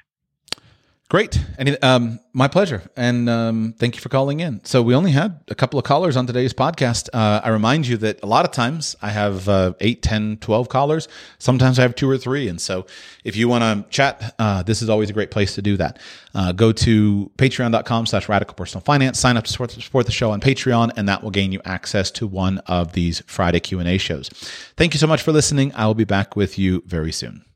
Great. 1.10 1.40
Any, 1.58 1.78
um, 1.80 2.20
my 2.34 2.48
pleasure. 2.48 2.82
And 2.94 3.30
um, 3.30 3.74
thank 3.78 3.94
you 3.94 4.02
for 4.02 4.10
calling 4.10 4.40
in. 4.40 4.62
So, 4.66 4.82
we 4.82 4.94
only 4.94 5.12
had 5.12 5.40
a 5.48 5.54
couple 5.54 5.78
of 5.78 5.84
callers 5.86 6.18
on 6.18 6.26
today's 6.26 6.52
podcast. 6.52 7.08
Uh, 7.14 7.40
I 7.42 7.48
remind 7.48 7.86
you 7.86 7.96
that 7.98 8.22
a 8.22 8.26
lot 8.26 8.44
of 8.44 8.52
times 8.52 8.94
I 9.00 9.08
have 9.08 9.48
uh, 9.48 9.72
8, 9.80 10.02
10, 10.02 10.36
12 10.36 10.68
callers. 10.68 11.08
Sometimes 11.38 11.78
I 11.78 11.82
have 11.82 11.94
two 11.94 12.10
or 12.10 12.18
three. 12.18 12.46
And 12.46 12.60
so, 12.60 12.84
if 13.24 13.36
you 13.36 13.48
want 13.48 13.64
to 13.64 13.90
chat, 13.90 14.34
uh, 14.38 14.62
this 14.64 14.82
is 14.82 14.90
always 14.90 15.08
a 15.08 15.14
great 15.14 15.30
place 15.30 15.54
to 15.54 15.62
do 15.62 15.78
that. 15.78 15.98
Uh, 16.34 16.52
go 16.52 16.72
to 16.72 17.30
patreon.com 17.38 18.04
slash 18.04 18.28
radical 18.28 18.54
personal 18.54 18.82
finance, 18.82 19.18
sign 19.18 19.38
up 19.38 19.44
to 19.44 19.50
support, 19.50 19.70
support 19.70 20.04
the 20.04 20.12
show 20.12 20.30
on 20.30 20.42
Patreon, 20.42 20.92
and 20.98 21.08
that 21.08 21.22
will 21.22 21.30
gain 21.30 21.52
you 21.52 21.62
access 21.64 22.10
to 22.10 22.26
one 22.26 22.58
of 22.66 22.92
these 22.92 23.22
Friday 23.26 23.60
Q&A 23.60 23.96
shows. 23.96 24.28
Thank 24.76 24.92
you 24.92 25.00
so 25.00 25.06
much 25.06 25.22
for 25.22 25.32
listening. 25.32 25.72
I 25.74 25.86
will 25.86 25.94
be 25.94 26.04
back 26.04 26.36
with 26.36 26.58
you 26.58 26.82
very 26.86 27.12
soon. 27.12 27.47